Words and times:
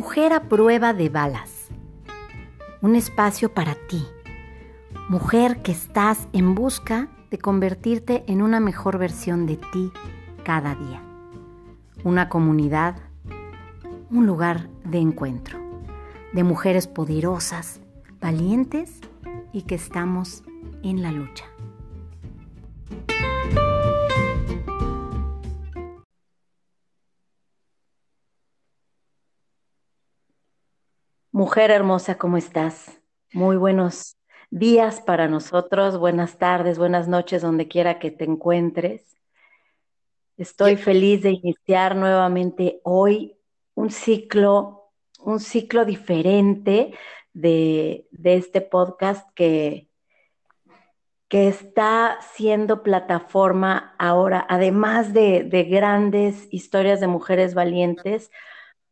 Mujer 0.00 0.32
a 0.32 0.44
prueba 0.44 0.94
de 0.94 1.08
balas. 1.08 1.66
Un 2.82 2.94
espacio 2.94 3.52
para 3.52 3.74
ti. 3.74 4.06
Mujer 5.08 5.60
que 5.60 5.72
estás 5.72 6.28
en 6.32 6.54
busca 6.54 7.08
de 7.32 7.38
convertirte 7.38 8.22
en 8.28 8.40
una 8.40 8.60
mejor 8.60 8.96
versión 8.96 9.44
de 9.44 9.56
ti 9.56 9.90
cada 10.44 10.76
día. 10.76 11.02
Una 12.04 12.28
comunidad, 12.28 12.94
un 14.08 14.24
lugar 14.24 14.68
de 14.84 14.98
encuentro, 14.98 15.58
de 16.32 16.44
mujeres 16.44 16.86
poderosas, 16.86 17.80
valientes 18.20 19.00
y 19.52 19.62
que 19.62 19.74
estamos 19.74 20.44
en 20.84 21.02
la 21.02 21.10
lucha. 21.10 21.46
Mujer 31.38 31.70
hermosa, 31.70 32.18
¿cómo 32.18 32.36
estás? 32.36 33.00
Muy 33.32 33.56
buenos 33.56 34.16
días 34.50 35.00
para 35.00 35.28
nosotros, 35.28 35.96
buenas 35.96 36.36
tardes, 36.36 36.78
buenas 36.78 37.06
noches, 37.06 37.42
donde 37.42 37.68
quiera 37.68 38.00
que 38.00 38.10
te 38.10 38.24
encuentres. 38.24 39.16
Estoy 40.36 40.74
feliz 40.74 41.22
de 41.22 41.30
iniciar 41.30 41.94
nuevamente 41.94 42.80
hoy 42.82 43.36
un 43.74 43.92
ciclo, 43.92 44.90
un 45.20 45.38
ciclo 45.38 45.84
diferente 45.84 46.92
de, 47.34 48.08
este 48.24 48.60
podcast 48.60 49.24
que, 49.36 49.88
que 51.28 51.46
está 51.46 52.18
siendo 52.32 52.82
plataforma 52.82 53.94
ahora, 54.00 54.44
además 54.48 55.12
de, 55.12 55.44
de 55.44 55.62
grandes 55.62 56.48
historias 56.50 56.98
de 56.98 57.06
mujeres 57.06 57.54
valientes, 57.54 58.32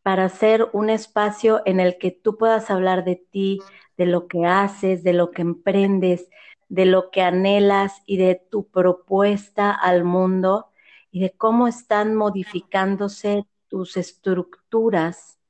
para 0.07 0.27
hacer 0.27 0.69
un 0.73 0.89
espacio 0.89 1.63
en 1.65 1.81
el 1.81 1.99
que 1.99 2.13
tú 2.13 2.39
puedas 2.39 2.71
hablar 2.71 3.03
de 3.03 3.17
ti, 3.17 3.59
de 3.97 4.07
lo 4.07 4.29
que 4.29 4.47
haces, 4.47 5.03
de 5.03 5.13
lo 5.13 5.33
que 5.33 5.43
emprendes, 5.43 6.29
de 6.69 6.87
lo 6.87 7.11
que 7.11 7.23
anhelas 7.23 8.05
y 8.07 8.17
de 8.17 8.37
tu 8.37 8.69
propuesta 8.69 9.73
al 9.73 10.05
mundo 10.05 10.69
y 11.11 11.19
de 11.19 11.33
cómo 11.33 11.67
están 11.67 12.15
modificándose 12.15 13.49
tus 13.67 13.97
estructuras 13.97 15.41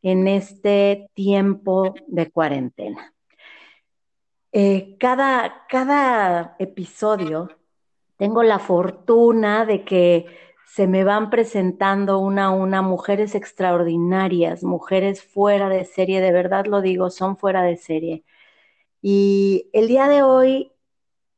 en 0.00 0.26
este 0.26 1.10
tiempo 1.12 1.94
de 2.06 2.30
cuarentena. 2.30 3.12
Eh, 4.52 4.96
cada, 4.98 5.66
cada 5.68 6.56
episodio 6.58 7.50
tengo 8.16 8.42
la 8.42 8.58
fortuna 8.58 9.66
de 9.66 9.84
que 9.84 10.47
se 10.74 10.86
me 10.86 11.02
van 11.04 11.30
presentando 11.30 12.18
una 12.18 12.46
a 12.46 12.50
una 12.50 12.82
mujeres 12.82 13.34
extraordinarias, 13.34 14.62
mujeres 14.62 15.22
fuera 15.22 15.68
de 15.68 15.84
serie, 15.84 16.20
de 16.20 16.30
verdad 16.32 16.66
lo 16.66 16.82
digo, 16.82 17.10
son 17.10 17.36
fuera 17.38 17.62
de 17.62 17.76
serie. 17.76 18.24
Y 19.02 19.70
el 19.72 19.88
día 19.88 20.08
de 20.08 20.22
hoy 20.22 20.72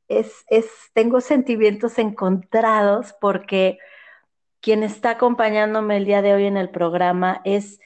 es, 0.08 0.44
es, 0.48 0.66
tengo 0.94 1.20
sentimientos 1.20 1.98
encontrados 1.98 3.14
porque 3.20 3.78
quien 4.60 4.82
está 4.82 5.10
acompañándome 5.10 5.96
el 5.96 6.06
día 6.06 6.22
de 6.22 6.34
hoy 6.34 6.46
en 6.46 6.56
el 6.56 6.70
programa 6.70 7.40
es 7.44 7.80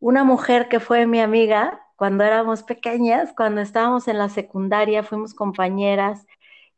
una 0.00 0.24
mujer 0.24 0.68
que 0.68 0.80
fue 0.80 1.06
mi 1.06 1.20
amiga 1.20 1.82
cuando 1.96 2.24
éramos 2.24 2.62
pequeñas, 2.62 3.32
cuando 3.36 3.60
estábamos 3.60 4.08
en 4.08 4.18
la 4.18 4.28
secundaria, 4.30 5.02
fuimos 5.02 5.34
compañeras 5.34 6.26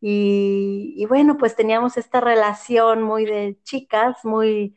y, 0.00 1.04
bueno, 1.06 1.36
pues 1.36 1.56
teníamos 1.56 1.96
esta 1.98 2.20
relación 2.20 3.02
muy 3.02 3.26
de 3.26 3.58
chicas, 3.64 4.24
muy, 4.24 4.76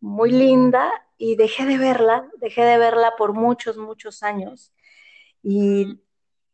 muy 0.00 0.30
linda, 0.30 0.90
y 1.18 1.36
dejé 1.36 1.64
de 1.66 1.78
verla, 1.78 2.28
dejé 2.38 2.62
de 2.62 2.78
verla 2.78 3.14
por 3.18 3.32
muchos, 3.32 3.76
muchos 3.76 4.22
años. 4.22 4.72
Y, 5.42 6.00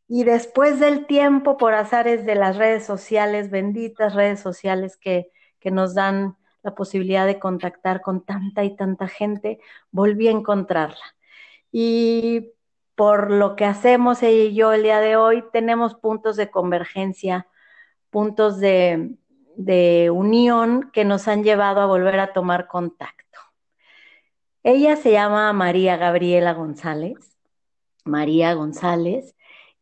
y 0.09 0.25
después 0.25 0.81
del 0.81 1.07
tiempo, 1.07 1.57
por 1.57 1.75
azares 1.75 2.25
de 2.25 2.35
las 2.35 2.57
redes 2.57 2.85
sociales, 2.87 3.51
benditas 3.51 4.15
redes 4.15 4.41
sociales 4.41 4.97
que, 4.97 5.31
que 5.61 5.71
nos 5.71 5.95
dan 5.95 6.37
la 6.63 6.75
posibilidad 6.75 7.27
de 7.27 7.39
contactar 7.39 8.01
con 8.01 8.25
tanta 8.25 8.65
y 8.65 8.77
tanta 8.77 9.09
gente, 9.09 9.61
volví 9.91 10.29
a 10.29 10.33
encontrarla. 10.33 11.17
Y 11.73 12.53
por 12.95 13.31
lo 13.31 13.57
que 13.57 13.65
hacemos 13.65 14.23
ella 14.23 14.45
y 14.45 14.55
yo 14.55 14.73
el 14.73 14.83
día 14.83 15.01
de 15.01 15.17
hoy, 15.17 15.45
tenemos 15.53 15.95
puntos 15.95 16.37
de 16.37 16.51
convergencia 16.51 17.47
puntos 18.11 18.59
de, 18.61 19.17
unión 20.13 20.91
que 20.93 21.05
nos 21.05 21.29
han 21.29 21.45
llevado 21.45 21.81
a 21.81 21.87
volver 21.87 22.19
a 22.21 22.33
tomar 22.33 22.67
contacto. 22.67 23.39
Ella 24.63 24.97
se 24.97 25.13
llama 25.13 25.53
María 25.53 25.97
Gabriela 25.97 26.53
González, 26.55 27.37
María 28.05 28.55
González, 28.55 29.37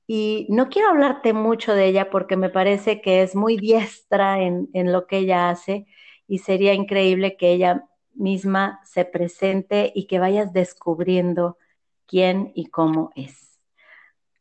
y 0.06 0.46
no 0.48 0.68
quiero 0.68 0.88
hablarte 0.88 1.32
mucho 1.32 1.74
de 1.74 1.86
ella 1.86 2.10
porque 2.10 2.36
me 2.36 2.48
parece 2.48 3.00
que 3.00 3.22
es 3.22 3.34
muy 3.34 3.56
diestra 3.56 4.40
en, 4.40 4.68
en 4.72 4.92
lo 4.92 5.06
que 5.06 5.18
ella 5.18 5.50
hace 5.50 5.86
y 6.26 6.38
sería 6.38 6.74
increíble 6.74 7.36
que 7.36 7.52
ella 7.52 7.88
misma 8.14 8.80
se 8.84 9.04
presente 9.04 9.92
y 9.94 10.06
que 10.06 10.18
vayas 10.18 10.52
descubriendo 10.52 11.58
quién 12.06 12.52
y 12.54 12.66
cómo 12.66 13.10
es. 13.14 13.60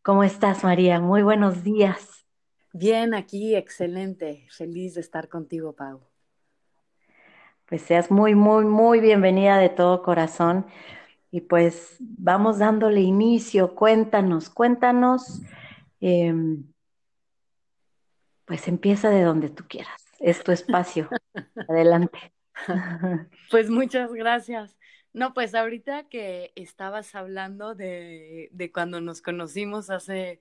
¿Cómo 0.03 0.23
estás, 0.23 0.63
María? 0.63 0.99
Muy 0.99 1.21
buenos 1.21 1.63
días. 1.63 2.16
Bien, 2.79 3.15
aquí, 3.15 3.55
excelente. 3.55 4.45
Feliz 4.51 4.93
de 4.93 5.01
estar 5.01 5.29
contigo, 5.29 5.73
Pau. 5.73 5.99
Pues 7.65 7.81
seas 7.81 8.11
muy, 8.11 8.35
muy, 8.35 8.65
muy 8.65 8.99
bienvenida 8.99 9.57
de 9.57 9.69
todo 9.69 10.03
corazón. 10.03 10.67
Y 11.31 11.41
pues 11.41 11.95
vamos 11.99 12.59
dándole 12.59 13.01
inicio. 13.01 13.73
Cuéntanos, 13.73 14.51
cuéntanos. 14.51 15.41
Em, 16.01 16.71
pues 18.45 18.67
empieza 18.67 19.09
de 19.09 19.23
donde 19.23 19.49
tú 19.49 19.63
quieras. 19.67 20.05
Es 20.19 20.43
tu 20.43 20.51
espacio. 20.51 21.09
Adelante. 21.67 22.31
Pues 23.49 23.71
muchas 23.71 24.13
gracias. 24.13 24.77
No, 25.13 25.33
pues 25.33 25.55
ahorita 25.55 26.09
que 26.09 26.51
estabas 26.53 27.15
hablando 27.15 27.73
de, 27.73 28.49
de 28.51 28.71
cuando 28.71 29.01
nos 29.01 29.23
conocimos 29.23 29.89
hace 29.89 30.39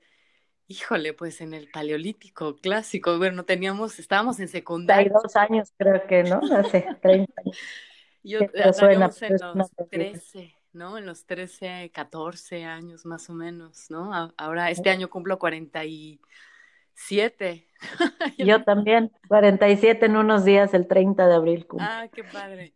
Híjole, 0.69 1.13
pues 1.13 1.41
en 1.41 1.55
el 1.55 1.71
paleolítico 1.71 2.57
clásico, 2.57 3.19
bueno, 3.19 3.45
teníamos, 3.45 4.01
estábamos 4.01 4.41
en 4.41 4.49
secundaria. 4.49 5.05
Hay 5.05 5.11
dos 5.11 5.37
años 5.37 5.73
creo 5.77 6.05
que, 6.07 6.25
¿no? 6.25 6.41
Hace 6.57 6.89
30 7.03 7.33
años. 7.37 7.57
Yo 8.25 8.41
suena, 8.73 9.09
en 9.21 9.59
los 9.59 9.71
13, 9.89 10.57
¿no? 10.73 10.99
En 10.99 11.07
los 11.07 11.25
13, 11.27 11.93
14 11.95 12.65
años 12.65 13.07
más 13.07 13.31
o 13.31 13.35
menos, 13.35 13.89
¿no? 13.91 14.33
Ahora, 14.37 14.73
este 14.73 14.91
año 14.91 15.09
cumplo 15.09 15.39
47. 15.39 17.69
Yo 18.39 18.65
también, 18.65 19.13
47 19.29 20.07
en 20.07 20.17
unos 20.17 20.45
días, 20.45 20.75
el 20.75 20.89
30 20.89 21.29
de 21.29 21.35
abril 21.37 21.69
cumplo. 21.69 21.87
Ah, 21.89 22.09
qué 22.13 22.25
padre. 22.25 22.75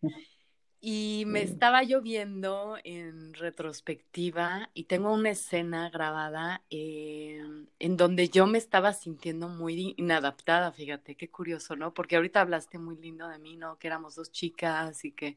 Y 0.83 1.25
me 1.27 1.43
estaba 1.43 1.83
lloviendo 1.83 2.79
en 2.85 3.35
retrospectiva 3.35 4.71
y 4.73 4.85
tengo 4.85 5.13
una 5.13 5.31
escena 5.31 5.91
grabada 5.91 6.63
eh, 6.71 7.43
en 7.79 7.97
donde 7.99 8.31
yo 8.31 8.47
me 8.47 8.57
estaba 8.57 8.95
sintiendo 8.95 9.49
muy 9.49 9.95
inadaptada, 9.99 10.73
fíjate, 10.73 11.17
qué 11.17 11.29
curioso, 11.29 11.77
¿no? 11.77 11.93
Porque 11.93 12.17
ahorita 12.17 12.41
hablaste 12.41 12.79
muy 12.79 12.97
lindo 12.97 13.29
de 13.29 13.39
mí, 13.39 13.57
¿no? 13.59 13.79
Que 13.79 13.89
éramos 13.89 14.15
dos 14.15 14.33
chicas 14.33 15.05
y 15.05 15.13
que 15.13 15.37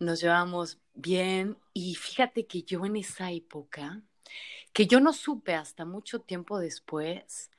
nos 0.00 0.20
llevamos 0.20 0.80
bien. 0.94 1.56
Y 1.72 1.94
fíjate 1.94 2.46
que 2.46 2.64
yo 2.64 2.84
en 2.84 2.96
esa 2.96 3.30
época, 3.30 4.02
que 4.72 4.88
yo 4.88 4.98
no 4.98 5.12
supe 5.12 5.54
hasta 5.54 5.84
mucho 5.84 6.20
tiempo 6.20 6.58
después, 6.58 7.52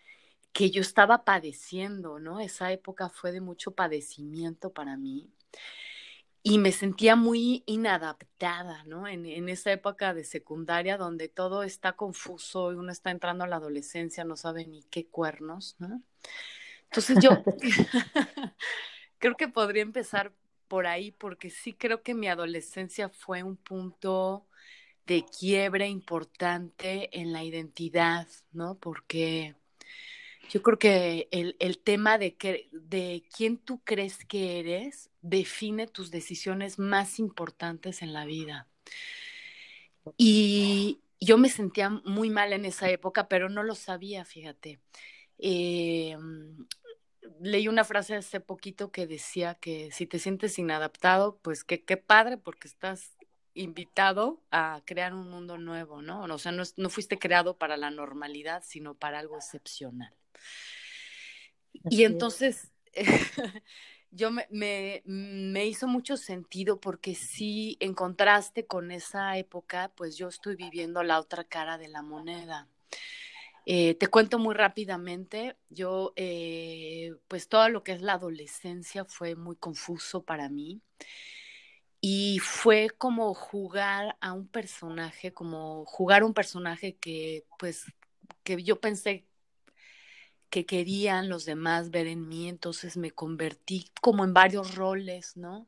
que 0.51 0.69
yo 0.69 0.81
estaba 0.81 1.23
padeciendo, 1.23 2.19
¿no? 2.19 2.41
Esa 2.41 2.73
época 2.73 3.09
fue 3.09 3.31
de 3.31 3.39
mucho 3.41 3.71
padecimiento 3.71 4.73
para 4.73 4.97
mí 4.97 5.31
y 6.43 6.57
me 6.57 6.73
sentía 6.73 7.15
muy 7.15 7.63
inadaptada, 7.65 8.83
¿no? 8.83 9.07
En, 9.07 9.25
en, 9.25 9.47
esa 9.47 9.71
época 9.71 10.13
de 10.13 10.25
secundaria 10.25 10.97
donde 10.97 11.29
todo 11.29 11.63
está 11.63 11.93
confuso 11.93 12.73
y 12.73 12.75
uno 12.75 12.91
está 12.91 13.11
entrando 13.11 13.45
a 13.45 13.47
la 13.47 13.55
adolescencia, 13.55 14.25
no 14.25 14.35
sabe 14.35 14.67
ni 14.67 14.83
qué 14.83 15.07
cuernos, 15.07 15.77
¿no? 15.79 16.01
Entonces 16.83 17.17
yo 17.21 17.43
creo 19.19 19.35
que 19.35 19.47
podría 19.47 19.83
empezar 19.83 20.33
por 20.67 20.85
ahí 20.85 21.11
porque 21.11 21.49
sí 21.49 21.73
creo 21.73 22.03
que 22.03 22.13
mi 22.13 22.27
adolescencia 22.27 23.07
fue 23.07 23.41
un 23.41 23.55
punto 23.55 24.45
de 25.05 25.25
quiebre 25.25 25.87
importante 25.87 27.09
en 27.19 27.31
la 27.31 27.43
identidad, 27.43 28.27
¿no? 28.51 28.75
Porque 28.75 29.55
yo 30.49 30.61
creo 30.61 30.77
que 30.77 31.27
el, 31.31 31.55
el 31.59 31.79
tema 31.79 32.17
de, 32.17 32.35
que, 32.35 32.69
de 32.71 33.23
quién 33.35 33.57
tú 33.57 33.81
crees 33.83 34.25
que 34.25 34.59
eres 34.59 35.09
define 35.21 35.87
tus 35.87 36.11
decisiones 36.11 36.79
más 36.79 37.19
importantes 37.19 38.01
en 38.01 38.13
la 38.13 38.25
vida. 38.25 38.67
Y 40.17 40.99
yo 41.19 41.37
me 41.37 41.49
sentía 41.49 41.89
muy 41.89 42.29
mal 42.29 42.53
en 42.53 42.65
esa 42.65 42.89
época, 42.89 43.27
pero 43.27 43.49
no 43.49 43.63
lo 43.63 43.75
sabía, 43.75 44.25
fíjate. 44.25 44.79
Eh, 45.37 46.17
leí 47.39 47.67
una 47.67 47.83
frase 47.83 48.15
hace 48.15 48.39
poquito 48.39 48.91
que 48.91 49.07
decía 49.07 49.55
que 49.55 49.91
si 49.91 50.05
te 50.05 50.19
sientes 50.19 50.59
inadaptado, 50.59 51.37
pues 51.41 51.63
qué, 51.63 51.97
padre, 51.97 52.37
porque 52.37 52.67
estás 52.67 53.17
invitado 53.53 54.41
a 54.51 54.81
crear 54.85 55.13
un 55.13 55.29
mundo 55.29 55.57
nuevo, 55.57 56.01
¿no? 56.01 56.23
O 56.23 56.37
sea, 56.37 56.51
no, 56.51 56.63
no 56.77 56.89
fuiste 56.89 57.19
creado 57.19 57.57
para 57.57 57.77
la 57.77 57.91
normalidad, 57.91 58.63
sino 58.65 58.95
para 58.95 59.19
algo 59.19 59.37
excepcional. 59.37 60.13
Y 61.89 62.03
entonces, 62.03 62.71
yo 64.11 64.31
me, 64.31 64.47
me, 65.05 65.65
hizo 65.65 65.87
mucho 65.87 66.17
sentido 66.17 66.79
porque 66.79 67.15
sí, 67.15 67.77
en 67.79 67.93
contraste 67.93 68.65
con 68.65 68.91
esa 68.91 69.37
época, 69.37 69.91
pues 69.95 70.17
yo 70.17 70.27
estoy 70.27 70.55
viviendo 70.55 71.03
la 71.03 71.19
otra 71.19 71.43
cara 71.43 71.77
de 71.77 71.87
la 71.87 72.01
moneda. 72.01 72.67
Eh, 73.65 73.95
te 73.95 74.07
cuento 74.07 74.39
muy 74.39 74.55
rápidamente, 74.55 75.55
yo, 75.69 76.11
eh, 76.17 77.13
pues 77.29 77.47
todo 77.47 77.69
lo 77.69 77.81
que 77.83 77.93
es 77.93 78.01
la 78.01 78.13
adolescencia 78.13 79.05
fue 79.05 79.35
muy 79.35 79.55
confuso 79.55 80.23
para 80.23 80.49
mí 80.49 80.81
y 82.05 82.39
fue 82.39 82.89
como 82.89 83.33
jugar 83.33 84.17
a 84.19 84.33
un 84.33 84.45
personaje, 84.49 85.33
como 85.33 85.85
jugar 85.85 86.25
un 86.25 86.33
personaje 86.33 86.97
que, 86.97 87.45
pues, 87.57 87.85
que 88.43 88.61
yo 88.61 88.81
pensé 88.81 89.25
que 90.53 90.67
querían 90.67 91.29
los 91.29 91.45
demás 91.45 91.89
ver 91.89 92.05
en 92.05 92.27
mí, 92.27 92.47
entonces 92.47 92.95
me 92.95 93.09
convertí 93.09 93.89
como 94.01 94.23
en 94.23 94.35
varios 94.35 94.75
roles, 94.75 95.35
¿no? 95.35 95.67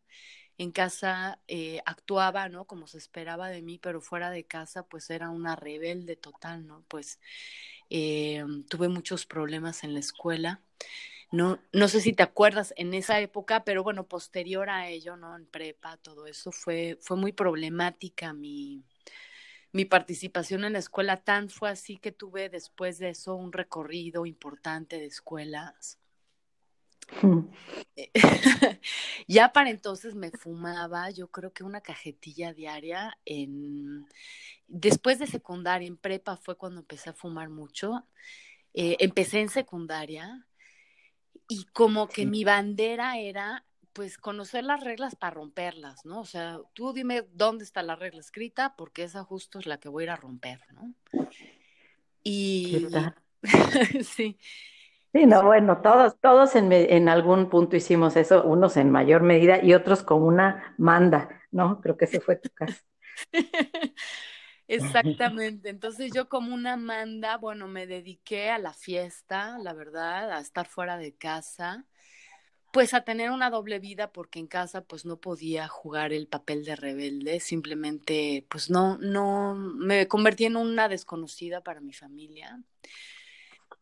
En 0.60 0.72
casa 0.72 1.40
eh, 1.48 1.82
actuaba, 1.88 2.50
¿no? 2.50 2.66
Como 2.66 2.86
se 2.86 3.00
esperaba 3.00 3.50
de 3.50 3.64
mí, 3.64 3.80
pero 3.80 4.00
fuera 4.00 4.30
de 4.30 4.44
casa, 4.44 4.84
pues 4.84 5.10
era 5.10 5.32
una 5.32 5.56
rebelde 5.56 6.16
total, 6.16 6.68
¿no? 6.68 6.84
Pues 6.88 7.20
eh, 7.90 8.46
tuve 8.70 8.88
muchos 8.88 9.26
problemas 9.26 9.84
en 9.84 9.96
la 9.96 10.02
escuela. 10.02 10.62
No, 11.32 11.60
no 11.74 11.88
sé 11.88 12.00
si 12.00 12.14
te 12.14 12.22
acuerdas 12.22 12.72
en 12.78 12.94
esa 12.94 13.20
época, 13.20 13.64
pero 13.64 13.82
bueno, 13.82 14.08
posterior 14.08 14.70
a 14.70 14.88
ello, 14.88 15.18
¿no? 15.18 15.36
En 15.36 15.48
prepa, 15.48 15.98
todo 15.98 16.28
eso 16.28 16.52
fue, 16.52 17.00
fue 17.02 17.18
muy 17.18 17.32
problemática 17.32 18.34
mi, 18.34 18.84
mi 19.76 19.84
participación 19.84 20.64
en 20.64 20.72
la 20.72 20.80
escuela. 20.80 21.18
Tan 21.18 21.50
fue 21.50 21.70
así 21.70 21.98
que 21.98 22.14
tuve 22.14 22.48
después 22.48 22.98
de 22.98 23.10
eso 23.10 23.36
un 23.36 23.52
recorrido 23.52 24.26
importante 24.26 24.98
de 24.98 25.06
escuelas. 25.06 26.00
ya 29.28 29.52
para 29.52 29.70
entonces 29.70 30.16
me 30.16 30.32
fumaba, 30.32 31.10
yo 31.10 31.28
creo 31.28 31.52
que 31.52 31.66
una 31.66 31.82
cajetilla 31.82 32.54
diaria 32.54 33.20
en 33.26 34.08
después 34.70 35.20
de 35.20 35.28
secundaria, 35.28 35.90
en 35.90 35.98
prepa 35.98 36.38
fue 36.38 36.56
cuando 36.56 36.80
empecé 36.80 37.10
a 37.10 37.14
fumar 37.14 37.50
mucho. 37.50 38.08
Eh, 38.74 38.96
empecé 39.00 39.42
en 39.42 39.50
secundaria 39.50 40.48
y 41.50 41.66
como 41.74 42.08
que 42.08 42.26
mi 42.26 42.46
bandera 42.46 43.18
era 43.18 43.66
pues 43.96 44.18
conocer 44.18 44.66
las 44.66 44.84
reglas 44.84 45.16
para 45.16 45.36
romperlas, 45.36 46.06
¿no? 46.06 46.20
O 46.20 46.26
sea, 46.26 46.60
tú 46.74 46.92
dime 46.92 47.24
dónde 47.32 47.64
está 47.64 47.82
la 47.82 47.96
regla 47.96 48.20
escrita 48.20 48.76
porque 48.76 49.04
esa 49.04 49.24
justo 49.24 49.58
es 49.58 49.66
la 49.66 49.80
que 49.80 49.88
voy 49.88 50.04
a 50.04 50.06
ir 50.06 50.10
a 50.10 50.16
romper, 50.18 50.60
¿no? 50.74 50.94
Y 52.22 52.88
sí. 54.04 54.38
Sí, 55.14 55.26
no, 55.26 55.44
bueno, 55.44 55.82
todos, 55.82 56.20
todos 56.20 56.58
en, 56.58 56.74
en, 56.74 57.08
algún 57.08 57.50
punto 57.50 57.78
hicimos 57.78 58.18
eso, 58.18 58.44
unos 58.44 58.76
en 58.76 58.92
mayor 58.92 59.24
medida 59.24 59.64
y 59.64 59.74
otros 59.74 60.04
con 60.04 60.24
una 60.24 60.76
manda, 60.78 61.30
¿no? 61.52 61.80
Creo 61.80 61.96
que 61.96 62.04
ese 62.04 62.20
fue 62.20 62.36
tu 62.36 62.50
caso. 62.50 62.84
Exactamente. 64.68 65.70
Entonces 65.70 66.12
yo 66.14 66.28
como 66.28 66.54
una 66.54 66.76
manda, 66.76 67.38
bueno, 67.38 67.70
me 67.70 67.88
dediqué 67.88 68.50
a 68.50 68.58
la 68.58 68.74
fiesta, 68.74 69.58
la 69.60 69.72
verdad, 69.72 70.32
a 70.32 70.42
estar 70.42 70.68
fuera 70.68 70.98
de 70.98 71.16
casa, 71.16 71.86
pues 72.76 72.94
a 72.94 73.06
tener 73.06 73.32
una 73.32 73.50
doble 73.50 73.80
vida 73.80 74.12
porque 74.12 74.38
en 74.38 74.48
casa 74.48 74.82
pues 74.82 75.06
no 75.06 75.16
podía 75.16 75.70
jugar 75.70 76.12
el 76.12 76.28
papel 76.28 76.66
de 76.66 76.76
rebelde, 76.76 77.40
simplemente 77.40 78.46
pues 78.50 78.70
no, 78.70 78.98
no, 78.98 79.56
me 79.56 80.10
convertí 80.10 80.44
en 80.44 80.58
una 80.58 80.90
desconocida 80.90 81.62
para 81.62 81.80
mi 81.80 81.94
familia 81.94 82.60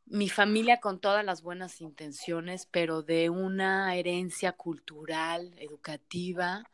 mi 0.05 0.29
familia 0.29 0.79
con 0.79 0.99
todas 0.99 1.25
las 1.25 1.41
buenas 1.41 1.81
intenciones, 1.81 2.67
pero 2.69 3.01
de 3.01 3.31
una 3.31 3.95
herencia 3.95 4.51
cultural, 4.51 5.55
educativa, 5.57 6.69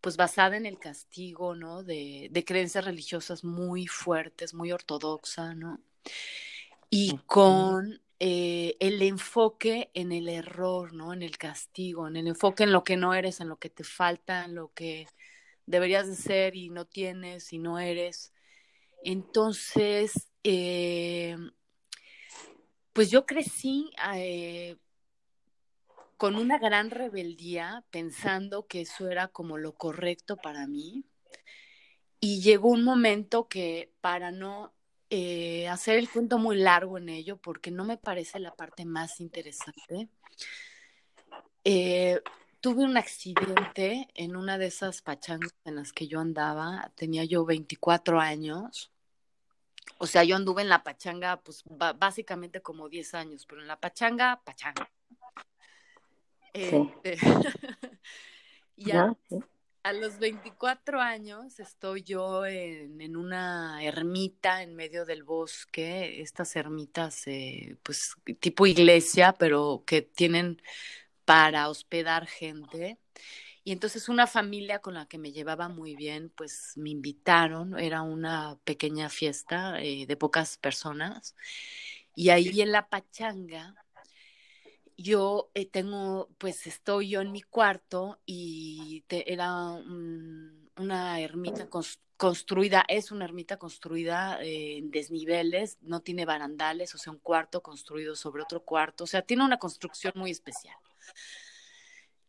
pues 0.00 0.16
basada 0.16 0.56
en 0.56 0.66
el 0.66 0.80
castigo, 0.80 1.54
¿no? 1.54 1.84
De, 1.84 2.26
de 2.32 2.44
creencias 2.44 2.84
religiosas 2.84 3.44
muy 3.44 3.86
fuertes, 3.86 4.54
muy 4.54 4.72
ortodoxa, 4.72 5.54
¿no? 5.54 5.78
Y 6.90 7.16
con 7.26 8.00
eh, 8.22 8.76
el 8.80 9.00
enfoque 9.00 9.90
en 9.94 10.12
el 10.12 10.28
error, 10.28 10.92
¿no? 10.92 11.14
En 11.14 11.22
el 11.22 11.38
castigo, 11.38 12.06
en 12.06 12.16
el 12.16 12.28
enfoque 12.28 12.64
en 12.64 12.72
lo 12.72 12.84
que 12.84 12.98
no 12.98 13.14
eres, 13.14 13.40
en 13.40 13.48
lo 13.48 13.56
que 13.56 13.70
te 13.70 13.82
falta, 13.82 14.44
en 14.44 14.54
lo 14.54 14.74
que 14.74 15.06
deberías 15.64 16.06
de 16.06 16.16
ser 16.16 16.54
y 16.54 16.68
no 16.68 16.84
tienes 16.84 17.50
y 17.54 17.58
no 17.58 17.78
eres. 17.78 18.34
Entonces, 19.02 20.28
eh, 20.44 21.34
pues 22.92 23.10
yo 23.10 23.24
crecí 23.24 23.90
eh, 24.14 24.76
con 26.18 26.36
una 26.36 26.58
gran 26.58 26.90
rebeldía, 26.90 27.86
pensando 27.90 28.66
que 28.66 28.82
eso 28.82 29.08
era 29.08 29.28
como 29.28 29.56
lo 29.56 29.74
correcto 29.76 30.36
para 30.36 30.66
mí. 30.66 31.04
Y 32.20 32.42
llegó 32.42 32.68
un 32.68 32.84
momento 32.84 33.48
que 33.48 33.94
para 34.02 34.30
no 34.30 34.74
eh, 35.10 35.68
hacer 35.68 35.98
el 35.98 36.08
cuento 36.08 36.38
muy 36.38 36.56
largo 36.56 36.96
en 36.96 37.08
ello, 37.08 37.36
porque 37.36 37.70
no 37.70 37.84
me 37.84 37.96
parece 37.96 38.38
la 38.38 38.54
parte 38.54 38.84
más 38.84 39.20
interesante, 39.20 40.08
eh, 41.64 42.20
tuve 42.60 42.84
un 42.84 42.96
accidente 42.96 44.08
en 44.14 44.36
una 44.36 44.56
de 44.56 44.66
esas 44.66 45.02
pachangas 45.02 45.54
en 45.64 45.76
las 45.76 45.92
que 45.92 46.06
yo 46.06 46.20
andaba, 46.20 46.92
tenía 46.94 47.24
yo 47.24 47.44
24 47.44 48.20
años. 48.20 48.92
O 49.98 50.06
sea, 50.06 50.24
yo 50.24 50.36
anduve 50.36 50.62
en 50.62 50.68
la 50.68 50.84
pachanga, 50.84 51.40
pues 51.42 51.64
básicamente 51.98 52.62
como 52.62 52.88
10 52.88 53.14
años, 53.14 53.46
pero 53.46 53.60
en 53.62 53.68
la 53.68 53.80
pachanga, 53.80 54.40
pachanga. 54.44 54.88
Este, 56.52 57.16
ya 58.76 59.04
a 59.04 59.16
los 59.92 60.18
24 60.18 61.00
años 61.00 61.58
estoy 61.58 62.02
yo 62.02 62.44
en, 62.44 63.16
una 63.16 63.82
ermita 63.82 64.62
en 64.62 64.74
medio 64.76 65.04
del 65.06 65.22
bosque, 65.22 66.20
estas 66.20 66.54
ermitas, 66.56 67.26
eh, 67.26 67.76
pues 67.82 68.14
tipo 68.40 68.66
iglesia, 68.66 69.32
pero 69.38 69.82
que 69.86 70.02
tienen 70.02 70.60
para 71.24 71.68
hospedar 71.68 72.26
gente. 72.26 72.98
Y 73.64 73.72
entonces 73.72 74.08
una 74.08 74.26
familia 74.26 74.80
con 74.80 74.94
la 74.94 75.06
que 75.06 75.18
me 75.18 75.32
llevaba 75.32 75.68
muy 75.68 75.96
bien, 75.96 76.30
pues 76.36 76.72
me 76.76 76.90
invitaron, 76.90 77.78
era 77.78 78.02
una 78.02 78.58
pequeña 78.64 79.08
fiesta 79.08 79.80
eh, 79.80 80.06
de 80.06 80.16
pocas 80.16 80.58
personas. 80.58 81.34
Y 82.14 82.30
ahí 82.30 82.60
en 82.60 82.72
la 82.72 82.88
pachanga, 82.88 83.74
yo 85.02 85.50
eh, 85.54 85.66
tengo, 85.66 86.28
pues 86.38 86.66
estoy 86.66 87.10
yo 87.10 87.20
en 87.20 87.32
mi 87.32 87.42
cuarto 87.42 88.20
y 88.26 89.04
era 89.08 89.72
una 90.76 91.20
ermita 91.20 91.68
construida, 92.16 92.84
es 92.86 93.10
una 93.10 93.24
ermita 93.24 93.56
construida 93.56 94.42
eh, 94.42 94.76
en 94.78 94.90
desniveles, 94.90 95.78
no 95.80 96.00
tiene 96.00 96.26
barandales, 96.26 96.94
o 96.94 96.98
sea, 96.98 97.12
un 97.12 97.18
cuarto 97.18 97.62
construido 97.62 98.14
sobre 98.14 98.42
otro 98.42 98.62
cuarto, 98.62 99.04
o 99.04 99.06
sea, 99.06 99.22
tiene 99.22 99.44
una 99.44 99.58
construcción 99.58 100.12
muy 100.16 100.30
especial. 100.30 100.76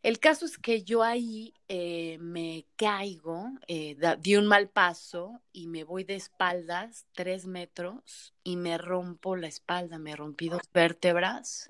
El 0.01 0.19
caso 0.19 0.45
es 0.45 0.57
que 0.57 0.83
yo 0.83 1.03
ahí 1.03 1.53
eh, 1.67 2.17
me 2.19 2.65
caigo, 2.75 3.49
di 3.67 4.35
un 4.35 4.47
mal 4.47 4.67
paso 4.69 5.39
y 5.51 5.67
me 5.67 5.83
voy 5.83 6.05
de 6.05 6.15
espaldas 6.15 7.05
tres 7.13 7.45
metros 7.45 8.33
y 8.43 8.55
me 8.55 8.79
rompo 8.79 9.35
la 9.35 9.47
espalda, 9.47 9.99
me 9.99 10.15
rompí 10.15 10.49
dos 10.49 10.63
vértebras. 10.73 11.69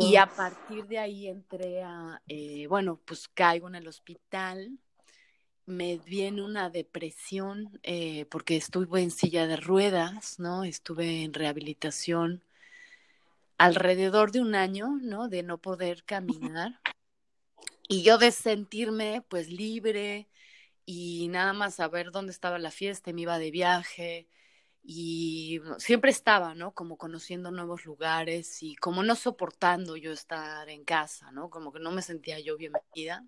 Y 0.00 0.16
a 0.16 0.26
partir 0.26 0.86
de 0.86 0.98
ahí 0.98 1.28
entré 1.28 1.82
a, 1.82 2.22
eh, 2.28 2.66
bueno, 2.68 3.00
pues 3.04 3.28
caigo 3.28 3.68
en 3.68 3.74
el 3.74 3.88
hospital, 3.88 4.78
me 5.66 5.98
viene 5.98 6.42
una 6.42 6.70
depresión 6.70 7.80
porque 8.30 8.56
estuve 8.56 9.02
en 9.02 9.10
silla 9.10 9.46
de 9.46 9.56
ruedas, 9.56 10.38
¿no? 10.38 10.64
Estuve 10.64 11.22
en 11.24 11.34
rehabilitación 11.34 12.42
alrededor 13.58 14.32
de 14.32 14.40
un 14.40 14.54
año, 14.54 14.98
¿no? 15.00 15.28
De 15.28 15.42
no 15.42 15.58
poder 15.58 16.04
caminar. 16.04 16.80
Y 17.88 18.02
yo 18.02 18.18
de 18.18 18.32
sentirme 18.32 19.22
pues 19.28 19.50
libre 19.50 20.28
y 20.84 21.28
nada 21.28 21.52
más 21.52 21.76
saber 21.76 22.10
dónde 22.10 22.32
estaba 22.32 22.58
la 22.58 22.70
fiesta, 22.70 23.12
me 23.12 23.22
iba 23.22 23.38
de 23.38 23.50
viaje 23.50 24.28
y 24.84 25.60
siempre 25.78 26.10
estaba, 26.10 26.54
¿no? 26.54 26.72
Como 26.72 26.96
conociendo 26.96 27.50
nuevos 27.50 27.84
lugares 27.84 28.62
y 28.62 28.74
como 28.76 29.02
no 29.02 29.14
soportando 29.14 29.96
yo 29.96 30.12
estar 30.12 30.68
en 30.68 30.84
casa, 30.84 31.30
¿no? 31.30 31.50
Como 31.50 31.72
que 31.72 31.80
no 31.80 31.92
me 31.92 32.02
sentía 32.02 32.40
yo 32.40 32.56
bienvenida. 32.56 33.24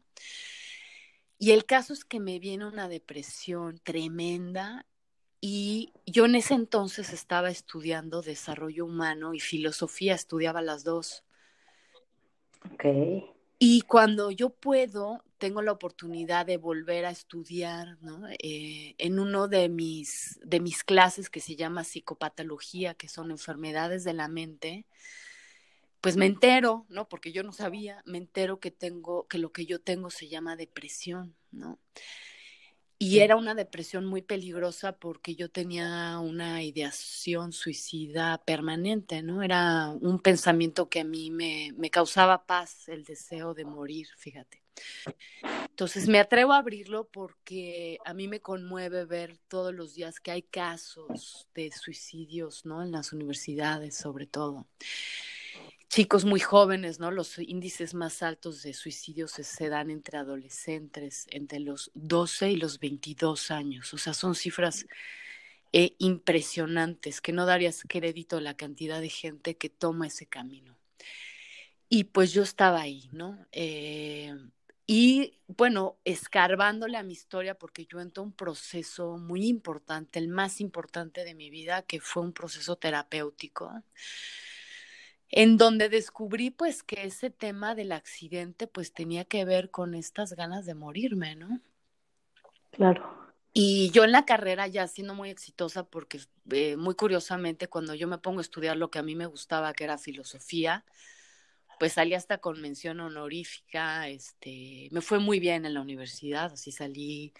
Y 1.39 1.53
el 1.53 1.65
caso 1.65 1.93
es 1.93 2.05
que 2.05 2.21
me 2.21 2.39
viene 2.39 2.67
una 2.67 2.89
depresión 2.89 3.79
tremenda 3.83 4.87
y 5.41 5.93
yo 6.07 6.25
en 6.25 6.37
ese 6.37 6.55
entonces 6.55 7.13
estaba 7.13 7.51
estudiando 7.51 8.23
desarrollo 8.23 8.87
humano 8.87 9.35
y 9.35 9.41
filosofía, 9.41 10.15
estudiaba 10.15 10.63
las 10.63 10.85
dos. 10.85 11.23
Ok. 12.73 13.34
Y 13.67 13.81
cuando 13.81 14.31
yo 14.31 14.51
puedo 14.51 15.25
tengo 15.39 15.63
la 15.63 15.73
oportunidad 15.73 16.45
de 16.45 16.59
volver 16.59 17.07
a 17.07 17.11
estudiar, 17.11 17.97
¿no? 18.03 18.29
Eh, 18.39 18.95
en 18.99 19.19
uno 19.19 19.49
de 19.49 19.71
mis, 19.71 20.39
de 20.45 20.61
mis 20.61 20.85
clases 20.85 21.31
que 21.31 21.41
se 21.41 21.57
llama 21.57 21.83
psicopatología, 21.83 22.93
que 22.93 23.09
son 23.09 23.31
enfermedades 23.31 24.05
de 24.05 24.13
la 24.13 24.29
mente, 24.29 24.85
pues 26.03 26.19
me 26.19 26.27
entero, 26.27 26.85
¿no? 26.91 27.09
Porque 27.09 27.33
yo 27.33 27.43
no 27.43 27.53
sabía, 27.53 28.03
me 28.05 28.19
entero 28.19 28.61
que 28.61 28.71
tengo, 28.71 29.27
que 29.29 29.39
lo 29.39 29.51
que 29.51 29.65
yo 29.65 29.81
tengo 29.81 30.11
se 30.11 30.29
llama 30.29 30.57
depresión, 30.57 31.35
¿no? 31.51 31.79
Y 33.05 33.21
era 33.21 33.37
una 33.37 33.55
depresión 33.55 34.07
muy 34.07 34.23
peligrosa 34.23 34.97
porque 34.97 35.35
yo 35.35 35.51
tenía 35.51 36.19
una 36.19 36.63
ideación 36.63 37.53
suicida 37.53 38.43
permanente, 38.45 39.23
¿no? 39.23 39.43
Era 39.43 39.91
un 40.01 40.19
pensamiento 40.21 40.89
que 40.89 41.01
a 41.01 41.05
mí 41.05 41.31
me, 41.31 41.73
me 41.77 41.91
causaba 41.91 42.47
paz, 42.47 42.89
el 42.89 43.05
deseo 43.05 43.53
de 43.55 43.65
morir, 43.65 44.09
fíjate. 44.17 44.63
Entonces 45.69 46.09
me 46.09 46.19
atrevo 46.19 46.53
a 46.53 46.59
abrirlo 46.59 47.09
porque 47.09 47.99
a 48.05 48.15
mí 48.15 48.29
me 48.29 48.41
conmueve 48.41 49.05
ver 49.05 49.39
todos 49.49 49.75
los 49.75 49.95
días 49.95 50.21
que 50.21 50.31
hay 50.31 50.43
casos 50.43 51.49
de 51.55 51.71
suicidios, 51.73 52.65
¿no? 52.65 52.83
En 52.83 52.93
las 52.93 53.13
universidades, 53.13 53.97
sobre 53.97 54.27
todo 54.27 54.67
chicos 55.89 56.25
muy 56.25 56.41
jóvenes, 56.41 56.99
¿no? 56.99 57.13
Los 57.13 57.39
índices 57.39 57.95
más 57.95 58.23
altos 58.23 58.65
de 58.65 58.75
suicidios 58.75 59.31
se, 59.31 59.69
dan 59.69 59.91
entre 59.91 60.19
adolescentes, 60.19 61.27
entre 61.31 61.61
los 61.61 61.93
12 61.95 62.51
y 62.51 62.57
los 62.57 62.81
22 62.81 63.53
años. 63.53 63.95
O 63.95 63.99
sea, 63.99 64.13
son 64.13 64.35
cifras 64.35 64.87
eh, 65.73 65.95
impresionantes 65.99 67.21
que 67.21 67.33
no 67.33 67.47
darías 67.47 67.85
crédito 67.89 68.39
a 68.39 68.41
la 68.41 68.57
cantidad 68.57 69.01
de 69.01 69.09
gente 69.09 69.57
que 69.57 69.69
toma 69.69 70.09
ese 70.09 70.27
camino. 70.27 70.77
Y 71.89 72.05
pues 72.05 72.33
yo 72.33 72.43
estaba 72.43 72.81
ahí, 72.81 73.09
¿no? 73.13 73.47
Eh, 73.53 74.35
y 74.87 75.39
bueno, 75.47 75.99
escarbándole 76.05 76.97
a 76.99 77.05
mi 77.05 77.13
historia, 77.13 77.55
porque 77.55 77.87
yo 77.87 78.01
entré 78.01 78.23
un 78.23 78.33
proceso 78.33 79.17
muy 79.17 79.47
importante, 79.47 80.19
el 80.19 80.27
más 80.29 80.61
importante 80.61 81.25
de 81.25 81.35
mi 81.35 81.51
vida, 81.51 81.83
que 81.83 82.01
fue 82.01 82.23
un 82.25 82.33
proceso 82.33 82.75
terapéutico 82.77 83.71
en 85.37 85.57
donde 85.57 85.89
descubrí 85.89 86.51
pues 86.51 86.85
que 86.85 87.07
ese 87.07 87.29
tema 87.29 87.75
del 87.75 87.91
accidente 87.91 88.69
pues 88.69 88.93
tenía 88.93 89.25
que 89.25 89.45
ver 89.45 89.73
con 89.73 89.97
estas 89.97 90.35
ganas 90.35 90.65
de 90.65 90.75
morirme, 90.75 91.35
¿no? 91.35 91.61
Claro. 92.71 93.35
Y 93.53 93.91
yo 93.91 94.05
en 94.05 94.13
la 94.13 94.27
carrera 94.27 94.69
ya 94.69 94.87
siendo 94.87 95.13
muy 95.13 95.31
exitosa 95.31 95.83
porque 95.83 96.21
eh, 96.53 96.77
muy 96.77 96.95
curiosamente 96.95 97.67
cuando 97.67 97.95
yo 97.95 98.07
me 98.07 98.19
pongo 98.19 98.39
a 98.39 98.43
estudiar 98.43 98.77
lo 98.77 98.93
que 98.93 99.01
a 99.01 99.03
mí 99.03 99.17
me 99.17 99.27
gustaba 99.27 99.73
que 99.73 99.83
era 99.83 99.99
filosofía, 99.99 100.85
pues 101.81 101.95
salí 101.95 102.15
hasta 102.15 102.39
con 102.39 102.61
mención 102.61 103.01
honorífica, 103.01 104.07
este, 104.07 104.89
me 104.93 105.01
fue 105.01 105.19
muy 105.19 105.41
bien 105.41 105.67
en 105.67 105.75
la 105.75 105.81
universidad, 105.81 106.53
así 106.53 106.71
salí 106.71 107.35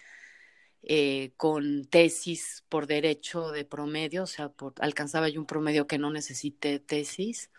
eh, 0.87 1.31
con 1.35 1.85
tesis 1.85 2.63
por 2.69 2.85
derecho 2.85 3.51
de 3.51 3.65
promedio, 3.65 4.21
o 4.23 4.27
sea, 4.27 4.49
por, 4.49 4.73
alcanzaba 4.79 5.27
yo 5.29 5.39
un 5.39 5.47
promedio 5.47 5.87
que 5.87 5.97
no 5.97 6.11
necesité 6.11 6.77
tesis, 6.79 7.49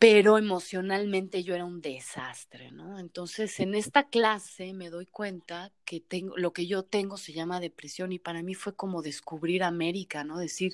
pero 0.00 0.36
emocionalmente 0.36 1.44
yo 1.44 1.54
era 1.54 1.64
un 1.64 1.80
desastre, 1.80 2.72
¿no? 2.72 2.98
Entonces, 2.98 3.60
en 3.60 3.76
esta 3.76 4.08
clase 4.08 4.72
me 4.72 4.90
doy 4.90 5.06
cuenta 5.06 5.70
que 5.84 6.00
tengo, 6.00 6.36
lo 6.36 6.52
que 6.52 6.66
yo 6.66 6.82
tengo 6.82 7.16
se 7.16 7.32
llama 7.32 7.60
depresión 7.60 8.10
y 8.10 8.18
para 8.18 8.42
mí 8.42 8.54
fue 8.54 8.74
como 8.74 9.00
descubrir 9.00 9.62
América, 9.62 10.24
¿no? 10.24 10.38
Decir, 10.38 10.72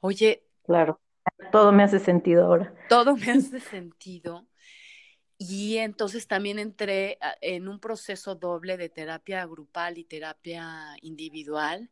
oye. 0.00 0.42
Claro, 0.64 1.00
todo 1.52 1.70
me 1.70 1.84
hace 1.84 2.00
sentido 2.00 2.44
ahora. 2.46 2.74
Todo 2.88 3.16
me 3.16 3.30
hace 3.30 3.60
sentido. 3.60 4.46
Y 5.38 5.78
entonces 5.78 6.26
también 6.26 6.58
entré 6.58 7.18
en 7.40 7.68
un 7.68 7.80
proceso 7.80 8.34
doble 8.34 8.76
de 8.76 8.88
terapia 8.88 9.44
grupal 9.46 9.98
y 9.98 10.04
terapia 10.04 10.96
individual. 11.02 11.90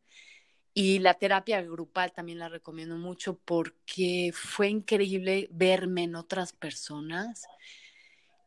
Y 0.74 1.00
la 1.00 1.14
terapia 1.14 1.60
grupal 1.62 2.12
también 2.12 2.38
la 2.38 2.48
recomiendo 2.48 2.96
mucho 2.96 3.38
porque 3.44 4.32
fue 4.32 4.68
increíble 4.68 5.48
verme 5.50 6.04
en 6.04 6.14
otras 6.14 6.52
personas 6.52 7.46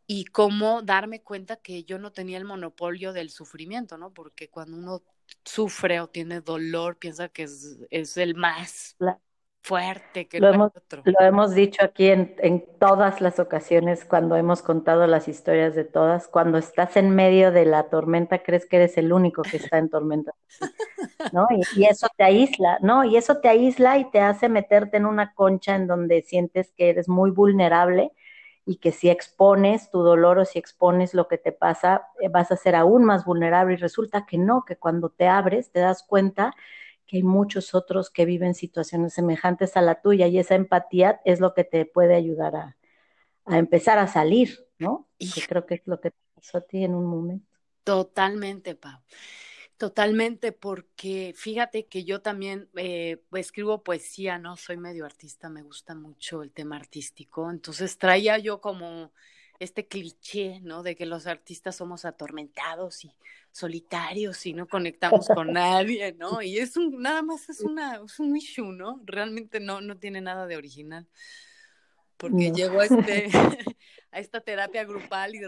y 0.07 0.25
cómo 0.25 0.81
darme 0.81 1.21
cuenta 1.21 1.57
que 1.57 1.83
yo 1.83 1.99
no 1.99 2.11
tenía 2.11 2.37
el 2.37 2.45
monopolio 2.45 3.13
del 3.13 3.29
sufrimiento, 3.29 3.97
¿no? 3.97 4.13
Porque 4.13 4.49
cuando 4.49 4.77
uno 4.77 5.03
sufre 5.43 5.99
o 5.99 6.07
tiene 6.07 6.41
dolor, 6.41 6.97
piensa 6.97 7.29
que 7.29 7.43
es, 7.43 7.77
es 7.89 8.17
el 8.17 8.35
más 8.35 8.95
fuerte 9.65 10.27
que 10.27 10.39
lo 10.39 10.49
hemos, 10.49 10.71
Lo 11.03 11.25
hemos 11.25 11.55
dicho 11.55 11.83
aquí 11.83 12.09
en, 12.09 12.35
en, 12.37 12.63
todas 12.79 13.19
las 13.19 13.39
ocasiones 13.39 14.05
cuando 14.05 14.35
hemos 14.35 14.61
contado 14.61 15.07
las 15.07 15.27
historias 15.27 15.73
de 15.73 15.83
todas. 15.83 16.27
Cuando 16.27 16.59
estás 16.59 16.95
en 16.97 17.09
medio 17.09 17.51
de 17.51 17.65
la 17.65 17.89
tormenta, 17.89 18.43
crees 18.43 18.67
que 18.67 18.77
eres 18.77 18.97
el 18.97 19.11
único 19.11 19.41
que 19.41 19.57
está 19.57 19.79
en 19.79 19.89
tormenta, 19.89 20.33
¿no? 21.33 21.47
Y, 21.49 21.81
y, 21.81 21.85
eso 21.85 22.07
te 22.15 22.23
aísla, 22.23 22.77
¿no? 22.81 23.03
Y 23.03 23.17
eso 23.17 23.37
te 23.39 23.49
aísla 23.49 23.97
y 23.97 24.11
te 24.11 24.19
hace 24.19 24.49
meterte 24.49 24.97
en 24.97 25.07
una 25.07 25.33
concha 25.33 25.75
en 25.75 25.87
donde 25.87 26.21
sientes 26.21 26.71
que 26.77 26.89
eres 26.89 27.09
muy 27.09 27.31
vulnerable 27.31 28.11
y 28.67 28.77
que 28.77 28.91
si 28.91 29.09
expones 29.09 29.89
tu 29.89 30.03
dolor 30.03 30.37
o 30.37 30.45
si 30.45 30.59
expones 30.59 31.13
lo 31.15 31.27
que 31.27 31.39
te 31.39 31.51
pasa, 31.51 32.07
eh, 32.19 32.29
vas 32.29 32.51
a 32.51 32.55
ser 32.55 32.75
aún 32.75 33.03
más 33.03 33.25
vulnerable. 33.25 33.73
Y 33.73 33.77
resulta 33.77 34.25
que 34.27 34.37
no, 34.37 34.63
que 34.63 34.75
cuando 34.75 35.09
te 35.09 35.27
abres 35.27 35.71
te 35.71 35.79
das 35.79 36.03
cuenta 36.03 36.53
que 37.05 37.17
hay 37.17 37.23
muchos 37.23 37.75
otros 37.75 38.09
que 38.09 38.25
viven 38.25 38.55
situaciones 38.55 39.13
semejantes 39.13 39.77
a 39.77 39.81
la 39.81 40.01
tuya 40.01 40.27
y 40.27 40.39
esa 40.39 40.55
empatía 40.55 41.21
es 41.25 41.39
lo 41.39 41.53
que 41.53 41.63
te 41.63 41.85
puede 41.85 42.15
ayudar 42.15 42.55
a, 42.55 42.77
empezar 43.47 43.99
a 43.99 44.07
salir, 44.07 44.67
¿no? 44.79 45.07
Y 45.17 45.29
creo 45.41 45.65
que 45.65 45.75
es 45.75 45.81
lo 45.85 46.01
que 46.01 46.11
te 46.11 46.17
pasó 46.33 46.57
a 46.57 46.61
ti 46.61 46.83
en 46.83 46.95
un 46.95 47.05
momento. 47.05 47.47
Totalmente, 47.83 48.75
Pau. 48.75 48.99
Totalmente, 49.77 50.53
porque 50.53 51.33
fíjate 51.35 51.85
que 51.87 52.05
yo 52.05 52.21
también 52.21 52.69
eh, 52.75 53.21
escribo 53.33 53.83
poesía, 53.83 54.39
¿no? 54.39 54.55
Soy 54.55 54.77
medio 54.77 55.05
artista, 55.05 55.49
me 55.49 55.63
gusta 55.63 55.95
mucho 55.95 56.43
el 56.43 56.51
tema 56.51 56.77
artístico. 56.77 57.51
Entonces 57.51 57.97
traía 57.97 58.37
yo 58.37 58.61
como 58.61 59.11
este 59.59 59.87
cliché, 59.87 60.59
¿no? 60.61 60.83
De 60.83 60.95
que 60.95 61.05
los 61.05 61.27
artistas 61.27 61.75
somos 61.75 62.05
atormentados 62.05 63.05
y 63.05 63.15
solitarios 63.51 64.45
y 64.45 64.53
no 64.53 64.67
conectamos 64.67 65.27
con 65.27 65.53
nadie, 65.53 66.13
¿no? 66.13 66.41
Y 66.41 66.57
es 66.57 66.75
un, 66.75 67.01
nada 67.01 67.21
más 67.21 67.47
es 67.49 67.61
una, 67.61 68.01
es 68.05 68.19
un 68.19 68.35
issue, 68.35 68.71
¿no? 68.71 69.01
Realmente 69.05 69.59
no, 69.59 69.81
no 69.81 69.97
tiene 69.97 70.21
nada 70.21 70.45
de 70.45 70.57
original. 70.57 71.07
Porque 72.17 72.51
llego 72.51 72.79
a 72.79 72.85
este, 72.85 73.29
a 74.11 74.19
esta 74.19 74.41
terapia 74.41 74.85
grupal 74.85 75.35
y 75.35 75.41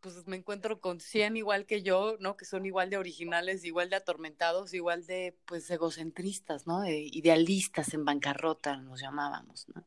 pues 0.00 0.26
me 0.26 0.36
encuentro 0.36 0.80
con 0.80 1.00
100 1.00 1.36
igual 1.36 1.66
que 1.66 1.82
yo, 1.82 2.16
¿no? 2.20 2.36
Que 2.36 2.44
son 2.44 2.66
igual 2.66 2.90
de 2.90 2.98
originales, 2.98 3.64
igual 3.64 3.90
de 3.90 3.96
atormentados, 3.96 4.74
igual 4.74 5.06
de, 5.06 5.36
pues, 5.46 5.68
egocentristas, 5.70 6.66
¿no? 6.66 6.82
De 6.82 7.08
idealistas 7.10 7.94
en 7.94 8.04
bancarrota, 8.04 8.76
nos 8.76 9.00
llamábamos, 9.00 9.66
¿no? 9.74 9.84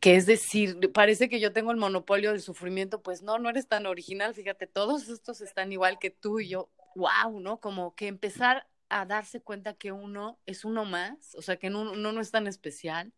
Que 0.00 0.16
es 0.16 0.26
decir, 0.26 0.78
parece 0.92 1.28
que 1.28 1.40
yo 1.40 1.52
tengo 1.52 1.70
el 1.70 1.76
monopolio 1.76 2.32
del 2.32 2.40
sufrimiento, 2.42 3.02
pues 3.02 3.22
no, 3.22 3.38
no 3.38 3.48
eres 3.48 3.68
tan 3.68 3.86
original, 3.86 4.34
fíjate, 4.34 4.66
todos 4.66 5.08
estos 5.08 5.40
están 5.40 5.72
igual 5.72 5.98
que 5.98 6.10
tú 6.10 6.40
y 6.40 6.48
yo, 6.48 6.70
wow, 6.94 7.40
¿no? 7.40 7.60
Como 7.60 7.94
que 7.94 8.08
empezar 8.08 8.66
a 8.88 9.04
darse 9.04 9.40
cuenta 9.40 9.74
que 9.74 9.92
uno 9.92 10.38
es 10.46 10.64
uno 10.64 10.84
más, 10.84 11.34
o 11.34 11.42
sea, 11.42 11.56
que 11.56 11.68
uno, 11.68 11.94
no 11.94 12.20
es 12.20 12.30
tan 12.30 12.46
especial, 12.46 13.12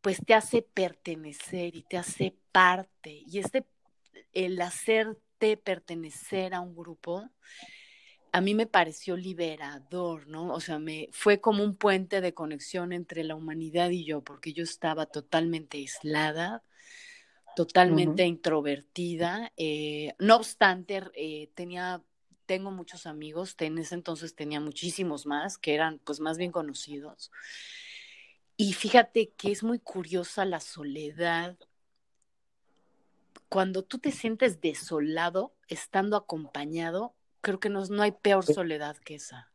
pues 0.00 0.18
te 0.24 0.34
hace 0.34 0.62
pertenecer 0.62 1.74
y 1.74 1.82
te 1.82 1.98
hace 1.98 2.36
parte. 2.52 3.22
Y 3.26 3.38
este, 3.38 3.66
el 4.32 4.60
hacerte 4.60 5.56
pertenecer 5.56 6.54
a 6.54 6.60
un 6.60 6.76
grupo, 6.76 7.28
a 8.36 8.42
mí 8.42 8.54
me 8.54 8.66
pareció 8.66 9.16
liberador, 9.16 10.28
¿no? 10.28 10.52
O 10.52 10.60
sea, 10.60 10.78
me 10.78 11.08
fue 11.10 11.40
como 11.40 11.64
un 11.64 11.74
puente 11.74 12.20
de 12.20 12.34
conexión 12.34 12.92
entre 12.92 13.24
la 13.24 13.34
humanidad 13.34 13.88
y 13.88 14.04
yo, 14.04 14.20
porque 14.20 14.52
yo 14.52 14.62
estaba 14.62 15.06
totalmente 15.06 15.78
aislada, 15.78 16.62
totalmente 17.56 18.26
introvertida. 18.26 19.54
Eh, 19.56 20.12
no 20.18 20.36
obstante, 20.36 21.02
eh, 21.14 21.48
tenía, 21.54 22.02
tengo 22.44 22.70
muchos 22.70 23.06
amigos, 23.06 23.56
en 23.58 23.78
ese 23.78 23.94
entonces 23.94 24.34
tenía 24.34 24.60
muchísimos 24.60 25.24
más, 25.24 25.56
que 25.56 25.72
eran 25.72 25.98
pues 26.04 26.20
más 26.20 26.36
bien 26.36 26.52
conocidos. 26.52 27.32
Y 28.58 28.74
fíjate 28.74 29.30
que 29.30 29.50
es 29.50 29.62
muy 29.62 29.78
curiosa 29.78 30.44
la 30.44 30.60
soledad. 30.60 31.56
Cuando 33.48 33.82
tú 33.82 33.98
te 33.98 34.12
sientes 34.12 34.60
desolado, 34.60 35.54
estando 35.68 36.18
acompañado, 36.18 37.15
creo 37.46 37.60
que 37.60 37.68
no, 37.68 37.84
no 37.86 38.02
hay 38.02 38.10
peor 38.10 38.44
soledad 38.44 38.96
que 38.96 39.14
esa. 39.14 39.52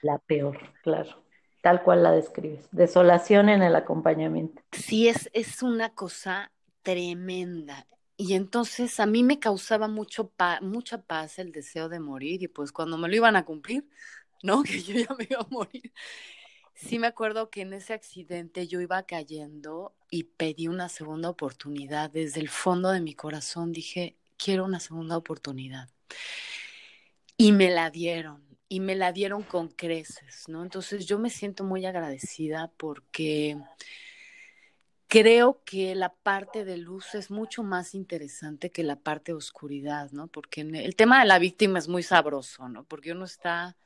La 0.00 0.18
peor, 0.18 0.60
claro. 0.84 1.24
Tal 1.60 1.82
cual 1.82 2.04
la 2.04 2.12
describes. 2.12 2.68
Desolación 2.70 3.48
en 3.48 3.64
el 3.64 3.74
acompañamiento. 3.74 4.62
Sí, 4.70 5.08
es, 5.08 5.28
es 5.32 5.60
una 5.60 5.92
cosa 5.92 6.52
tremenda. 6.82 7.88
Y 8.16 8.34
entonces 8.34 9.00
a 9.00 9.06
mí 9.06 9.24
me 9.24 9.40
causaba 9.40 9.88
mucho 9.88 10.32
mucha 10.60 11.02
paz 11.02 11.40
el 11.40 11.50
deseo 11.50 11.88
de 11.88 11.98
morir 11.98 12.44
y 12.44 12.46
pues 12.46 12.70
cuando 12.70 12.96
me 12.96 13.08
lo 13.08 13.16
iban 13.16 13.34
a 13.34 13.44
cumplir, 13.44 13.88
¿no? 14.44 14.62
Que 14.62 14.80
yo 14.80 14.94
ya 14.94 15.12
me 15.18 15.26
iba 15.28 15.40
a 15.40 15.48
morir. 15.50 15.92
Sí 16.74 17.00
me 17.00 17.08
acuerdo 17.08 17.50
que 17.50 17.62
en 17.62 17.72
ese 17.72 17.92
accidente 17.92 18.68
yo 18.68 18.80
iba 18.80 19.02
cayendo 19.02 19.96
y 20.10 20.24
pedí 20.24 20.68
una 20.68 20.88
segunda 20.88 21.28
oportunidad. 21.28 22.08
Desde 22.08 22.40
el 22.40 22.48
fondo 22.48 22.92
de 22.92 23.00
mi 23.00 23.14
corazón 23.14 23.72
dije, 23.72 24.16
quiero 24.36 24.64
una 24.64 24.78
segunda 24.78 25.16
oportunidad. 25.16 25.88
Y 27.36 27.52
me 27.52 27.70
la 27.70 27.90
dieron, 27.90 28.42
y 28.68 28.80
me 28.80 28.94
la 28.94 29.12
dieron 29.12 29.42
con 29.42 29.68
creces, 29.68 30.48
¿no? 30.48 30.62
Entonces 30.62 31.06
yo 31.06 31.18
me 31.18 31.30
siento 31.30 31.64
muy 31.64 31.84
agradecida 31.86 32.72
porque 32.76 33.58
creo 35.12 35.62
que 35.64 35.94
la 35.94 36.14
parte 36.14 36.64
de 36.64 36.78
luz 36.78 37.14
es 37.14 37.30
mucho 37.30 37.62
más 37.62 37.94
interesante 37.94 38.70
que 38.70 38.82
la 38.82 38.96
parte 38.96 39.32
de 39.32 39.36
oscuridad, 39.36 40.10
¿no? 40.12 40.28
Porque 40.28 40.62
el 40.62 40.96
tema 40.96 41.20
de 41.20 41.26
la 41.26 41.38
víctima 41.38 41.78
es 41.78 41.86
muy 41.86 42.02
sabroso, 42.02 42.68
¿no? 42.70 42.84
Porque 42.84 43.12
uno 43.12 43.26
está 43.26 43.76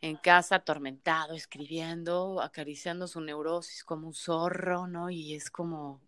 en 0.00 0.16
casa 0.16 0.56
atormentado, 0.56 1.34
escribiendo, 1.34 2.40
acariciando 2.40 3.08
su 3.08 3.20
neurosis 3.20 3.84
como 3.84 4.06
un 4.06 4.14
zorro, 4.14 4.86
¿no? 4.86 5.10
Y 5.10 5.34
es 5.34 5.50
como, 5.50 6.00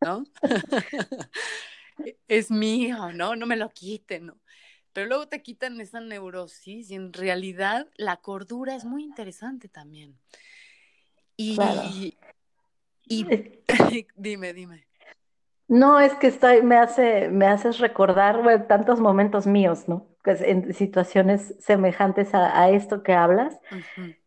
¿no? 0.00 0.24
es 2.28 2.50
mío, 2.50 3.12
¿no? 3.12 3.34
No 3.34 3.46
me 3.46 3.56
lo 3.56 3.70
quiten, 3.70 4.26
¿no? 4.26 4.38
Pero 4.96 5.08
luego 5.08 5.28
te 5.28 5.42
quitan 5.42 5.78
esa 5.78 6.00
neurosis 6.00 6.90
y 6.90 6.94
en 6.94 7.12
realidad 7.12 7.86
la 7.98 8.16
cordura 8.16 8.74
es 8.74 8.86
muy 8.86 9.04
interesante 9.04 9.68
también. 9.68 10.16
Y, 11.36 11.58
y 13.06 13.26
dime, 14.16 14.54
dime. 14.54 14.86
No, 15.68 16.00
es 16.00 16.14
que 16.14 16.28
estoy, 16.28 16.62
me 16.62 16.78
hace, 16.78 17.28
me 17.28 17.46
haces 17.46 17.78
recordar 17.78 18.66
tantos 18.68 18.98
momentos 18.98 19.46
míos, 19.46 19.86
¿no? 19.86 20.06
Pues 20.24 20.40
en 20.40 20.72
situaciones 20.72 21.54
semejantes 21.58 22.30
a, 22.32 22.70
esto 22.70 23.02
que 23.02 23.12
hablas. 23.12 23.60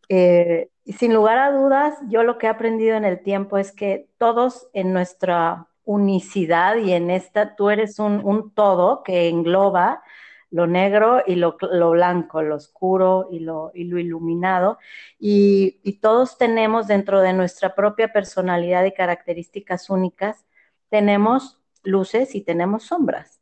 Eh, 0.07 0.69
y 0.85 0.93
sin 0.93 1.15
lugar 1.15 1.39
a 1.39 1.51
dudas, 1.51 1.95
yo 2.09 2.21
lo 2.21 2.37
que 2.37 2.45
he 2.45 2.49
aprendido 2.49 2.95
en 2.95 3.05
el 3.05 3.23
tiempo 3.23 3.57
es 3.57 3.71
que 3.71 4.07
todos 4.19 4.67
en 4.73 4.93
nuestra 4.93 5.65
unicidad 5.83 6.75
y 6.75 6.93
en 6.93 7.09
esta, 7.09 7.55
tú 7.55 7.71
eres 7.71 7.97
un, 7.97 8.23
un 8.23 8.53
todo 8.53 9.01
que 9.01 9.29
engloba 9.29 10.03
lo 10.51 10.67
negro 10.67 11.21
y 11.25 11.35
lo, 11.35 11.57
blanco, 11.91 12.41
lo 12.41 12.55
oscuro 12.55 13.27
y 13.31 13.39
lo, 13.39 13.71
y 13.73 13.83
lo 13.85 13.99
iluminado. 13.99 14.79
Y, 15.19 15.79
y, 15.83 15.99
todos 15.99 16.37
tenemos 16.37 16.87
dentro 16.87 17.21
de 17.21 17.33
nuestra 17.33 17.75
propia 17.75 18.11
personalidad 18.11 18.85
y 18.85 18.93
características 18.93 19.89
únicas, 19.89 20.45
tenemos 20.89 21.59
luces 21.83 22.35
y 22.35 22.41
tenemos 22.41 22.83
sombras. 22.83 23.39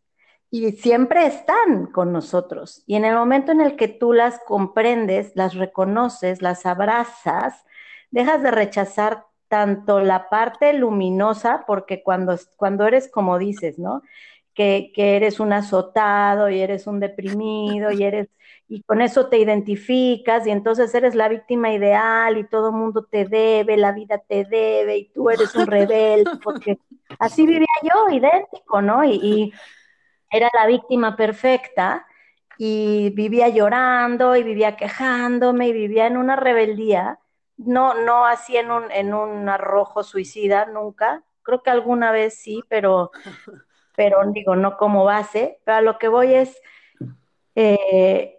Y 0.49 0.71
siempre 0.73 1.25
están 1.25 1.87
con 1.87 2.13
nosotros. 2.13 2.83
Y 2.85 2.95
en 2.95 3.05
el 3.05 3.15
momento 3.15 3.51
en 3.51 3.61
el 3.61 3.75
que 3.75 3.89
tú 3.89 4.13
las 4.13 4.39
comprendes, 4.45 5.31
las 5.35 5.55
reconoces, 5.55 6.41
las 6.41 6.65
abrazas, 6.65 7.65
dejas 8.11 8.41
de 8.43 8.51
rechazar 8.51 9.25
tanto 9.49 9.99
la 9.99 10.29
parte 10.29 10.73
luminosa, 10.73 11.63
porque 11.67 12.03
cuando, 12.03 12.37
cuando 12.57 12.85
eres 12.85 13.09
como 13.09 13.37
dices, 13.37 13.79
¿no? 13.79 14.01
Que, 14.57 14.91
eres 14.95 15.39
un 15.39 15.53
azotado 15.53 16.49
y 16.49 16.59
eres 16.59 16.87
un 16.87 16.99
deprimido 16.99 17.91
y 17.91 18.03
eres 18.03 18.27
y 18.67 18.81
con 18.83 19.01
eso 19.01 19.29
te 19.29 19.37
identificas 19.37 20.45
y 20.45 20.51
entonces 20.51 20.93
eres 20.93 21.15
la 21.15 21.29
víctima 21.29 21.71
ideal 21.71 22.37
y 22.37 22.43
todo 22.49 22.69
el 22.69 22.75
mundo 22.75 23.05
te 23.05 23.25
debe, 23.25 23.77
la 23.77 23.93
vida 23.93 24.17
te 24.17 24.43
debe 24.43 24.97
y 24.97 25.09
tú 25.09 25.29
eres 25.29 25.55
un 25.55 25.67
rebelde, 25.67 26.29
porque 26.43 26.79
así 27.19 27.45
vivía 27.45 27.67
yo, 27.83 28.13
idéntico, 28.13 28.81
¿no? 28.81 29.05
Y, 29.05 29.53
era 30.29 30.49
la 30.53 30.67
víctima 30.67 31.15
perfecta 31.15 32.05
y 32.57 33.11
vivía 33.11 33.47
llorando 33.47 34.35
y 34.35 34.43
vivía 34.43 34.75
quejándome 34.75 35.69
y 35.69 35.71
vivía 35.71 36.05
en 36.05 36.17
una 36.17 36.35
rebeldía, 36.35 37.19
no, 37.55 37.93
no 37.93 38.25
así 38.25 38.57
en 38.57 38.69
un 39.13 39.47
arrojo 39.47 40.03
suicida, 40.03 40.65
nunca, 40.65 41.23
creo 41.43 41.63
que 41.63 41.69
alguna 41.69 42.11
vez 42.11 42.37
sí, 42.41 42.61
pero 42.67 43.11
pero 43.97 44.19
digo, 44.31 44.55
no 44.55 44.77
como 44.77 45.03
base, 45.03 45.59
pero 45.65 45.77
a 45.77 45.81
lo 45.81 45.97
que 45.97 46.07
voy 46.07 46.35
es 46.35 46.55
eh, 47.55 48.37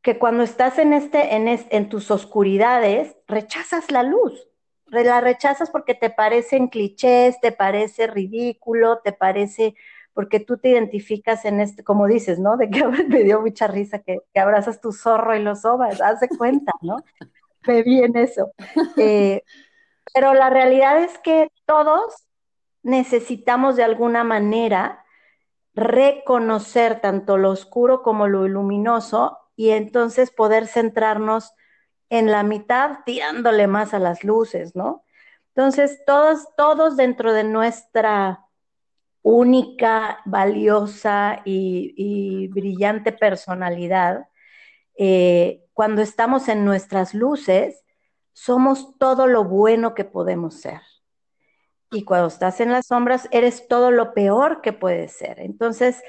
que 0.00 0.18
cuando 0.18 0.42
estás 0.42 0.78
en, 0.78 0.94
este, 0.94 1.36
en, 1.36 1.46
en 1.46 1.88
tus 1.90 2.10
oscuridades, 2.10 3.14
rechazas 3.28 3.90
la 3.90 4.02
luz, 4.02 4.48
la 4.86 5.20
rechazas 5.20 5.68
porque 5.68 5.94
te 5.94 6.08
parecen 6.08 6.68
clichés, 6.68 7.38
te 7.42 7.52
parece 7.52 8.06
ridículo, 8.06 9.00
te 9.04 9.12
parece 9.12 9.74
porque 10.14 10.40
tú 10.40 10.56
te 10.56 10.70
identificas 10.70 11.44
en 11.44 11.60
este, 11.60 11.84
como 11.84 12.06
dices, 12.06 12.38
¿no? 12.38 12.56
De 12.56 12.70
que 12.70 12.82
me 13.08 13.24
dio 13.24 13.42
mucha 13.42 13.66
risa 13.66 13.98
que, 13.98 14.20
abrazas 14.34 14.80
tu 14.80 14.92
zorro 14.92 15.36
y 15.36 15.42
lo 15.42 15.54
sobas, 15.54 16.00
haz 16.00 16.20
de 16.20 16.30
cuenta, 16.30 16.72
¿no? 16.80 16.96
Me 17.66 17.82
vi 17.82 18.02
en 18.02 18.16
eso. 18.16 18.52
Eh, 18.96 19.42
pero 20.14 20.32
la 20.32 20.48
realidad 20.48 21.02
es 21.04 21.16
que 21.18 21.48
todos 21.66 22.26
necesitamos 22.82 23.76
de 23.76 23.84
alguna 23.84 24.24
manera 24.24 25.04
reconocer 25.74 27.00
tanto 27.00 27.38
lo 27.38 27.50
oscuro 27.50 28.02
como 28.02 28.26
lo 28.28 28.46
luminoso 28.48 29.38
y 29.56 29.70
entonces 29.70 30.30
poder 30.30 30.66
centrarnos 30.66 31.54
en 32.10 32.30
la 32.30 32.42
mitad 32.42 32.98
tirándole 33.06 33.66
más 33.66 33.94
a 33.94 33.98
las 33.98 34.22
luces, 34.24 34.76
¿no? 34.76 35.04
Entonces, 35.54 36.02
todos, 36.06 36.48
todos 36.56 36.96
dentro 36.96 37.32
de 37.32 37.44
nuestra 37.44 38.46
única, 39.22 40.20
valiosa 40.24 41.42
y, 41.44 42.48
brillante 42.48 43.12
personalidad, 43.12 44.28
eh, 44.96 45.64
cuando 45.72 46.02
estamos 46.02 46.48
en 46.48 46.64
nuestras 46.64 47.14
luces, 47.14 47.84
somos 48.32 48.98
todo 48.98 49.26
lo 49.26 49.44
bueno 49.44 49.94
que 49.94 50.04
podemos 50.04 50.60
ser 50.60 50.80
y 51.92 52.04
cuando 52.04 52.28
estás 52.28 52.60
en 52.60 52.72
las 52.72 52.86
sombras 52.86 53.28
eres 53.30 53.68
todo 53.68 53.90
lo 53.90 54.14
peor 54.14 54.62
que 54.62 54.72
puedes 54.72 55.12
ser. 55.12 55.38
Entonces, 55.38 56.02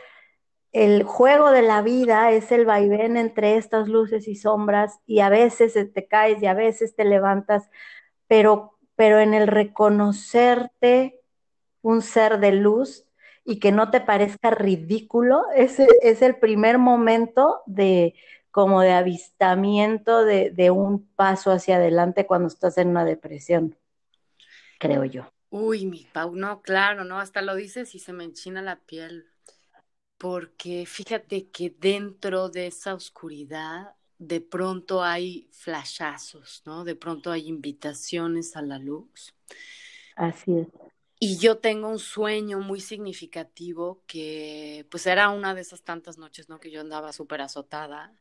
el 0.72 1.04
juego 1.04 1.52
de 1.52 1.62
la 1.62 1.82
vida 1.82 2.32
es 2.32 2.52
el 2.52 2.66
vaivén 2.66 3.18
entre 3.18 3.58
estas 3.58 3.88
luces 3.90 4.28
y 4.28 4.36
sombras 4.36 5.00
y 5.06 5.20
a 5.20 5.30
veces 5.30 5.74
te 5.94 6.08
caes 6.08 6.42
y 6.42 6.48
a 6.48 6.54
veces 6.54 6.96
te 6.96 7.06
levantas, 7.06 7.70
pero, 8.28 8.80
pero 8.96 9.20
en 9.20 9.34
el 9.34 9.48
reconocerte 9.48 11.20
un 11.82 12.02
ser 12.02 12.40
de 12.40 12.54
luz 12.54 13.06
y 13.46 13.60
que 13.60 13.74
no 13.74 13.92
te 13.92 14.00
parezca 14.00 14.52
ridículo, 14.52 15.44
ese 15.54 15.88
es 16.02 16.22
el 16.22 16.38
primer 16.38 16.78
momento 16.78 17.62
de 17.66 18.16
como 18.52 18.82
de 18.82 18.94
avistamiento 18.94 20.24
de, 20.24 20.50
de 20.52 20.72
un 20.72 21.08
paso 21.16 21.52
hacia 21.52 21.76
adelante 21.76 22.26
cuando 22.26 22.48
estás 22.48 22.78
en 22.78 22.90
una 22.90 23.04
depresión, 23.04 23.76
creo 24.80 25.04
yo. 25.04 25.34
Uy, 25.56 25.86
mi 25.86 26.08
Pau, 26.12 26.36
no, 26.36 26.64
claro, 26.64 27.04
no, 27.04 27.20
hasta 27.20 27.44
lo 27.44 27.54
dices 27.54 27.94
y 27.94 28.00
se 28.00 28.12
me 28.12 28.24
enchina 28.24 28.64
la 28.64 28.80
piel, 28.80 29.28
porque 30.18 30.88
fíjate 30.88 31.50
que 31.50 31.70
dentro 31.70 32.50
de 32.50 32.66
esa 32.66 32.96
oscuridad 32.96 33.94
de 34.18 34.42
pronto 34.42 35.04
hay 35.04 35.48
flashazos, 35.52 36.64
¿no? 36.66 36.84
De 36.84 36.96
pronto 36.96 37.30
hay 37.30 37.48
invitaciones 37.48 38.56
a 38.56 38.64
la 38.64 38.80
luz. 38.80 39.36
Así 40.16 40.58
es. 40.58 40.68
Y 41.20 41.38
yo 41.38 41.60
tengo 41.60 41.88
un 41.88 42.00
sueño 42.00 42.60
muy 42.60 42.80
significativo 42.80 44.02
que 44.08 44.88
pues 44.90 45.06
era 45.06 45.30
una 45.30 45.54
de 45.54 45.62
esas 45.62 45.84
tantas 45.84 46.18
noches, 46.18 46.50
¿no? 46.50 46.60
Que 46.60 46.72
yo 46.72 46.82
andaba 46.82 47.14
súper 47.14 47.42
azotada 47.42 48.12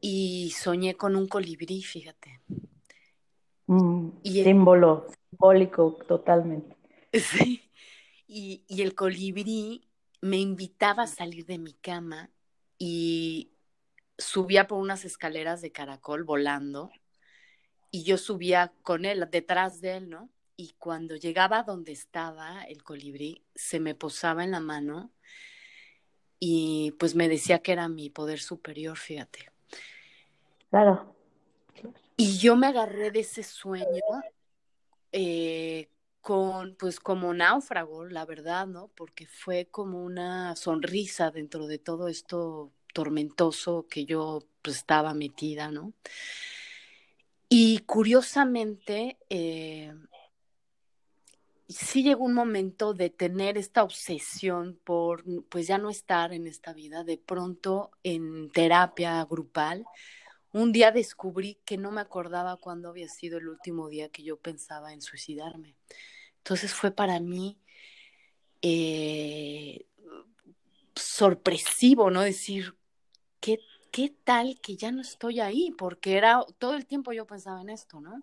y 0.00 0.52
soñé 0.56 0.94
con 0.94 1.16
un 1.16 1.26
colibrí, 1.26 1.82
fíjate. 1.82 2.40
Mm, 3.66 4.10
y 4.22 4.44
símbolo 4.44 5.08
simbólico 5.36 5.98
totalmente. 6.06 6.76
Sí, 7.12 7.70
y, 8.26 8.64
y 8.68 8.82
el 8.82 8.94
colibrí 8.94 9.88
me 10.20 10.38
invitaba 10.38 11.04
a 11.04 11.06
salir 11.06 11.46
de 11.46 11.58
mi 11.58 11.74
cama 11.74 12.30
y 12.78 13.52
subía 14.18 14.66
por 14.66 14.78
unas 14.78 15.04
escaleras 15.04 15.60
de 15.60 15.72
caracol 15.72 16.24
volando 16.24 16.90
y 17.90 18.02
yo 18.02 18.18
subía 18.18 18.72
con 18.82 19.04
él, 19.04 19.28
detrás 19.30 19.80
de 19.80 19.98
él, 19.98 20.10
¿no? 20.10 20.28
Y 20.56 20.74
cuando 20.78 21.14
llegaba 21.14 21.62
donde 21.62 21.92
estaba 21.92 22.64
el 22.64 22.82
colibrí, 22.82 23.44
se 23.54 23.80
me 23.80 23.94
posaba 23.94 24.44
en 24.44 24.50
la 24.50 24.60
mano 24.60 25.12
y 26.40 26.92
pues 26.98 27.14
me 27.14 27.28
decía 27.28 27.60
que 27.60 27.72
era 27.72 27.88
mi 27.88 28.10
poder 28.10 28.40
superior, 28.40 28.96
fíjate. 28.96 29.50
Claro. 30.70 31.14
Y 32.16 32.38
yo 32.38 32.56
me 32.56 32.66
agarré 32.66 33.10
de 33.10 33.20
ese 33.20 33.42
sueño 33.42 34.02
eh, 35.16 35.88
con, 36.20 36.74
pues 36.74 36.98
como 36.98 37.32
náufrago, 37.34 38.04
la 38.06 38.24
verdad, 38.26 38.66
¿no? 38.66 38.88
Porque 38.96 39.26
fue 39.26 39.68
como 39.70 40.02
una 40.04 40.56
sonrisa 40.56 41.30
dentro 41.30 41.68
de 41.68 41.78
todo 41.78 42.08
esto 42.08 42.72
tormentoso 42.92 43.86
que 43.88 44.06
yo 44.06 44.42
pues, 44.60 44.78
estaba 44.78 45.14
metida, 45.14 45.70
¿no? 45.70 45.92
Y 47.48 47.78
curiosamente, 47.80 49.18
eh, 49.30 49.94
sí 51.68 52.02
llegó 52.02 52.24
un 52.24 52.34
momento 52.34 52.92
de 52.92 53.10
tener 53.10 53.56
esta 53.56 53.84
obsesión 53.84 54.80
por, 54.82 55.22
pues 55.48 55.68
ya 55.68 55.78
no 55.78 55.90
estar 55.90 56.32
en 56.32 56.48
esta 56.48 56.72
vida, 56.72 57.04
de 57.04 57.18
pronto 57.18 57.92
en 58.02 58.50
terapia 58.50 59.24
grupal, 59.24 59.84
un 60.54 60.70
día 60.70 60.92
descubrí 60.92 61.58
que 61.64 61.76
no 61.76 61.90
me 61.90 62.00
acordaba 62.00 62.56
cuándo 62.58 62.88
había 62.88 63.08
sido 63.08 63.38
el 63.38 63.48
último 63.48 63.88
día 63.88 64.08
que 64.08 64.22
yo 64.22 64.36
pensaba 64.36 64.92
en 64.92 65.02
suicidarme. 65.02 65.74
Entonces 66.38 66.72
fue 66.72 66.92
para 66.92 67.18
mí, 67.18 67.58
eh, 68.62 69.84
sorpresivo, 70.94 72.08
¿no? 72.10 72.22
Decir, 72.22 72.76
¿qué, 73.40 73.58
¿qué 73.90 74.14
tal 74.22 74.60
que 74.60 74.76
ya 74.76 74.92
no 74.92 75.02
estoy 75.02 75.40
ahí? 75.40 75.74
Porque 75.76 76.16
era, 76.16 76.44
todo 76.58 76.76
el 76.76 76.86
tiempo 76.86 77.12
yo 77.12 77.26
pensaba 77.26 77.60
en 77.60 77.70
esto, 77.70 78.00
¿no? 78.00 78.22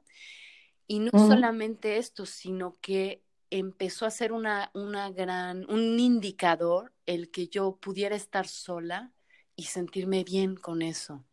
Y 0.88 1.00
no 1.00 1.12
solamente 1.12 1.98
esto, 1.98 2.26
sino 2.26 2.78
que 2.80 3.22
empezó 3.50 4.06
a 4.06 4.12
ser 4.12 4.32
una, 4.32 4.72
una 4.74 5.12
gran, 5.12 5.70
un 5.70 6.00
indicador 6.00 6.94
el 7.06 7.30
que 7.30 7.50
yo 7.50 7.76
pudiera 7.76 8.16
estar 8.16 8.48
sola 8.48 9.12
y 9.58 9.64
sentirme 9.64 10.24
bien 10.24 10.56
con 10.56 10.82
eso. 10.82 11.26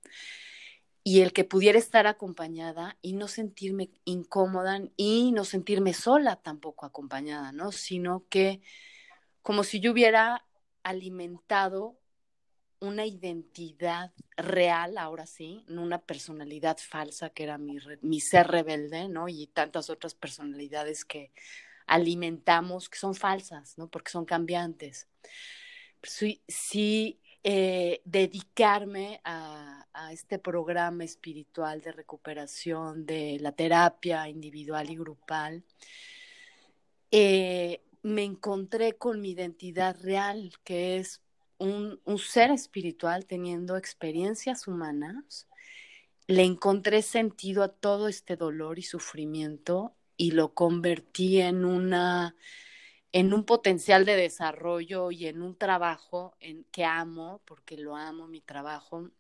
Y 1.05 1.21
el 1.21 1.33
que 1.33 1.45
pudiera 1.45 1.79
estar 1.79 2.07
acompañada 2.07 2.99
y 3.01 3.15
no 3.15 3.29
sentirme 3.29 3.91
incómoda 4.05 4.81
y 4.97 5.33
no 5.33 5.45
sentirme 5.45 5.95
sola 5.95 6.37
tampoco 6.37 6.85
acompañada, 6.85 7.53
¿no? 7.53 7.73
Sino 7.73 8.27
que 8.29 8.61
como 9.43 9.65
si 9.65 9.81
yo 9.81 9.93
hubiera 9.93 10.45
alimentado 10.83 11.99
una 12.81 13.07
identidad 13.07 14.13
real, 14.37 14.99
ahora 14.99 15.27
sí, 15.27 15.65
no 15.69 15.83
una 15.83 16.01
personalidad 16.01 16.79
falsa 16.79 17.31
que 17.31 17.43
era 17.45 17.59
mi, 17.59 17.79
mi 18.03 18.21
ser 18.21 18.47
rebelde, 18.49 19.09
¿no? 19.09 19.29
Y 19.29 19.49
tantas 19.49 19.91
otras 19.91 20.15
personalidades 20.15 21.05
que 21.05 21.33
alimentamos 21.87 22.89
que 22.89 22.99
son 22.99 23.15
falsas, 23.15 23.77
¿no? 23.79 23.89
Porque 23.89 24.13
son 24.13 24.25
cambiantes. 24.25 25.09
Sí, 26.03 26.43
sí 26.47 27.21
eh, 27.51 28.03
dedicarme 28.05 29.23
a, 29.25 29.87
este 30.13 30.39
programa 30.39 31.03
espiritual 31.05 31.81
de 31.81 31.93
recuperación 31.93 33.07
de 33.07 33.39
la 33.41 33.53
terapia 33.53 34.29
individual 34.29 34.91
y 34.91 34.97
grupal, 34.97 35.65
eh, 37.11 37.81
me 38.03 38.25
encontré 38.25 38.99
con 38.99 39.23
mi 39.23 39.31
identidad 39.31 39.97
real, 40.03 40.53
que 40.63 40.99
es 40.99 41.23
un, 41.57 42.01
un 42.05 42.19
ser 42.19 42.51
espiritual 42.51 43.25
teniendo 43.25 43.79
experiencias 43.79 44.69
humanas. 44.69 45.49
Le 46.27 46.45
encontré 46.45 47.01
sentido 47.01 47.63
a 47.63 47.69
todo 47.69 48.09
este 48.09 48.37
dolor 48.37 48.79
y 48.79 48.83
sufrimiento 48.83 49.95
y 50.19 50.33
lo 50.33 50.53
convertí 50.53 51.41
en 51.41 51.65
una 51.65 52.37
en 53.12 53.33
un 53.33 53.44
potencial 53.44 54.05
de 54.05 54.16
desarrollo 54.16 55.11
y 55.11 55.27
en 55.27 55.42
un 55.42 55.57
trabajo 55.57 56.37
que 56.71 56.85
amo, 56.85 57.40
porque 57.44 57.77
lo 57.77 57.97
amo, 57.97 58.29
mi 58.29 58.40
trabajo. 58.40 59.11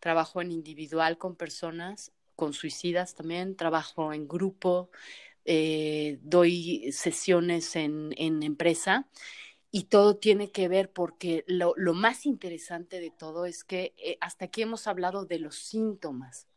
Trabajo 0.00 0.42
en 0.42 0.52
individual 0.52 1.16
con 1.16 1.34
personas, 1.36 2.12
con 2.36 2.52
suicidas 2.52 3.14
también, 3.14 3.56
trabajo 3.56 4.12
en 4.12 4.28
grupo, 4.28 4.90
eh, 5.46 6.18
doy 6.22 6.90
sesiones 6.92 7.76
en, 7.76 8.14
en, 8.16 8.42
empresa 8.42 9.08
y 9.70 9.84
todo 9.84 10.16
tiene 10.16 10.50
que 10.50 10.68
ver 10.68 10.90
porque 10.90 11.44
lo, 11.46 11.74
lo 11.76 11.92
más 11.92 12.24
interesante 12.24 12.98
de 12.98 13.10
todo 13.10 13.44
es 13.44 13.62
que 13.62 13.94
eh, 13.98 14.16
hasta 14.20 14.46
aquí 14.46 14.62
hemos 14.62 14.86
hablado 14.86 15.26
de 15.26 15.38
los 15.38 15.56
síntomas, 15.56 16.48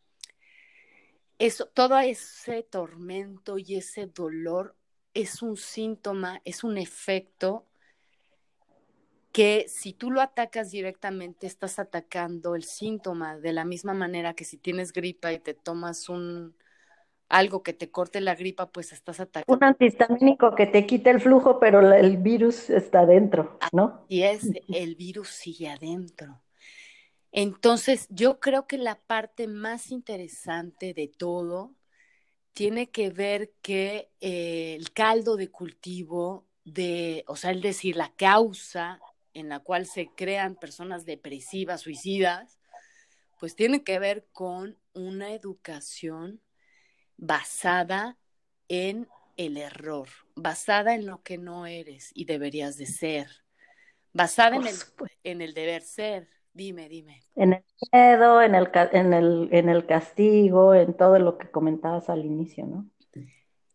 eso, 1.37 1.67
todo 1.67 1.99
ese 1.99 2.63
tormento 2.63 3.57
y 3.57 3.75
ese 3.75 4.07
dolor 4.07 4.76
es 5.17 5.41
un 5.41 5.57
síntoma, 5.57 6.41
es 6.45 6.63
un 6.63 6.77
efecto 6.77 7.65
que 9.31 9.65
si 9.67 9.93
tú 9.93 10.11
lo 10.11 10.21
atacas 10.21 10.69
directamente, 10.69 11.47
estás 11.47 11.79
atacando 11.79 12.55
el 12.55 12.63
síntoma 12.63 13.37
de 13.37 13.51
la 13.51 13.65
misma 13.65 13.95
manera 13.95 14.35
que 14.35 14.45
si 14.45 14.57
tienes 14.57 14.93
gripa 14.93 15.33
y 15.33 15.39
te 15.39 15.55
tomas 15.55 16.07
un 16.09 16.55
algo 17.29 17.61
que 17.61 17.73
te 17.73 17.89
corte 17.89 18.21
la 18.21 18.35
gripa, 18.35 18.71
pues 18.71 18.93
estás 18.93 19.19
atacando. 19.19 19.53
Un 19.53 19.63
antihistamínico 19.63 20.55
que 20.55 20.65
te 20.65 20.85
quite 20.85 21.09
el 21.09 21.19
flujo, 21.19 21.59
pero 21.59 21.93
el 21.93 22.17
virus 22.17 22.69
está 22.69 23.01
adentro, 23.01 23.59
¿no? 23.73 24.05
Y 24.07 24.21
es, 24.21 24.49
el 24.69 24.95
virus 24.95 25.29
sigue 25.29 25.67
adentro. 25.67 26.41
Entonces, 27.31 28.07
yo 28.09 28.39
creo 28.39 28.65
que 28.65 28.77
la 28.77 28.95
parte 28.95 29.47
más 29.47 29.91
interesante 29.91 30.93
de 30.93 31.07
todo 31.09 31.73
tiene 32.57 32.89
que 32.89 33.11
ver 33.11 33.53
que 33.61 34.09
eh, 34.19 34.73
el 34.73 34.91
caldo 34.91 35.37
de 35.37 35.51
cultivo 35.51 36.47
de, 36.63 37.23
o 37.27 37.35
sea, 37.35 37.51
es 37.51 37.61
decir, 37.61 37.95
la 37.95 38.11
causa 38.15 38.99
en 39.35 39.47
la 39.47 39.59
cual 39.59 39.85
se 39.85 40.09
crean 40.15 40.55
personas 40.55 41.05
depresivas, 41.05 41.81
suicidas, 41.81 42.57
pues 43.39 43.55
tiene 43.55 43.83
que 43.83 43.99
ver 43.99 44.27
con 44.31 44.75
una 44.93 45.33
educación 45.33 46.41
basada 47.15 48.17
en 48.69 49.07
el 49.35 49.57
error, 49.57 50.09
basada 50.33 50.95
en 50.95 51.05
lo 51.05 51.21
que 51.21 51.37
no 51.37 51.67
eres 51.67 52.09
y 52.15 52.25
deberías 52.25 52.75
de 52.75 52.87
ser, 52.87 53.29
basada 54.13 54.55
en 54.55 54.65
el, 54.65 54.77
en 55.23 55.41
el 55.43 55.53
deber 55.53 55.83
ser, 55.83 56.27
Dime, 56.57 56.89
dime. 56.89 57.21
En 57.35 57.53
el 57.53 57.63
miedo, 57.93 58.41
en 58.41 58.55
el, 58.55 58.67
en 58.73 59.13
el, 59.13 59.49
en 59.51 59.69
el 59.69 59.85
castigo, 59.85 60.73
en 60.73 60.97
todo 60.97 61.19
lo 61.19 61.37
que 61.37 61.51
comentabas 61.51 62.09
al 62.09 62.25
inicio, 62.25 62.65
¿no? 62.65 62.89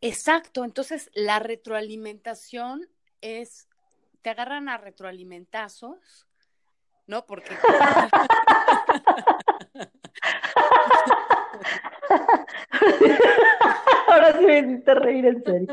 Exacto, 0.01 0.65
entonces 0.65 1.09
la 1.15 1.39
retroalimentación 1.39 2.89
es, 3.21 3.69
te 4.21 4.31
agarran 4.31 4.69
a 4.69 4.79
retroalimentazos, 4.79 6.27
¿no? 7.07 7.25
Porque... 7.25 7.55
Ahora 14.09 14.39
sí 14.39 14.45
me 14.45 14.59
hiciste 14.59 14.95
reír 14.95 15.27
en 15.27 15.45
serio. 15.45 15.73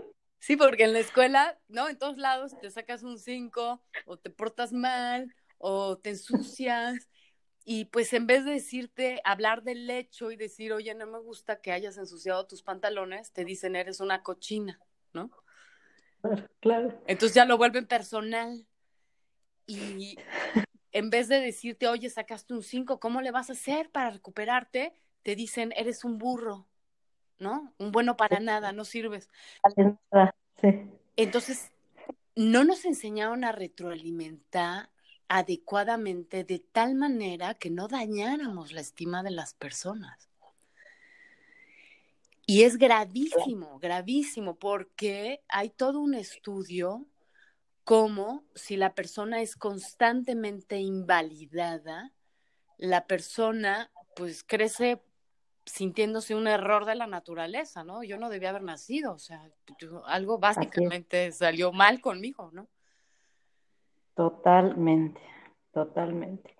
Sí, 0.40 0.56
porque 0.56 0.84
en 0.84 0.94
la 0.94 1.00
escuela, 1.00 1.58
¿no? 1.68 1.88
En 1.88 1.98
todos 1.98 2.16
lados 2.16 2.58
te 2.58 2.70
sacas 2.70 3.02
un 3.02 3.18
5 3.18 3.82
o 4.06 4.16
te 4.16 4.30
portas 4.30 4.72
mal 4.72 5.34
o 5.58 5.98
te 5.98 6.10
ensucias 6.10 7.08
y 7.64 7.84
pues 7.84 8.12
en 8.14 8.26
vez 8.26 8.44
de 8.44 8.52
decirte, 8.52 9.20
hablar 9.22 9.62
del 9.62 9.88
hecho 9.90 10.30
y 10.30 10.36
decir, 10.36 10.72
oye, 10.72 10.94
no 10.94 11.06
me 11.06 11.18
gusta 11.20 11.60
que 11.60 11.72
hayas 11.72 11.98
ensuciado 11.98 12.46
tus 12.46 12.62
pantalones, 12.62 13.32
te 13.32 13.44
dicen, 13.44 13.76
eres 13.76 14.00
una 14.00 14.22
cochina, 14.22 14.80
¿no? 15.12 15.30
Claro. 16.60 17.00
Entonces 17.06 17.34
ya 17.34 17.44
lo 17.44 17.58
vuelven 17.58 17.86
personal. 17.86 18.66
Y 19.66 20.16
en 20.90 21.10
vez 21.10 21.28
de 21.28 21.40
decirte, 21.40 21.86
oye, 21.86 22.08
sacaste 22.10 22.54
un 22.54 22.62
5, 22.62 22.98
¿cómo 22.98 23.20
le 23.20 23.30
vas 23.30 23.50
a 23.50 23.52
hacer 23.52 23.90
para 23.90 24.10
recuperarte? 24.10 24.94
Te 25.22 25.36
dicen, 25.36 25.72
eres 25.76 26.02
un 26.02 26.18
burro, 26.18 26.66
¿no? 27.40 27.74
Un 27.78 27.90
bueno 27.90 28.16
para 28.16 28.38
nada, 28.38 28.72
no 28.72 28.84
sirves. 28.84 29.28
Entonces, 31.16 31.72
no 32.36 32.64
nos 32.64 32.84
enseñaron 32.84 33.44
a 33.44 33.52
retroalimentar 33.52 34.90
adecuadamente 35.28 36.44
de 36.44 36.58
tal 36.58 36.94
manera 36.94 37.54
que 37.54 37.70
no 37.70 37.88
dañáramos 37.88 38.72
la 38.72 38.80
estima 38.80 39.22
de 39.22 39.30
las 39.30 39.54
personas. 39.54 40.28
Y 42.46 42.64
es 42.64 42.78
gravísimo, 42.78 43.78
gravísimo, 43.78 44.56
porque 44.56 45.40
hay 45.48 45.70
todo 45.70 46.00
un 46.00 46.14
estudio 46.14 47.06
como 47.84 48.44
si 48.54 48.76
la 48.76 48.94
persona 48.94 49.40
es 49.40 49.56
constantemente 49.56 50.78
invalidada, 50.78 52.12
la 52.76 53.06
persona 53.06 53.90
pues 54.16 54.42
crece 54.42 55.00
sintiéndose 55.70 56.34
un 56.34 56.48
error 56.48 56.84
de 56.84 56.94
la 56.94 57.06
naturaleza, 57.06 57.84
¿no? 57.84 58.02
Yo 58.02 58.18
no 58.18 58.28
debía 58.28 58.50
haber 58.50 58.62
nacido, 58.62 59.14
o 59.14 59.18
sea, 59.18 59.42
algo 60.06 60.38
básicamente 60.38 61.32
salió 61.32 61.72
mal 61.72 62.00
conmigo, 62.00 62.50
¿no? 62.52 62.68
Totalmente, 64.14 65.20
totalmente. 65.72 66.56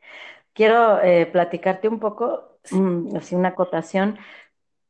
Quiero 0.53 1.03
eh, 1.03 1.27
platicarte 1.27 1.89
un 1.89 1.99
poco, 1.99 2.59
mm, 2.71 3.17
así 3.17 3.35
una 3.35 3.49
acotación. 3.49 4.19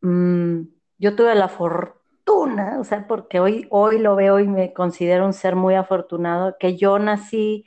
Mm, 0.02 0.62
yo 0.98 1.16
tuve 1.16 1.34
la 1.34 1.48
fortuna, 1.48 2.78
o 2.78 2.84
sea, 2.84 3.06
porque 3.06 3.40
hoy, 3.40 3.66
hoy 3.70 3.98
lo 3.98 4.16
veo 4.16 4.38
y 4.38 4.46
me 4.46 4.72
considero 4.72 5.24
un 5.26 5.32
ser 5.32 5.56
muy 5.56 5.74
afortunado, 5.74 6.56
que 6.58 6.76
yo 6.76 6.98
nací 6.98 7.64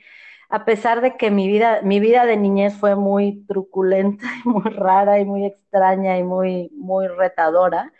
a 0.54 0.66
pesar 0.66 1.02
de 1.02 1.18
que 1.18 1.32
mi 1.32 1.48
vida, 1.48 1.82
mi 1.82 2.00
vida 2.00 2.28
de 2.28 2.38
niñez 2.38 2.76
fue 2.76 2.96
muy 2.96 3.44
truculenta 3.48 4.24
y 4.46 4.48
muy 4.48 4.70
rara 4.70 5.20
y 5.20 5.26
muy 5.26 5.48
extraña 5.48 6.20
y 6.20 6.24
muy, 6.24 6.70
muy 6.76 7.08
retadora, 7.08 7.92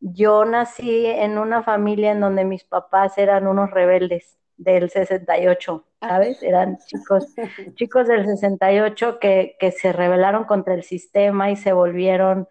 yo 0.00 0.44
nací 0.44 1.06
en 1.06 1.38
una 1.38 1.62
familia 1.62 2.10
en 2.10 2.18
donde 2.18 2.44
mis 2.44 2.64
papás 2.64 3.16
eran 3.18 3.46
unos 3.46 3.70
rebeldes 3.70 4.36
del 4.56 4.90
68, 4.90 5.84
¿sabes? 6.00 6.42
Eran 6.42 6.78
chicos, 6.78 7.32
chicos 7.76 8.08
del 8.08 8.26
68 8.26 9.20
que, 9.20 9.56
que 9.60 9.70
se 9.70 9.92
rebelaron 9.92 10.42
contra 10.42 10.74
el 10.74 10.82
sistema 10.82 11.52
y 11.52 11.56
se 11.56 11.72
volvieron, 11.72 12.48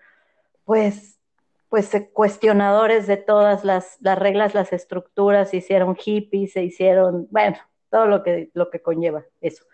pues, 0.63 1.19
pues 1.67 1.91
cuestionadores 2.13 3.05
de 3.05 3.17
todas 3.17 3.65
las, 3.65 3.97
las 3.99 4.17
reglas, 4.17 4.55
las 4.55 4.71
estructuras, 4.71 5.49
se 5.49 5.57
hicieron 5.57 5.97
hippies, 5.97 6.53
se 6.53 6.63
hicieron, 6.63 7.27
bueno, 7.31 7.57
todo 7.89 8.05
lo 8.05 8.23
que, 8.23 8.49
lo 8.53 8.69
que 8.69 8.81
conlleva 8.81 9.23
eso. 9.41 9.65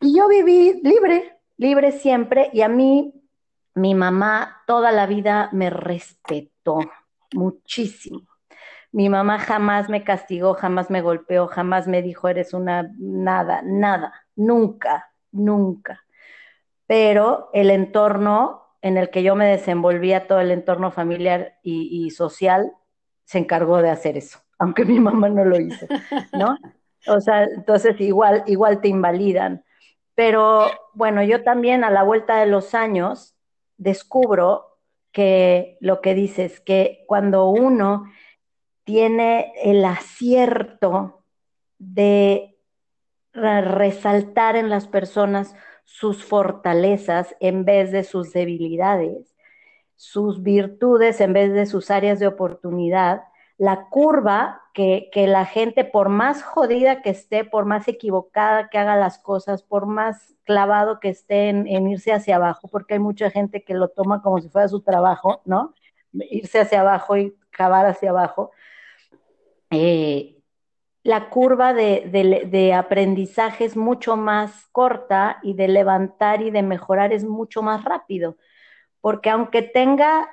Y 0.00 0.16
yo 0.16 0.28
viví 0.28 0.80
libre, 0.82 1.38
libre 1.56 1.92
siempre, 1.92 2.50
y 2.52 2.62
a 2.62 2.68
mí 2.68 3.14
mi 3.74 3.94
mamá 3.94 4.62
toda 4.66 4.92
la 4.92 5.06
vida 5.06 5.48
me 5.52 5.70
respetó 5.70 6.78
muchísimo. 7.32 8.22
Mi 8.92 9.08
mamá 9.08 9.40
jamás 9.40 9.88
me 9.88 10.04
castigó, 10.04 10.54
jamás 10.54 10.88
me 10.90 11.02
golpeó, 11.02 11.48
jamás 11.48 11.88
me 11.88 12.00
dijo 12.00 12.28
eres 12.28 12.54
una 12.54 12.88
nada, 12.98 13.60
nada, 13.64 14.12
nunca, 14.36 15.10
nunca. 15.32 16.04
Pero 16.86 17.50
el 17.52 17.70
entorno 17.70 18.62
en 18.82 18.96
el 18.98 19.10
que 19.10 19.22
yo 19.22 19.34
me 19.34 19.46
desenvolvía, 19.46 20.28
todo 20.28 20.40
el 20.40 20.50
entorno 20.50 20.92
familiar 20.92 21.58
y, 21.62 22.06
y 22.06 22.10
social, 22.10 22.72
se 23.24 23.38
encargó 23.38 23.82
de 23.82 23.90
hacer 23.90 24.16
eso, 24.16 24.40
aunque 24.58 24.84
mi 24.84 25.00
mamá 25.00 25.28
no 25.28 25.44
lo 25.44 25.58
hizo, 25.58 25.86
¿no? 26.32 26.56
O 27.06 27.20
sea, 27.20 27.44
entonces 27.44 28.00
igual, 28.00 28.42
igual 28.46 28.80
te 28.80 28.88
invalidan. 28.88 29.64
Pero 30.14 30.68
bueno, 30.92 31.22
yo 31.22 31.42
también 31.42 31.84
a 31.84 31.90
la 31.90 32.02
vuelta 32.02 32.36
de 32.38 32.46
los 32.46 32.74
años 32.74 33.34
descubro 33.76 34.78
que 35.12 35.76
lo 35.80 36.00
que 36.00 36.14
dices, 36.14 36.60
que 36.60 37.04
cuando 37.06 37.48
uno 37.48 38.04
tiene 38.84 39.52
el 39.62 39.84
acierto 39.84 41.24
de 41.78 42.56
resaltar 43.32 44.56
en 44.56 44.70
las 44.70 44.86
personas 44.86 45.54
sus 45.84 46.24
fortalezas 46.24 47.36
en 47.40 47.64
vez 47.64 47.90
de 47.92 48.04
sus 48.04 48.32
debilidades, 48.32 49.34
sus 49.96 50.42
virtudes 50.42 51.20
en 51.20 51.32
vez 51.32 51.52
de 51.52 51.66
sus 51.66 51.90
áreas 51.90 52.18
de 52.18 52.26
oportunidad, 52.26 53.22
la 53.56 53.88
curva 53.88 54.62
que, 54.72 55.08
la 55.14 55.46
gente, 55.46 55.84
por 55.84 56.08
más 56.08 56.42
jodida 56.42 57.00
que 57.00 57.10
esté, 57.10 57.44
por 57.44 57.64
más 57.64 57.86
equivocada 57.86 58.68
que 58.68 58.78
haga 58.78 58.96
las 58.96 59.18
cosas, 59.18 59.62
por 59.62 59.86
más 59.86 60.34
clavado 60.44 60.98
que 60.98 61.08
esté 61.10 61.48
en, 61.48 61.88
irse 61.88 62.12
hacia 62.12 62.36
abajo, 62.36 62.68
porque 62.68 62.94
hay 62.94 63.00
mucha 63.00 63.30
gente 63.30 63.62
que 63.62 63.74
lo 63.74 63.88
toma 63.88 64.20
como 64.20 64.40
si 64.40 64.48
fuera 64.48 64.66
su 64.68 64.80
trabajo, 64.80 65.40
¿no? 65.44 65.74
Irse 66.12 66.60
hacia 66.60 66.80
abajo 66.80 67.16
y 67.16 67.34
cavar 67.50 67.86
hacia 67.86 68.10
abajo. 68.10 68.50
Eh, 69.70 70.42
la 71.04 71.28
curva 71.28 71.72
de, 71.72 72.48
de, 72.50 72.74
aprendizaje 72.74 73.64
es 73.66 73.76
mucho 73.76 74.16
más 74.16 74.66
corta 74.72 75.38
y 75.42 75.54
de 75.54 75.68
levantar 75.68 76.42
y 76.42 76.50
de 76.50 76.62
mejorar 76.62 77.12
es 77.12 77.24
mucho 77.24 77.62
más 77.62 77.84
rápido, 77.84 78.36
porque 79.00 79.30
aunque 79.30 79.62
tenga, 79.62 80.28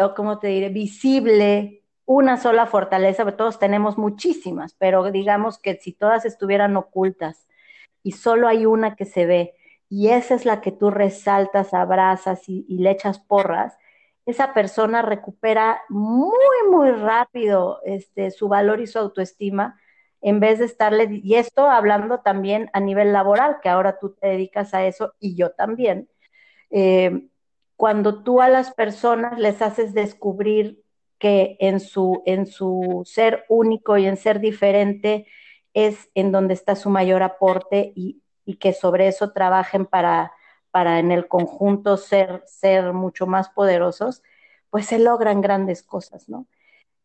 o 0.00 0.14
como 0.14 0.38
te 0.38 0.48
diré, 0.48 0.68
visible 0.68 1.77
una 2.08 2.38
sola 2.38 2.64
fortaleza, 2.64 3.30
todos 3.36 3.58
tenemos 3.58 3.98
muchísimas, 3.98 4.72
pero 4.78 5.10
digamos 5.10 5.58
que 5.58 5.74
si 5.76 5.92
todas 5.92 6.24
estuvieran 6.24 6.74
ocultas 6.78 7.46
y 8.02 8.12
solo 8.12 8.48
hay 8.48 8.64
una 8.64 8.96
que 8.96 9.04
se 9.04 9.26
ve, 9.26 9.54
y 9.90 10.08
esa 10.08 10.34
es 10.34 10.46
la 10.46 10.62
que 10.62 10.72
tú 10.72 10.88
resaltas, 10.90 11.74
abrazas 11.74 12.48
y, 12.48 12.64
le 12.78 12.92
echas 12.92 13.18
porras, 13.18 13.76
esa 14.24 14.54
persona 14.54 15.02
recupera 15.02 15.82
muy, 15.90 16.32
muy 16.70 16.92
rápido 16.92 17.80
este, 17.84 18.30
su 18.30 18.48
valor 18.48 18.80
y 18.80 18.86
su 18.86 18.98
autoestima 18.98 19.78
en 20.22 20.40
vez 20.40 20.60
de 20.60 20.64
estarle, 20.64 21.20
y 21.22 21.34
esto 21.34 21.70
hablando 21.70 22.20
también 22.20 22.70
a 22.72 22.80
nivel 22.80 23.12
laboral, 23.12 23.58
que 23.62 23.68
ahora 23.68 23.98
tú 23.98 24.14
te 24.14 24.28
dedicas 24.28 24.72
a 24.72 24.86
eso 24.86 25.12
y 25.20 25.36
yo 25.36 25.50
también, 25.50 26.08
eh, 26.70 27.28
cuando 27.76 28.22
tú 28.22 28.40
a 28.40 28.48
las 28.48 28.72
personas 28.72 29.38
les 29.38 29.60
haces 29.60 29.92
descubrir 29.92 30.82
que 31.18 31.56
en 31.60 31.80
su, 31.80 32.22
en 32.26 32.46
su 32.46 33.02
ser 33.04 33.44
único 33.48 33.98
y 33.98 34.06
en 34.06 34.16
ser 34.16 34.40
diferente 34.40 35.26
es 35.74 36.10
en 36.14 36.32
donde 36.32 36.54
está 36.54 36.76
su 36.76 36.90
mayor 36.90 37.22
aporte 37.22 37.92
y, 37.94 38.22
que 38.60 38.72
sobre 38.72 39.08
eso 39.08 39.32
trabajen 39.32 39.84
para, 39.84 40.32
para 40.70 41.00
en 41.00 41.12
el 41.12 41.28
conjunto 41.28 41.98
ser, 41.98 42.42
ser 42.46 42.94
mucho 42.94 43.26
más 43.26 43.50
poderosos, 43.50 44.22
pues 44.70 44.86
se 44.86 44.98
logran 44.98 45.42
grandes 45.42 45.82
cosas, 45.82 46.30
¿no? 46.30 46.46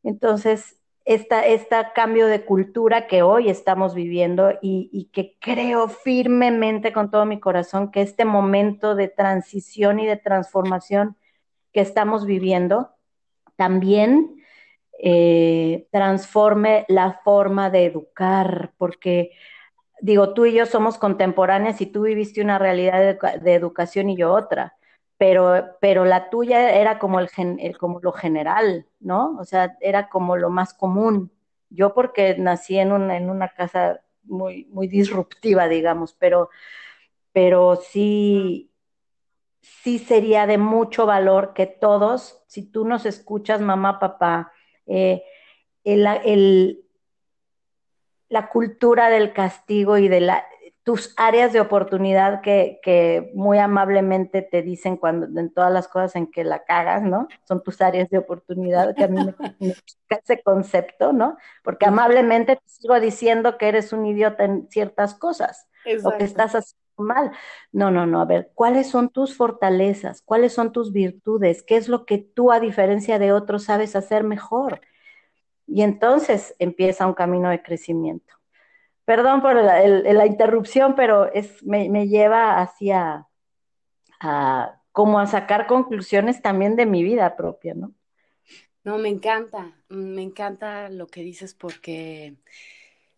Entonces, 0.03 0.77
esta, 1.03 1.45
este 1.45 1.75
cambio 1.93 2.27
de 2.27 2.45
cultura 2.45 3.07
que 3.07 3.23
hoy 3.23 3.49
estamos 3.49 3.93
viviendo 3.93 4.51
y, 4.61 4.89
y, 4.93 5.09
que 5.11 5.37
creo 5.41 5.89
firmemente 5.89 6.93
con 6.93 7.11
todo 7.11 7.25
mi 7.25 7.41
corazón 7.41 7.91
que 7.91 8.01
este 8.01 8.23
momento 8.23 8.95
de 8.95 9.09
transición 9.09 9.99
y 9.99 10.05
de 10.07 10.15
transformación 10.15 11.17
que 11.73 11.81
estamos 11.81 12.25
viviendo 12.25 12.93
también 13.55 14.43
eh, 14.99 15.87
transforme 15.91 16.85
la 16.87 17.19
forma 17.23 17.69
de 17.69 17.85
educar, 17.85 18.73
porque 18.77 19.31
digo, 20.01 20.33
tú 20.33 20.45
y 20.45 20.53
yo 20.53 20.65
somos 20.65 20.97
contemporáneas 20.97 21.81
y 21.81 21.85
tú 21.87 22.03
viviste 22.03 22.41
una 22.41 22.59
realidad 22.59 23.17
de, 23.41 23.53
educación 23.53 24.09
y 24.09 24.17
yo 24.17 24.33
otra, 24.33 24.75
pero, 25.17 25.77
pero 25.79 26.05
la 26.05 26.29
tuya 26.29 26.75
era 26.75 26.99
como, 26.99 27.19
el, 27.19 27.29
como 27.77 27.99
lo 28.01 28.11
general, 28.11 28.87
¿no? 28.99 29.37
O 29.39 29.45
sea, 29.45 29.77
era 29.81 30.09
como 30.09 30.35
lo 30.35 30.49
más 30.49 30.73
común. 30.73 31.31
Yo 31.69 31.93
porque 31.93 32.35
nací 32.37 32.77
en 32.77 32.91
una, 32.91 33.17
en 33.17 33.29
una 33.29 33.49
casa 33.49 34.01
muy, 34.23 34.65
muy 34.65 34.87
disruptiva, 34.87 35.67
digamos, 35.67 36.13
pero, 36.19 36.49
pero 37.31 37.77
sí, 37.77 38.72
sí 39.63 39.97
sería 39.97 40.45
de 40.45 40.57
mucho 40.57 41.05
valor 41.05 41.53
que 41.53 41.65
todos, 41.65 42.43
si 42.47 42.69
tú 42.69 42.85
nos 42.85 43.05
escuchas, 43.05 43.61
mamá, 43.61 43.99
papá, 43.99 44.51
eh, 44.85 45.23
la 48.29 48.49
cultura 48.49 49.09
del 49.09 49.33
castigo 49.33 49.97
y 49.97 50.09
de 50.09 50.19
la, 50.19 50.45
tus 50.83 51.13
áreas 51.15 51.53
de 51.53 51.61
oportunidad 51.61 52.41
que, 52.41 53.31
muy 53.33 53.57
amablemente 53.57 54.41
te 54.41 54.61
dicen 54.61 54.97
cuando 54.97 55.39
en 55.39 55.53
todas 55.53 55.71
las 55.71 55.87
cosas 55.87 56.15
en 56.17 56.27
que 56.27 56.43
la 56.43 56.65
cagas, 56.65 57.03
¿no? 57.03 57.29
Son 57.47 57.63
tus 57.63 57.81
áreas 57.81 58.09
de 58.09 58.17
oportunidad, 58.17 58.93
que 58.93 59.05
a 59.05 59.07
mí 59.07 59.23
me, 59.23 59.33
gusta 59.59 60.21
ese 60.21 60.41
concepto, 60.43 61.13
¿no? 61.13 61.37
Porque 61.63 61.85
amablemente 61.85 62.57
te 62.57 62.67
sigo 62.67 62.99
diciendo 62.99 63.57
que 63.57 63.69
eres 63.69 63.93
un 63.93 64.05
idiota 64.05 64.43
en 64.43 64.67
ciertas 64.69 65.15
cosas 65.15 65.69
o 66.03 66.11
que 66.17 66.25
estás 66.25 66.53
haciendo 66.53 66.82
mal. 66.97 67.31
No, 67.71 67.91
no, 67.91 68.05
no, 68.05 68.21
a 68.21 68.25
ver, 68.25 68.51
¿cuáles 68.53 68.89
son 68.89 69.09
tus 69.09 69.35
fortalezas? 69.35 70.21
¿Cuáles 70.21 70.53
son 70.53 70.71
tus 70.71 70.91
virtudes? 70.91 71.63
¿Qué 71.63 71.77
es 71.77 71.89
lo 71.89 72.05
que 72.05 72.17
tú, 72.17 72.51
a 72.51 72.59
diferencia 72.59 73.19
de 73.19 73.31
otros, 73.31 73.63
sabes 73.65 73.95
hacer 73.95 74.23
mejor? 74.23 74.81
Y 75.67 75.81
entonces 75.81 76.55
empieza 76.59 77.07
un 77.07 77.13
camino 77.13 77.49
de 77.49 77.61
crecimiento. 77.61 78.33
Perdón 79.05 79.41
por 79.41 79.55
la, 79.55 80.25
interrupción, 80.25 80.95
pero 80.95 81.31
es, 81.33 81.63
me, 81.63 82.07
lleva 82.07 82.61
hacia 82.61 83.27
a, 84.19 84.81
como 84.91 85.19
a 85.19 85.27
sacar 85.27 85.67
conclusiones 85.67 86.41
también 86.41 86.75
de 86.75 86.85
mi 86.85 87.03
vida 87.03 87.35
propia, 87.35 87.73
¿no? 87.73 87.93
No, 88.85 88.97
me 88.97 89.09
encanta, 89.09 89.73
me 89.89 90.21
encanta 90.21 90.89
lo 90.89 91.07
que 91.07 91.21
dices 91.21 91.53
porque 91.53 92.35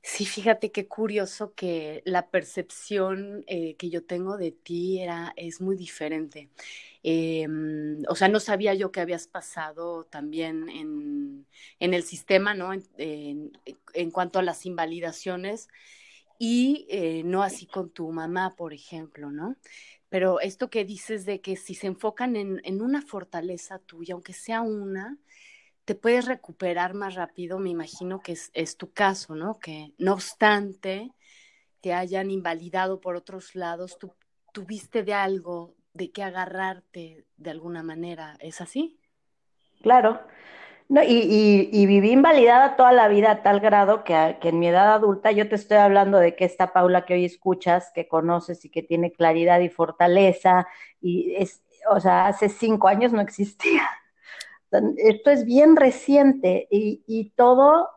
Sí, 0.08 0.26
fíjate 0.26 0.72
qué 0.72 0.88
curioso 0.88 1.56
que 1.56 2.04
la 2.06 2.30
percepción 2.30 3.44
eh, 3.48 3.76
que 3.76 3.90
yo 3.90 4.04
tengo 4.06 4.38
de 4.38 4.52
ti 4.52 5.00
era, 5.02 5.34
es 5.36 5.62
muy 5.62 5.76
diferente. 5.76 6.50
Em, 7.04 8.04
o 8.08 8.16
sea, 8.16 8.28
no 8.28 8.40
sabía 8.40 8.76
yo 8.76 8.92
que 8.92 9.00
habías 9.02 9.28
pasado 9.28 10.06
también 10.06 10.70
en, 10.70 11.48
el 11.80 12.04
sistema, 12.04 12.54
¿no? 12.54 12.72
En, 12.98 13.52
cuanto 14.12 14.38
a 14.40 14.44
las 14.44 14.66
invalidaciones 14.68 15.70
y 16.38 16.86
eh, 16.90 17.24
no 17.26 17.42
así 17.44 17.66
con 17.66 17.90
tu 17.90 18.12
mamá, 18.12 18.56
por 18.56 18.74
ejemplo, 18.74 19.32
¿no? 19.32 19.58
Pero 20.10 20.40
esto 20.40 20.70
que 20.70 20.86
dices 20.86 21.26
de 21.26 21.42
que 21.42 21.56
si 21.56 21.74
se 21.76 21.88
enfocan 21.88 22.36
en, 22.36 22.62
en 22.64 22.82
una 22.82 23.02
fortaleza 23.02 23.80
tuya, 23.80 24.14
aunque 24.14 24.34
sea 24.34 24.62
una, 24.62 25.18
te 25.86 25.94
puedes 25.94 26.26
recuperar 26.26 26.96
más 26.96 27.14
rápido, 27.14 27.60
me 27.60 27.70
imagino 27.70 28.22
que 28.22 28.36
es, 28.54 28.78
tu 28.78 28.92
caso, 28.92 29.36
¿no? 29.36 29.60
Que 29.60 29.94
no 30.00 30.14
obstante 30.14 31.12
te 31.80 31.94
hayan 31.94 32.32
invalidado 32.32 33.00
por 33.00 33.16
otros 33.16 33.54
lados, 33.56 34.00
tú 34.00 34.12
tuviste 34.52 35.04
de 35.04 35.14
algo 35.14 35.76
de 35.94 36.12
qué 36.12 36.24
agarrarte 36.24 37.26
de 37.38 37.52
alguna 37.52 37.84
manera, 37.84 38.36
¿es 38.40 38.60
así? 38.62 39.00
Claro. 39.82 40.20
No, 40.88 41.02
y, 41.04 41.70
y, 41.72 41.86
viví 41.88 42.12
invalidada 42.12 42.76
toda 42.76 42.92
la 42.92 43.08
vida 43.08 43.32
a 43.32 43.44
tal 43.44 43.60
grado 43.60 44.04
que, 44.04 44.38
que, 44.40 44.50
en 44.50 44.60
mi 44.60 44.68
edad 44.68 44.94
adulta 44.94 45.32
yo 45.32 45.50
te 45.50 45.56
estoy 45.56 45.78
hablando 45.78 46.20
de 46.20 46.36
que 46.36 46.46
esta 46.46 46.74
Paula 46.74 47.06
que 47.06 47.16
hoy 47.16 47.26
escuchas, 47.26 47.92
que 47.94 48.08
conoces 48.08 48.66
y 48.66 48.70
que 48.70 48.84
tiene 48.84 49.12
claridad 49.12 49.62
y 49.62 49.70
fortaleza, 49.70 50.68
y 51.02 51.34
es, 51.38 51.64
o 51.90 52.00
sea, 52.00 52.28
hace 52.28 52.50
cinco 52.50 52.88
años 52.88 53.14
no 53.14 53.22
existía 53.22 53.82
esto 54.98 55.32
es 55.32 55.46
bien 55.46 55.76
reciente 55.76 56.68
y, 56.70 57.32
todo, 57.36 57.90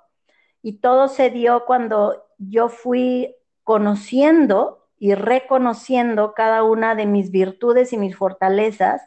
y 0.63 0.75
todo 0.81 1.09
se 1.09 1.31
dio 1.31 1.65
cuando 1.67 2.25
yo 2.39 2.69
fui 2.69 3.35
conociendo 3.65 4.89
y 4.99 5.15
reconociendo 5.15 6.35
cada 6.35 6.63
una 6.63 6.95
de 6.95 7.07
mis 7.07 7.31
virtudes 7.31 7.93
y 7.93 7.99
mis 7.99 8.17
fortalezas 8.17 9.03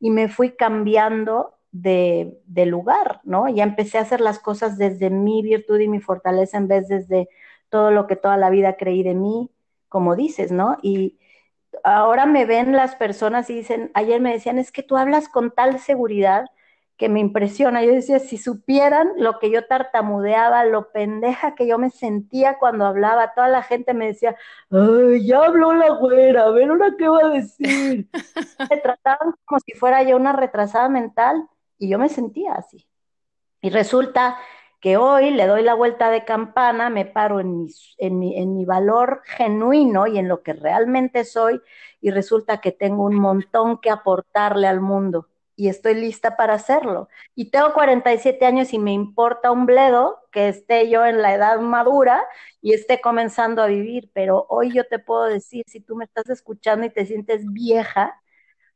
y 0.00 0.10
me 0.10 0.28
fui 0.28 0.56
cambiando 0.56 1.54
de, 1.72 2.38
lugar, 2.66 3.20
¿no? 3.24 3.48
Ya 3.48 3.64
empecé 3.64 3.98
a 3.98 4.02
hacer 4.02 4.20
las 4.20 4.38
cosas 4.38 4.78
desde 4.78 5.10
mi 5.10 5.42
virtud 5.42 5.80
y 5.80 5.88
mi 5.88 6.00
fortaleza 6.00 6.56
en 6.56 6.68
vez 6.68 6.88
desde 6.88 7.28
todo 7.68 7.90
lo 7.90 8.06
que 8.06 8.16
toda 8.16 8.36
la 8.36 8.50
vida 8.50 8.76
creí 8.76 9.02
de 9.02 9.14
mí, 9.14 9.50
como 9.88 10.14
dices, 10.14 10.52
¿no? 10.52 10.78
Y 10.82 11.18
ahora 11.82 12.26
me 12.26 12.44
ven 12.46 12.72
las 12.72 12.94
personas 12.94 13.50
y 13.50 13.54
dicen, 13.54 13.90
ayer 13.94 14.20
me 14.20 14.32
decían, 14.32 14.58
es 14.58 14.70
que 14.70 14.82
tú 14.82 14.96
hablas 14.96 15.28
con 15.28 15.50
tal 15.50 15.80
seguridad 15.80 16.46
que 16.96 17.08
me 17.08 17.20
impresiona. 17.20 17.84
Yo 17.84 17.92
decía, 17.92 18.18
si 18.18 18.38
supieran 18.38 19.12
lo 19.16 19.38
que 19.38 19.50
yo 19.50 19.66
tartamudeaba, 19.66 20.64
lo 20.64 20.92
pendeja 20.92 21.54
que 21.54 21.66
yo 21.66 21.78
me 21.78 21.90
sentía 21.90 22.58
cuando 22.58 22.86
hablaba, 22.86 23.34
toda 23.34 23.48
la 23.48 23.62
gente 23.62 23.94
me 23.94 24.06
decía, 24.06 24.36
ay, 24.70 25.26
ya 25.26 25.44
habló 25.44 25.74
la 25.74 25.90
güera, 25.90 26.44
a 26.44 26.50
ver 26.50 26.70
ahora 26.70 26.94
qué 26.96 27.08
va 27.08 27.20
a 27.24 27.28
decir. 27.30 28.08
me 28.70 28.76
trataban 28.78 29.34
como 29.44 29.60
si 29.60 29.72
fuera 29.72 30.02
yo 30.02 30.16
una 30.16 30.32
retrasada 30.32 30.88
mental 30.88 31.48
y 31.78 31.88
yo 31.88 31.98
me 31.98 32.08
sentía 32.08 32.54
así. 32.54 32.88
Y 33.60 33.70
resulta 33.70 34.36
que 34.80 34.98
hoy 34.98 35.30
le 35.30 35.46
doy 35.46 35.62
la 35.62 35.74
vuelta 35.74 36.10
de 36.10 36.24
campana, 36.24 36.90
me 36.90 37.06
paro 37.06 37.40
en 37.40 37.62
mi, 37.62 37.68
en 37.98 38.18
mi, 38.18 38.36
en 38.38 38.54
mi 38.54 38.66
valor 38.66 39.22
genuino 39.24 40.06
y 40.06 40.18
en 40.18 40.28
lo 40.28 40.42
que 40.42 40.52
realmente 40.52 41.24
soy 41.24 41.60
y 42.02 42.10
resulta 42.10 42.60
que 42.60 42.70
tengo 42.70 43.04
un 43.04 43.16
montón 43.16 43.78
que 43.78 43.90
aportarle 43.90 44.66
al 44.66 44.82
mundo 44.82 45.28
y 45.56 45.68
estoy 45.68 45.94
lista 45.94 46.36
para 46.36 46.54
hacerlo. 46.54 47.08
Y 47.34 47.50
tengo 47.50 47.72
47 47.72 48.44
años 48.44 48.72
y 48.72 48.78
me 48.78 48.92
importa 48.92 49.50
un 49.50 49.66
bledo 49.66 50.18
que 50.32 50.48
esté 50.48 50.88
yo 50.88 51.04
en 51.04 51.22
la 51.22 51.34
edad 51.34 51.60
madura 51.60 52.24
y 52.60 52.72
esté 52.72 53.00
comenzando 53.00 53.62
a 53.62 53.66
vivir, 53.66 54.10
pero 54.12 54.46
hoy 54.48 54.72
yo 54.72 54.86
te 54.86 54.98
puedo 54.98 55.24
decir, 55.24 55.64
si 55.68 55.80
tú 55.80 55.96
me 55.96 56.04
estás 56.04 56.28
escuchando 56.28 56.86
y 56.86 56.90
te 56.90 57.06
sientes 57.06 57.50
vieja, 57.52 58.20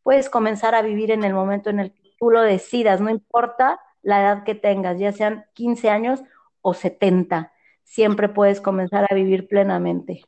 puedes 0.02 0.30
comenzar 0.30 0.74
a 0.74 0.82
vivir 0.82 1.10
en 1.10 1.24
el 1.24 1.34
momento 1.34 1.70
en 1.70 1.80
el 1.80 1.92
que 1.92 2.10
tú 2.18 2.30
lo 2.30 2.42
decidas, 2.42 3.00
no 3.00 3.10
importa 3.10 3.80
la 4.02 4.20
edad 4.20 4.44
que 4.44 4.54
tengas, 4.54 4.98
ya 4.98 5.12
sean 5.12 5.46
15 5.54 5.90
años 5.90 6.22
o 6.60 6.74
70, 6.74 7.52
siempre 7.84 8.28
puedes 8.28 8.60
comenzar 8.60 9.06
a 9.10 9.14
vivir 9.14 9.48
plenamente, 9.48 10.22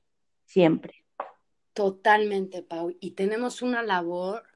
siempre. 0.44 1.04
Totalmente, 1.72 2.62
Pau. 2.62 2.92
Y 3.00 3.12
tenemos 3.12 3.62
una 3.62 3.82
labor 3.82 4.49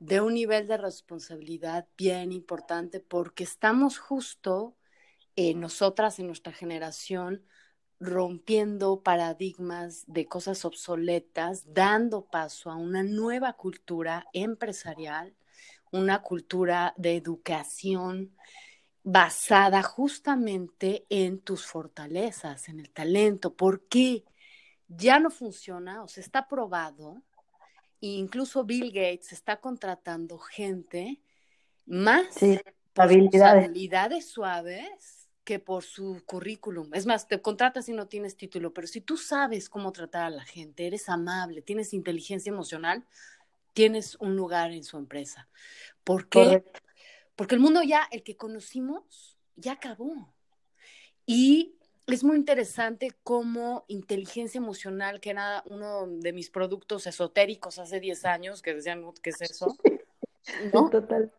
de 0.00 0.20
un 0.20 0.34
nivel 0.34 0.66
de 0.66 0.78
responsabilidad 0.78 1.86
bien 1.96 2.32
importante 2.32 3.00
porque 3.00 3.44
estamos 3.44 3.98
justo 3.98 4.76
eh, 5.36 5.54
nosotras 5.54 6.18
en 6.18 6.26
nuestra 6.26 6.52
generación 6.52 7.44
rompiendo 8.00 9.02
paradigmas 9.02 10.04
de 10.06 10.26
cosas 10.26 10.64
obsoletas, 10.64 11.64
dando 11.74 12.24
paso 12.24 12.70
a 12.70 12.76
una 12.76 13.02
nueva 13.02 13.52
cultura 13.52 14.26
empresarial, 14.32 15.34
una 15.92 16.22
cultura 16.22 16.94
de 16.96 17.16
educación 17.16 18.34
basada 19.02 19.82
justamente 19.82 21.04
en 21.10 21.40
tus 21.40 21.66
fortalezas, 21.66 22.70
en 22.70 22.80
el 22.80 22.90
talento. 22.90 23.54
¿Por 23.54 23.86
qué? 23.86 24.24
Ya 24.88 25.20
no 25.20 25.30
funciona, 25.30 26.02
o 26.02 26.08
sea, 26.08 26.22
está 26.22 26.48
probado 26.48 27.22
incluso 28.00 28.64
Bill 28.64 28.90
Gates 28.92 29.32
está 29.32 29.60
contratando 29.60 30.38
gente 30.38 31.20
más 31.86 32.26
por 32.92 33.04
habilidades. 33.04 34.28
suaves 34.28 35.28
que 35.44 35.58
por 35.58 35.82
su 35.82 36.22
currículum. 36.26 36.90
Es 36.94 37.06
más, 37.06 37.26
te 37.26 37.40
contratas 37.40 37.88
y 37.88 37.92
no 37.92 38.06
tienes 38.06 38.36
título, 38.36 38.72
pero 38.72 38.86
si 38.86 39.00
tú 39.00 39.16
sabes 39.16 39.68
cómo 39.68 39.90
tratar 39.92 40.24
a 40.24 40.30
la 40.30 40.44
gente, 40.44 40.86
eres 40.86 41.08
amable, 41.08 41.62
tienes 41.62 41.92
inteligencia 41.92 42.50
emocional, 42.50 43.04
tienes 43.72 44.16
un 44.16 44.36
lugar 44.36 44.72
en 44.72 44.84
su 44.84 44.96
empresa. 44.96 45.48
¿Por 46.04 46.28
qué? 46.28 46.64
Porque 47.36 47.54
el 47.54 47.60
mundo 47.60 47.82
ya, 47.82 48.06
el 48.10 48.22
que 48.22 48.36
conocimos, 48.36 49.36
ya 49.56 49.72
acabó. 49.72 50.32
Y 51.26 51.74
es 52.14 52.24
muy 52.24 52.36
interesante 52.36 53.12
cómo 53.22 53.84
inteligencia 53.88 54.58
emocional, 54.58 55.20
que 55.20 55.30
era 55.30 55.62
uno 55.66 56.06
de 56.06 56.32
mis 56.32 56.50
productos 56.50 57.06
esotéricos 57.06 57.78
hace 57.78 58.00
10 58.00 58.24
años, 58.24 58.62
que 58.62 58.74
decían, 58.74 59.04
¿qué 59.22 59.30
es 59.30 59.42
eso? 59.42 59.76
Total. 60.90 61.32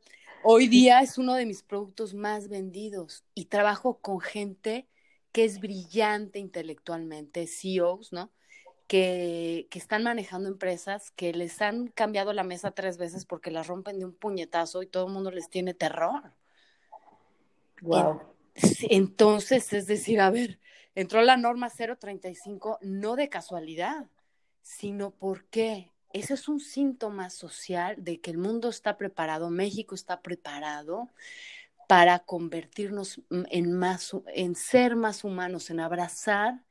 Hoy 0.43 0.67
día 0.67 1.01
es 1.01 1.17
uno 1.17 1.35
de 1.35 1.45
mis 1.45 1.63
productos 1.63 2.13
más 2.13 2.49
vendidos 2.49 3.23
y 3.35 3.45
trabajo 3.45 3.99
con 3.99 4.19
gente 4.19 4.87
que 5.31 5.45
es 5.45 5.59
brillante 5.59 6.39
intelectualmente, 6.39 7.47
CEOs, 7.47 8.11
¿no? 8.11 8.31
Que, 8.87 9.67
que, 9.69 9.79
están 9.79 10.03
manejando 10.03 10.49
empresas 10.49 11.11
que 11.11 11.31
les 11.31 11.61
han 11.61 11.87
cambiado 11.87 12.33
la 12.33 12.43
mesa 12.43 12.71
tres 12.71 12.97
veces 12.97 13.25
porque 13.25 13.49
las 13.49 13.67
rompen 13.67 13.99
de 13.99 14.05
un 14.05 14.13
puñetazo 14.13 14.83
y 14.83 14.87
todo 14.87 15.07
el 15.07 15.13
mundo 15.13 15.31
les 15.31 15.49
tiene 15.49 15.73
terror. 15.73 16.33
Wow. 17.81 18.30
Entonces, 18.89 19.71
es 19.73 19.87
decir, 19.87 20.19
a 20.19 20.29
ver, 20.29 20.59
entró 20.95 21.21
la 21.21 21.37
norma 21.37 21.69
035 21.69 22.79
no 22.81 23.15
de 23.15 23.29
casualidad, 23.29 24.07
sino 24.61 25.11
porque 25.11 25.91
ese 26.13 26.33
es 26.33 26.47
un 26.47 26.59
síntoma 26.59 27.29
social 27.29 27.95
de 27.97 28.19
que 28.19 28.31
el 28.31 28.37
mundo 28.37 28.69
está 28.69 28.97
preparado, 28.97 29.49
México 29.49 29.95
está 29.95 30.21
preparado 30.21 31.09
para 31.87 32.19
convertirnos 32.19 33.21
en 33.29 33.73
más 33.73 34.15
en 34.27 34.55
ser 34.55 34.95
más 34.95 35.23
humanos, 35.23 35.69
en 35.69 35.79
abrazar 35.79 36.63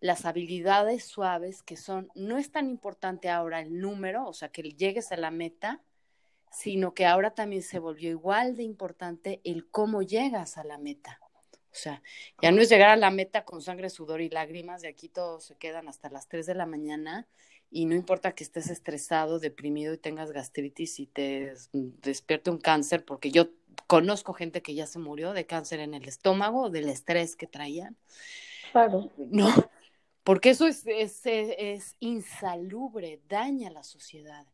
las 0.00 0.24
habilidades 0.24 1.04
suaves 1.04 1.62
que 1.62 1.76
son 1.76 2.08
no 2.14 2.38
es 2.38 2.50
tan 2.50 2.68
importante 2.68 3.28
ahora 3.28 3.60
el 3.60 3.80
número, 3.80 4.26
o 4.26 4.32
sea, 4.32 4.48
que 4.50 4.62
llegues 4.62 5.12
a 5.12 5.16
la 5.16 5.30
meta, 5.30 5.82
sino 6.50 6.94
que 6.94 7.06
ahora 7.06 7.34
también 7.34 7.62
se 7.62 7.78
volvió 7.78 8.10
igual 8.10 8.56
de 8.56 8.64
importante 8.64 9.40
el 9.44 9.68
cómo 9.68 10.02
llegas 10.02 10.58
a 10.58 10.64
la 10.64 10.78
meta. 10.78 11.20
O 11.72 11.76
sea, 11.76 12.02
ya 12.42 12.50
no 12.50 12.60
es 12.60 12.68
llegar 12.68 12.90
a 12.90 12.96
la 12.96 13.12
meta 13.12 13.44
con 13.44 13.62
sangre, 13.62 13.90
sudor 13.90 14.20
y 14.20 14.28
lágrimas, 14.28 14.82
de 14.82 14.88
aquí 14.88 15.08
todos 15.08 15.44
se 15.44 15.56
quedan 15.56 15.86
hasta 15.88 16.10
las 16.10 16.28
3 16.28 16.46
de 16.46 16.54
la 16.54 16.66
mañana 16.66 17.28
y 17.70 17.84
no 17.84 17.94
importa 17.94 18.34
que 18.34 18.42
estés 18.42 18.68
estresado, 18.68 19.38
deprimido 19.38 19.94
y 19.94 19.98
tengas 19.98 20.32
gastritis 20.32 20.98
y 20.98 21.06
te 21.06 21.54
despierte 21.72 22.50
un 22.50 22.58
cáncer, 22.58 23.04
porque 23.04 23.30
yo 23.30 23.50
conozco 23.86 24.32
gente 24.32 24.62
que 24.62 24.74
ya 24.74 24.86
se 24.86 24.98
murió 24.98 25.32
de 25.32 25.46
cáncer 25.46 25.78
en 25.78 25.94
el 25.94 26.08
estómago, 26.08 26.70
del 26.70 26.88
estrés 26.88 27.36
que 27.36 27.46
traían. 27.46 27.96
Claro. 28.72 29.10
No, 29.16 29.48
porque 30.24 30.50
eso 30.50 30.66
es, 30.66 30.84
es, 30.86 31.20
es 31.24 31.96
insalubre, 32.00 33.20
daña 33.28 33.68
a 33.68 33.72
la 33.72 33.84
sociedad. 33.84 34.46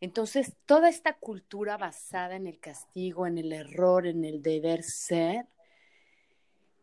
Entonces, 0.00 0.54
toda 0.64 0.88
esta 0.88 1.14
cultura 1.14 1.76
basada 1.76 2.36
en 2.36 2.46
el 2.46 2.60
castigo, 2.60 3.26
en 3.26 3.38
el 3.38 3.52
error, 3.52 4.06
en 4.06 4.24
el 4.24 4.42
deber 4.42 4.82
ser, 4.82 5.46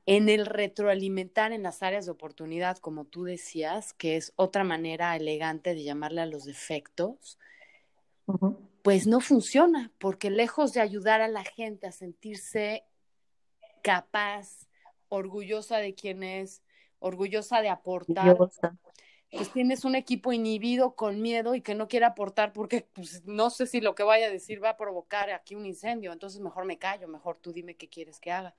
en 0.06 0.30
el 0.30 0.46
retroalimentar 0.46 1.52
en 1.52 1.64
las 1.64 1.82
áreas 1.82 2.06
de 2.06 2.12
oportunidad, 2.12 2.78
como 2.78 3.06
tú 3.06 3.24
decías, 3.24 3.94
que 3.94 4.18
es 4.18 4.34
otra 4.36 4.64
manera 4.64 5.16
elegante 5.16 5.74
de 5.74 5.84
llamarle 5.84 6.22
a 6.22 6.26
los 6.26 6.46
defectos, 6.46 7.40
pues 8.82 9.08
no 9.08 9.20
funciona, 9.20 9.92
porque 9.98 10.30
lejos 10.30 10.74
de 10.74 10.82
ayudar 10.82 11.22
a 11.22 11.28
la 11.28 11.44
gente 11.44 11.88
a 11.88 11.92
sentirse 11.92 12.84
capaz, 13.82 14.68
orgullosa 15.10 15.78
de 15.78 15.96
quién 15.96 16.22
es, 16.22 16.62
orgullosa 17.00 17.62
de 17.62 17.70
aportar, 17.70 18.38
pues 19.36 19.52
tienes 19.52 19.86
un 19.86 19.96
equipo 19.96 20.32
inhibido 20.32 20.96
con 20.96 21.22
miedo 21.22 21.56
y 21.56 21.62
que 21.62 21.76
no 21.76 21.88
quiere 21.88 22.06
aportar 22.06 22.54
porque 22.54 22.88
pues, 22.94 23.26
no 23.26 23.50
sé 23.50 23.68
si 23.68 23.82
lo 23.82 23.96
que 23.96 24.04
vaya 24.04 24.28
a 24.28 24.32
decir 24.32 24.64
va 24.64 24.72
a 24.72 24.78
provocar 24.78 25.30
aquí 25.32 25.56
un 25.56 25.66
incendio, 25.66 26.14
entonces 26.14 26.40
mejor 26.42 26.66
me 26.66 26.78
callo, 26.78 27.08
mejor 27.08 27.38
tú 27.38 27.52
dime 27.52 27.76
qué 27.76 27.90
quieres 27.90 28.20
que 28.20 28.32
haga. 28.32 28.56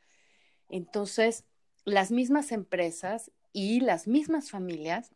Entonces, 0.69 1.45
las 1.85 2.11
mismas 2.11 2.53
empresas 2.53 3.31
y 3.53 3.81
las 3.81 4.07
mismas 4.07 4.51
familias 4.51 5.13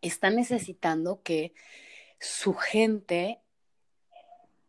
están 0.00 0.36
necesitando 0.36 1.22
que 1.22 1.52
su 2.18 2.54
gente 2.54 3.40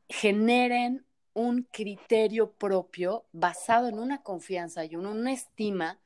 generen 0.09 1.05
un 1.33 1.63
criterio 1.63 2.51
propio 2.51 3.25
basado 3.31 3.87
en 3.87 3.99
una 3.99 4.21
confianza 4.21 4.85
y 4.85 4.95
una 4.95 5.31
estima 5.31 5.99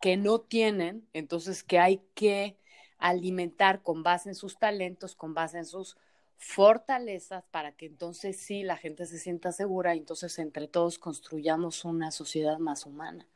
que 0.00 0.16
no 0.16 0.40
tienen, 0.40 1.08
entonces 1.12 1.62
que 1.62 1.78
hay 1.78 2.02
que 2.14 2.59
alimentar 3.00 3.82
con 3.82 4.02
base 4.02 4.28
en 4.28 4.34
sus 4.34 4.58
talentos, 4.58 5.16
con 5.16 5.34
base 5.34 5.58
en 5.58 5.64
sus 5.64 5.96
fortalezas, 6.36 7.44
para 7.50 7.72
que 7.72 7.86
entonces 7.86 8.36
sí 8.36 8.62
la 8.62 8.76
gente 8.76 9.06
se 9.06 9.18
sienta 9.18 9.52
segura 9.52 9.94
y 9.94 9.98
entonces 9.98 10.38
entre 10.38 10.68
todos 10.68 10.98
construyamos 10.98 11.84
una 11.84 12.10
sociedad 12.10 12.58
más 12.58 12.86
humana. 12.86 13.26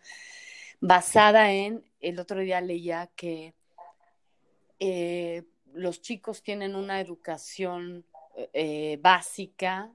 Basada 0.80 1.52
en, 1.52 1.84
el 2.00 2.18
otro 2.18 2.40
día 2.40 2.60
leía 2.60 3.10
que 3.16 3.54
eh, 4.78 5.44
los 5.72 6.00
chicos 6.00 6.42
tienen 6.42 6.74
una 6.76 7.00
educación 7.00 8.04
eh, 8.52 8.98
básica, 9.00 9.90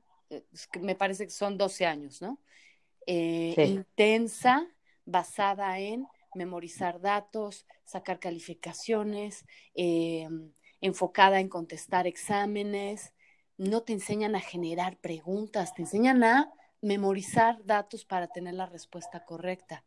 me 0.79 0.95
parece 0.95 1.25
que 1.25 1.31
son 1.31 1.57
12 1.57 1.85
años, 1.85 2.21
¿no? 2.21 2.39
Eh, 3.07 3.55
intensa, 3.67 4.67
basada 5.05 5.79
en 5.79 6.07
memorizar 6.35 7.01
datos, 7.01 7.65
sacar 7.85 8.19
calificaciones, 8.19 9.45
eh, 9.75 10.27
enfocada 10.81 11.39
en 11.39 11.49
contestar 11.49 12.07
exámenes. 12.07 13.13
No 13.57 13.83
te 13.83 13.93
enseñan 13.93 14.35
a 14.35 14.39
generar 14.39 14.97
preguntas, 14.97 15.73
te 15.73 15.81
enseñan 15.81 16.23
a 16.23 16.53
memorizar 16.81 17.63
datos 17.65 18.05
para 18.05 18.27
tener 18.27 18.53
la 18.53 18.65
respuesta 18.65 19.25
correcta. 19.25 19.83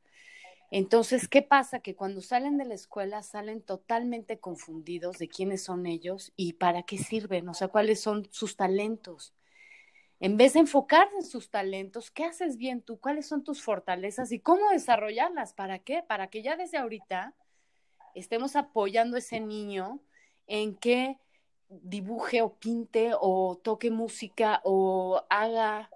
Entonces, 0.71 1.29
¿qué 1.29 1.43
pasa? 1.43 1.81
Que 1.81 1.95
cuando 1.95 2.23
salen 2.23 2.57
de 2.57 2.65
la 2.65 2.75
escuela 2.75 3.23
salen 3.23 3.61
totalmente 3.61 4.41
confundidos 4.41 5.19
de 5.19 5.29
quiénes 5.29 5.63
son 5.63 5.87
ellos 5.87 6.33
y 6.35 6.55
para 6.55 6.83
qué 6.85 6.97
sirven, 6.97 7.49
o 7.49 7.55
sea, 7.55 7.69
cuáles 7.69 8.01
son 8.01 8.27
sus 8.31 8.57
talentos. 8.57 9.35
En 10.23 10.37
vez 10.37 10.53
de 10.53 10.61
enfocarse 10.61 11.17
en 11.17 11.25
sus 11.25 11.51
talentos, 11.51 12.13
¿qué 12.13 12.25
haces 12.25 12.57
bien 12.57 12.81
tú? 12.81 13.01
¿Cuáles 13.01 13.27
son 13.27 13.43
tus 13.43 13.61
fortalezas 13.61 14.31
y 14.31 14.39
cómo 14.39 14.71
desarrollarlas? 14.71 15.53
¿Para 15.53 15.81
qué? 15.81 16.05
Para 16.05 16.29
que 16.29 16.45
ya 16.45 16.55
desde 16.55 16.79
ahorita 16.79 17.35
estemos 18.15 18.55
apoyando 18.55 19.17
a 19.17 19.19
ese 19.19 19.41
niño 19.41 19.99
en 20.47 20.77
que 20.77 21.19
dibuje 21.69 22.41
o 22.41 22.55
pinte 22.55 23.11
o 23.19 23.59
toque 23.65 23.91
música 23.91 24.61
o 24.63 25.25
haga, 25.29 25.91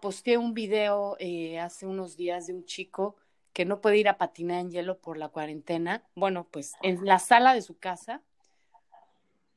posteé 0.00 0.38
un 0.38 0.54
video 0.54 1.16
eh, 1.18 1.58
hace 1.58 1.84
unos 1.84 2.16
días 2.16 2.46
de 2.46 2.54
un 2.54 2.64
chico 2.64 3.16
que 3.52 3.64
no 3.64 3.80
puede 3.80 3.98
ir 3.98 4.08
a 4.08 4.18
patinar 4.18 4.60
en 4.60 4.70
hielo 4.70 5.00
por 5.00 5.16
la 5.16 5.30
cuarentena. 5.30 6.04
Bueno, 6.14 6.46
pues 6.48 6.74
en 6.80 7.04
la 7.04 7.18
sala 7.18 7.54
de 7.54 7.62
su 7.62 7.76
casa 7.76 8.22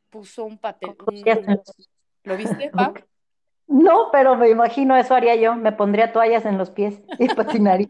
puso 0.10 0.43
un 0.43 0.58
papel. 0.58 0.97
¿Lo 2.24 2.36
viste, 2.36 2.72
Pau? 2.72 2.95
No, 3.72 4.09
pero 4.11 4.36
me 4.36 4.49
imagino 4.49 4.97
eso 4.97 5.15
haría 5.15 5.36
yo. 5.36 5.55
Me 5.55 5.72
pondría 5.72 6.11
toallas 6.11 6.45
en 6.45 6.57
los 6.57 6.69
pies 6.69 7.01
y 7.17 7.28
patinaría. 7.30 7.88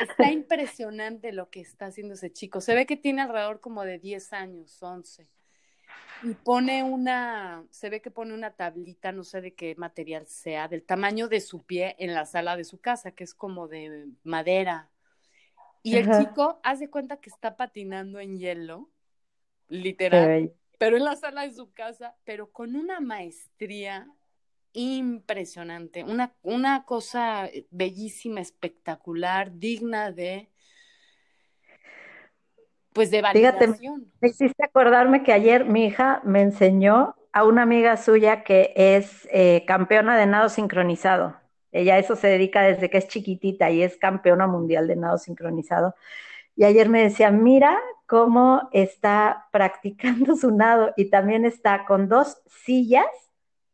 Está 0.00 0.30
impresionante 0.30 1.32
lo 1.32 1.50
que 1.50 1.60
está 1.60 1.86
haciendo 1.86 2.14
ese 2.14 2.32
chico. 2.32 2.62
Se 2.62 2.74
ve 2.74 2.86
que 2.86 2.96
tiene 2.96 3.20
alrededor 3.20 3.60
como 3.60 3.84
de 3.84 3.98
10 3.98 4.32
años, 4.32 4.82
11. 4.82 5.28
Y 6.22 6.34
pone 6.34 6.82
una, 6.82 7.64
se 7.70 7.90
ve 7.90 8.00
que 8.00 8.10
pone 8.10 8.32
una 8.32 8.52
tablita, 8.52 9.12
no 9.12 9.24
sé 9.24 9.42
de 9.42 9.52
qué 9.52 9.74
material 9.76 10.26
sea, 10.26 10.68
del 10.68 10.84
tamaño 10.84 11.28
de 11.28 11.40
su 11.40 11.62
pie 11.64 11.96
en 11.98 12.14
la 12.14 12.24
sala 12.24 12.56
de 12.56 12.64
su 12.64 12.80
casa, 12.80 13.10
que 13.10 13.24
es 13.24 13.34
como 13.34 13.68
de 13.68 14.06
madera. 14.22 14.88
Y 15.82 15.96
el 15.96 16.10
chico 16.18 16.60
hace 16.62 16.88
cuenta 16.88 17.18
que 17.18 17.30
está 17.30 17.56
patinando 17.56 18.20
en 18.20 18.38
hielo, 18.38 18.90
literal, 19.68 20.52
pero 20.78 20.96
en 20.96 21.04
la 21.04 21.16
sala 21.16 21.42
de 21.42 21.52
su 21.52 21.72
casa, 21.72 22.16
pero 22.24 22.50
con 22.50 22.76
una 22.76 23.00
maestría 23.00 24.10
impresionante, 24.72 26.04
una, 26.04 26.34
una 26.42 26.84
cosa 26.84 27.48
bellísima, 27.70 28.40
espectacular, 28.40 29.52
digna 29.58 30.12
de 30.12 30.50
pues 32.92 33.10
de 33.10 33.22
validación. 33.22 33.76
Fíjate, 33.76 34.06
me 34.20 34.28
hiciste 34.28 34.64
acordarme 34.64 35.22
que 35.22 35.32
ayer 35.32 35.64
mi 35.64 35.86
hija 35.86 36.20
me 36.24 36.42
enseñó 36.42 37.14
a 37.32 37.44
una 37.44 37.62
amiga 37.62 37.96
suya 37.96 38.42
que 38.42 38.72
es 38.74 39.28
eh, 39.30 39.64
campeona 39.66 40.16
de 40.18 40.26
nado 40.26 40.48
sincronizado. 40.48 41.36
Ella 41.72 41.94
a 41.94 41.98
eso 41.98 42.16
se 42.16 42.26
dedica 42.26 42.62
desde 42.62 42.90
que 42.90 42.98
es 42.98 43.06
chiquitita 43.06 43.70
y 43.70 43.82
es 43.82 43.96
campeona 43.96 44.48
mundial 44.48 44.88
de 44.88 44.96
nado 44.96 45.18
sincronizado. 45.18 45.94
Y 46.56 46.64
ayer 46.64 46.88
me 46.88 47.02
decía, 47.02 47.30
mira 47.30 47.78
cómo 48.06 48.68
está 48.72 49.46
practicando 49.52 50.34
su 50.36 50.50
nado 50.50 50.92
y 50.96 51.10
también 51.10 51.44
está 51.44 51.86
con 51.86 52.08
dos 52.08 52.42
sillas 52.46 53.06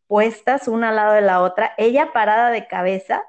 puestas 0.07 0.69
una 0.69 0.91
al 0.91 0.97
lado 0.97 1.15
de 1.15 1.23
la 1.23 1.43
otra, 1.43 1.73
ella 1.79 2.13
parada 2.13 2.51
de 2.51 2.67
cabeza, 2.67 3.23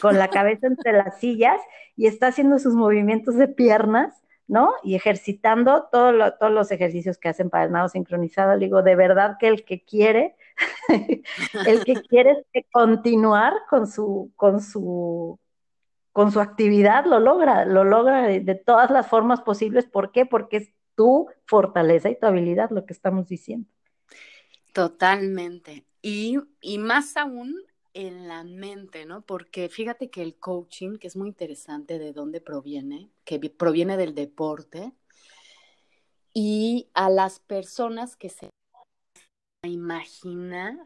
con 0.00 0.18
la 0.18 0.28
cabeza 0.28 0.66
entre 0.66 0.92
las 0.92 1.18
sillas 1.18 1.60
y 1.96 2.06
está 2.06 2.28
haciendo 2.28 2.58
sus 2.58 2.74
movimientos 2.74 3.36
de 3.36 3.48
piernas, 3.48 4.22
¿no? 4.46 4.72
Y 4.82 4.94
ejercitando 4.94 5.88
todos 5.90 6.52
los 6.52 6.70
ejercicios 6.70 7.18
que 7.18 7.28
hacen 7.28 7.50
para 7.50 7.64
el 7.64 7.72
nado 7.72 7.88
sincronizado. 7.88 8.54
Le 8.56 8.66
digo, 8.66 8.82
de 8.82 8.96
verdad 8.96 9.36
que 9.38 9.48
el 9.48 9.64
que 9.64 9.84
quiere, 9.84 10.36
el 11.66 11.84
que 11.84 11.94
quiere 12.02 12.44
continuar 12.72 13.54
con 13.68 13.86
su, 13.86 14.32
con 14.36 14.60
su, 14.60 15.38
con 16.12 16.30
su 16.30 16.40
actividad, 16.40 17.06
lo 17.06 17.20
logra, 17.20 17.64
lo 17.64 17.84
logra 17.84 18.22
de 18.22 18.54
todas 18.54 18.90
las 18.90 19.06
formas 19.06 19.40
posibles. 19.40 19.86
¿Por 19.86 20.12
qué? 20.12 20.26
Porque 20.26 20.58
es 20.58 20.74
tu 20.94 21.28
fortaleza 21.46 22.10
y 22.10 22.18
tu 22.18 22.26
habilidad 22.26 22.70
lo 22.70 22.86
que 22.86 22.92
estamos 22.92 23.28
diciendo. 23.28 23.68
Totalmente. 24.72 25.84
Y, 26.06 26.36
más 26.76 27.16
aún 27.16 27.62
en 27.94 28.28
la 28.28 28.44
mente, 28.44 29.06
¿no? 29.06 29.22
Porque 29.22 29.70
fíjate 29.70 30.10
que 30.10 30.20
el 30.20 30.34
coaching, 30.34 30.98
que 30.98 31.06
es 31.06 31.16
muy 31.16 31.28
interesante 31.28 31.98
de 31.98 32.12
dónde 32.12 32.42
proviene, 32.42 33.10
que 33.24 33.38
proviene 33.38 33.96
del 33.96 34.14
deporte, 34.14 34.92
y 36.34 36.90
a 36.92 37.08
las 37.08 37.40
personas 37.40 38.16
que 38.16 38.28
se 38.28 38.50
imaginar 39.62 40.76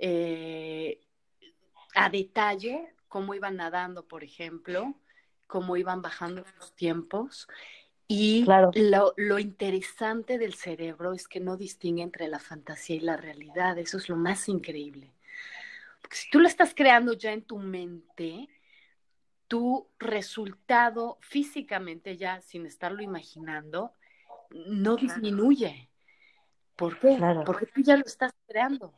eh, 0.00 1.00
a 1.94 2.08
detalle 2.08 2.94
cómo 3.08 3.34
iban 3.34 3.56
nadando, 3.56 4.08
por 4.08 4.24
ejemplo, 4.24 4.94
cómo 5.46 5.76
iban 5.76 6.00
bajando 6.00 6.42
los 6.58 6.74
tiempos. 6.74 7.48
Y 8.10 8.44
lo, 8.46 9.12
lo, 9.16 9.38
interesante 9.38 10.38
del 10.38 10.54
cerebro 10.54 11.12
es 11.12 11.28
que 11.28 11.40
no 11.40 11.58
distingue 11.58 12.02
entre 12.02 12.26
la 12.26 12.38
fantasía 12.38 12.96
y 12.96 13.00
la 13.00 13.18
realidad. 13.18 13.78
Eso 13.78 13.98
es 13.98 14.08
lo 14.08 14.16
más 14.16 14.48
increíble 14.48 15.12
si 16.10 16.30
tú 16.30 16.40
lo 16.40 16.48
estás 16.48 16.74
creando 16.74 17.12
ya 17.12 17.32
en 17.32 17.42
tu 17.42 17.58
mente, 17.58 18.48
tu 19.46 19.86
resultado 19.98 21.18
físicamente 21.20 22.16
ya 22.16 22.40
sin 22.42 22.66
estarlo 22.66 23.02
imaginando 23.02 23.92
no 24.50 24.96
disminuye. 24.96 25.88
¿Por 26.76 26.98
qué? 26.98 27.18
Porque 27.44 27.66
tú 27.66 27.82
ya 27.82 27.96
lo 27.96 28.04
estás 28.04 28.32
creando. 28.46 28.94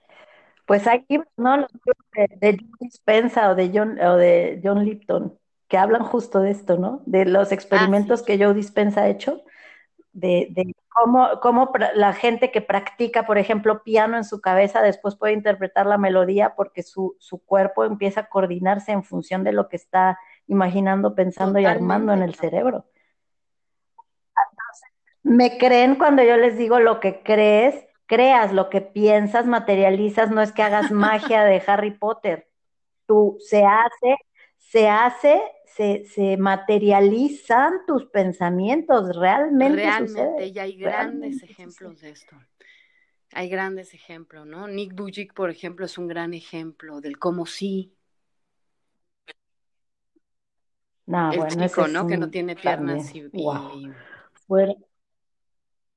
Pues 0.66 0.86
aquí, 0.86 1.18
¿no? 1.36 1.56
Los 1.56 1.70
de, 2.12 2.28
de 2.36 2.58
John 2.60 2.76
Dispensa 2.78 3.50
o 3.50 3.54
de 3.54 3.70
John, 3.74 3.98
o 4.00 4.16
de 4.16 4.60
John 4.62 4.84
Lipton, 4.84 5.36
que 5.70 5.78
hablan 5.78 6.02
justo 6.02 6.40
de 6.40 6.50
esto, 6.50 6.76
¿no? 6.76 7.00
De 7.06 7.24
los 7.24 7.52
experimentos 7.52 8.22
ah, 8.22 8.24
que 8.26 8.44
Joe 8.44 8.52
Dispensa 8.52 9.02
ha 9.02 9.08
hecho, 9.08 9.44
de, 10.12 10.48
de 10.50 10.74
cómo, 11.40 11.70
la 11.94 12.12
gente 12.12 12.50
que 12.50 12.60
practica, 12.60 13.24
por 13.24 13.38
ejemplo, 13.38 13.84
piano 13.84 14.16
en 14.16 14.24
su 14.24 14.40
cabeza, 14.40 14.82
después 14.82 15.14
puede 15.14 15.32
interpretar 15.32 15.86
la 15.86 15.96
melodía 15.96 16.54
porque 16.56 16.82
su, 16.82 17.16
cuerpo 17.46 17.84
empieza 17.84 18.22
a 18.22 18.28
coordinarse 18.28 18.90
en 18.90 19.04
función 19.04 19.44
de 19.44 19.52
lo 19.52 19.68
que 19.68 19.76
está 19.76 20.18
imaginando, 20.48 21.14
pensando 21.14 21.60
y 21.60 21.64
armando 21.66 22.12
en 22.12 22.22
el 22.22 22.34
cerebro. 22.34 22.86
me 25.22 25.56
creen 25.56 25.94
cuando 25.94 26.24
yo 26.24 26.36
les 26.36 26.58
digo 26.58 26.80
lo 26.80 26.98
que 26.98 27.22
crees, 27.22 27.86
creas, 28.06 28.52
lo 28.52 28.70
que 28.70 28.80
piensas, 28.80 29.46
materializas, 29.46 30.32
no 30.32 30.42
es 30.42 30.50
que 30.50 30.64
hagas 30.64 30.90
magia 30.90 31.44
de 31.44 31.62
Harry 31.64 31.92
Potter. 31.92 32.48
Tú 33.06 33.36
se 33.38 33.64
hace, 33.64 34.16
se 34.58 34.88
hace 34.88 35.40
se, 35.76 36.36
materializan 36.38 37.86
tus 37.86 38.06
pensamientos, 38.06 39.16
realmente. 39.16 39.76
Realmente, 39.76 40.46
y 40.46 40.58
hay 40.58 40.76
grandes 40.76 41.42
ejemplos 41.42 42.00
de 42.00 42.10
esto. 42.10 42.36
Hay 43.32 43.48
grandes 43.48 43.94
ejemplos, 43.94 44.46
¿no? 44.46 44.66
Nick 44.66 44.94
Bujic, 44.94 45.34
por 45.34 45.50
ejemplo, 45.50 45.86
es 45.86 45.96
un 45.98 46.08
gran 46.08 46.34
ejemplo 46.34 47.00
del 47.00 47.18
cómo 47.18 47.46
sí. 47.46 47.94
No, 51.06 51.32
el 51.32 51.46
chico, 51.48 51.86
¿no? 51.88 52.06
Que 52.06 52.16
no 52.16 52.30
tiene 52.30 52.56
piernas 52.56 53.14
y, 53.14 53.28
Fuera. 54.46 54.74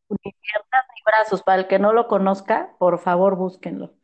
Ni 0.10 0.32
piernas 0.32 0.86
ni 0.96 1.02
brazos. 1.06 1.44
Para 1.44 1.62
el 1.62 1.68
que 1.68 1.80
no 1.80 1.94
lo 1.94 2.08
conozca, 2.08 2.76
por 2.78 3.00
favor, 3.00 3.36
búsquenlo. 3.36 3.96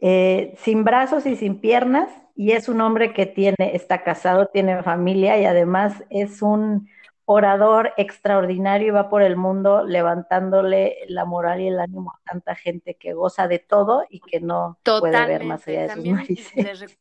Eh, 0.00 0.54
sin 0.58 0.84
brazos 0.84 1.26
y 1.26 1.36
sin 1.36 1.60
piernas, 1.60 2.10
y 2.38 2.52
es 2.52 2.68
un 2.68 2.80
hombre 2.80 3.12
que 3.12 3.26
tiene, 3.26 3.74
está 3.74 4.04
casado, 4.04 4.46
tiene 4.46 4.80
familia 4.84 5.36
y 5.40 5.44
además 5.44 6.04
es 6.08 6.40
un 6.40 6.88
orador 7.24 7.92
extraordinario 7.96 8.86
y 8.86 8.90
va 8.92 9.10
por 9.10 9.22
el 9.22 9.36
mundo 9.36 9.84
levantándole 9.84 10.98
la 11.08 11.24
moral 11.24 11.60
y 11.60 11.66
el 11.66 11.80
ánimo 11.80 12.12
a 12.12 12.20
tanta 12.24 12.54
gente 12.54 12.94
que 12.94 13.12
goza 13.12 13.48
de 13.48 13.58
todo 13.58 14.04
y 14.08 14.20
que 14.20 14.38
no 14.38 14.78
puede 14.84 15.26
ver 15.26 15.42
más 15.42 15.66
allá 15.66 15.88
de 15.88 15.94
sus 15.94 16.04
narices. 16.04 16.96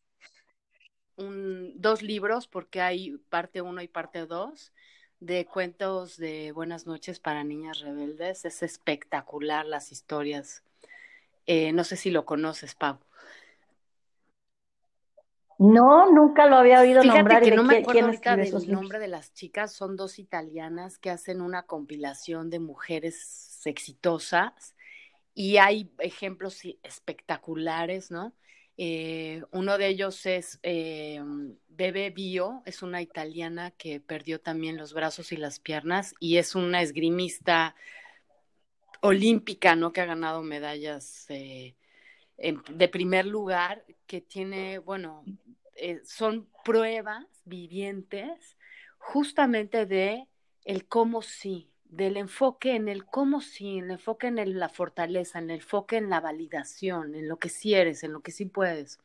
dos 1.16 2.02
libros, 2.02 2.48
porque 2.48 2.82
hay 2.82 3.18
parte 3.30 3.62
uno 3.62 3.84
y 3.84 3.88
parte 3.88 4.26
dos, 4.26 4.74
de 5.20 5.46
cuentos 5.46 6.18
de 6.18 6.52
Buenas 6.52 6.88
noches 6.88 7.20
para 7.20 7.44
niñas 7.44 7.82
rebeldes. 7.82 8.44
Es 8.44 8.64
espectacular 8.64 9.68
las 9.68 9.92
historias 9.92 10.64
eh, 11.48 11.72
no 11.72 11.86
sé 11.86 11.96
si 11.96 12.12
lo 12.12 12.26
conoces, 12.26 12.76
Pau. 12.76 13.00
No, 15.58 16.12
nunca 16.12 16.46
lo 16.46 16.58
había 16.58 16.82
oído 16.82 17.02
Fíjate 17.02 17.42
que 17.42 17.56
no 17.56 17.64
me 17.64 17.78
acuerdo 17.78 18.06
ahorita 18.06 18.36
del 18.36 18.72
nombre 18.72 19.00
de 19.00 19.08
las 19.08 19.34
chicas, 19.34 19.74
son 19.74 19.96
dos 19.96 20.20
italianas 20.20 21.00
que 21.00 21.10
hacen 21.10 21.42
una 21.42 21.64
compilación 21.64 22.50
de 22.50 22.60
mujeres 22.60 23.62
exitosas 23.66 24.76
y 25.34 25.58
hay 25.58 25.92
ejemplos 26.00 26.62
espectaculares, 26.84 28.12
¿no? 28.12 28.34
Eh, 28.78 29.44
uno 29.52 29.80
de 29.80 29.88
ellos 29.88 30.28
es 30.28 30.60
eh, 30.62 31.20
Bebe 31.68 32.12
Bio, 32.12 32.62
es 32.66 32.84
una 32.84 33.02
italiana 33.02 33.72
que 33.72 34.00
perdió 34.00 34.40
también 34.40 34.78
los 34.78 34.94
brazos 34.94 35.32
y 35.32 35.38
las 35.38 35.60
piernas 35.60 36.14
y 36.20 36.38
es 36.38 36.54
una 36.54 36.84
esgrimista 36.84 37.76
olímpica, 39.02 39.76
¿no? 39.76 39.92
Que 39.92 40.02
ha 40.02 40.06
ganado 40.06 40.44
medallas 40.44 41.26
eh, 41.30 41.76
de 42.38 42.88
primer 42.88 43.26
lugar, 43.26 43.84
que 44.06 44.22
tiene, 44.22 44.80
bueno, 44.80 45.24
eh, 45.76 46.02
son 46.06 46.48
pruebas 46.64 47.26
vivientes 47.46 48.58
justamente 48.98 49.86
de 49.86 50.28
el 50.66 50.86
cómo 50.86 51.22
sí, 51.22 51.70
del 51.86 52.18
enfoque 52.18 52.76
en 52.76 52.90
el 52.90 53.06
cómo 53.06 53.42
sí, 53.42 53.80
el 53.80 53.92
enfoque 53.92 54.28
en 54.28 54.60
la 54.60 54.70
fortaleza, 54.70 55.40
en 55.40 55.50
el 55.50 55.58
enfoque 55.58 55.98
en 55.98 56.10
la 56.10 56.20
validación, 56.20 57.16
en 57.16 57.28
lo 57.28 57.38
que 57.38 57.50
sí 57.50 57.74
eres, 57.74 58.04
en 58.04 58.14
lo 58.14 58.22
que 58.22 58.32
sí 58.32 58.46
puedes. 58.46 59.00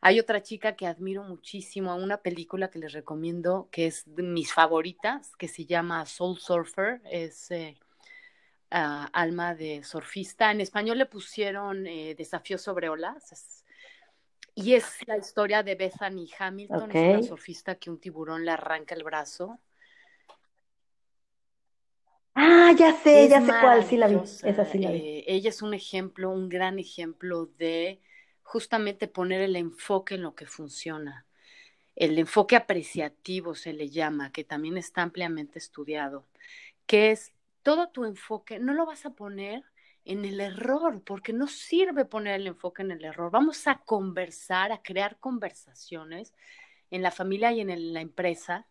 Hay 0.00 0.18
otra 0.18 0.42
chica 0.42 0.74
que 0.74 0.88
admiro 0.88 1.22
muchísimo, 1.22 1.94
una 1.94 2.16
película 2.16 2.70
que 2.70 2.80
les 2.80 2.92
recomiendo, 2.92 3.68
que 3.70 3.86
es 3.86 4.02
de 4.06 4.24
mis 4.24 4.52
favoritas, 4.52 5.36
que 5.36 5.46
se 5.46 5.64
llama 5.64 6.04
Soul 6.06 6.38
Surfer, 6.38 7.00
es 7.04 7.50
eh, 7.52 7.76
uh, 8.72 9.08
Alma 9.12 9.54
de 9.54 9.82
Surfista. 9.84 10.50
En 10.50 10.60
español 10.60 10.98
le 10.98 11.06
pusieron 11.06 11.86
eh, 11.86 12.14
Desafío 12.14 12.58
sobre 12.58 12.88
olas. 12.88 13.64
y 14.54 14.74
es 14.74 14.98
la 15.06 15.16
historia 15.16 15.62
de 15.62 15.74
Bethany 15.74 16.28
Hamilton, 16.38 16.82
okay. 16.82 17.10
es 17.10 17.16
una 17.18 17.22
surfista 17.22 17.74
que 17.76 17.90
un 17.90 17.98
tiburón 17.98 18.44
le 18.44 18.50
arranca 18.50 18.94
el 18.94 19.04
brazo 19.04 19.58
Ah, 22.34 22.72
ya 22.78 22.94
sé, 22.94 23.28
ya 23.28 23.40
sé 23.40 23.52
cuál, 23.60 23.84
sí 23.84 23.96
la 23.96 24.08
vi. 24.08 24.16
Esa 24.16 24.64
sí 24.64 24.78
la 24.78 24.90
vi. 24.90 24.98
Eh, 24.98 25.24
ella 25.26 25.50
es 25.50 25.60
un 25.62 25.74
ejemplo, 25.74 26.30
un 26.30 26.48
gran 26.48 26.78
ejemplo 26.78 27.46
de 27.58 28.00
justamente 28.42 29.06
poner 29.06 29.42
el 29.42 29.56
enfoque 29.56 30.14
en 30.14 30.22
lo 30.22 30.34
que 30.34 30.46
funciona. 30.46 31.26
El 31.94 32.18
enfoque 32.18 32.56
apreciativo 32.56 33.54
se 33.54 33.74
le 33.74 33.90
llama, 33.90 34.32
que 34.32 34.44
también 34.44 34.78
está 34.78 35.02
ampliamente 35.02 35.58
estudiado, 35.58 36.24
que 36.86 37.10
es 37.10 37.32
todo 37.62 37.88
tu 37.88 38.04
enfoque, 38.04 38.58
no 38.58 38.74
lo 38.74 38.86
vas 38.86 39.06
a 39.06 39.14
poner 39.14 39.64
en 40.04 40.24
el 40.24 40.40
error, 40.40 41.02
porque 41.04 41.32
no 41.32 41.46
sirve 41.46 42.04
poner 42.04 42.40
el 42.40 42.48
enfoque 42.48 42.82
en 42.82 42.90
el 42.90 43.04
error. 43.04 43.30
Vamos 43.30 43.66
a 43.68 43.78
conversar, 43.78 44.72
a 44.72 44.82
crear 44.82 45.18
conversaciones 45.18 46.34
en 46.90 47.02
la 47.02 47.10
familia 47.10 47.52
y 47.52 47.60
en 47.60 47.92
la 47.92 48.00
empresa 48.00 48.66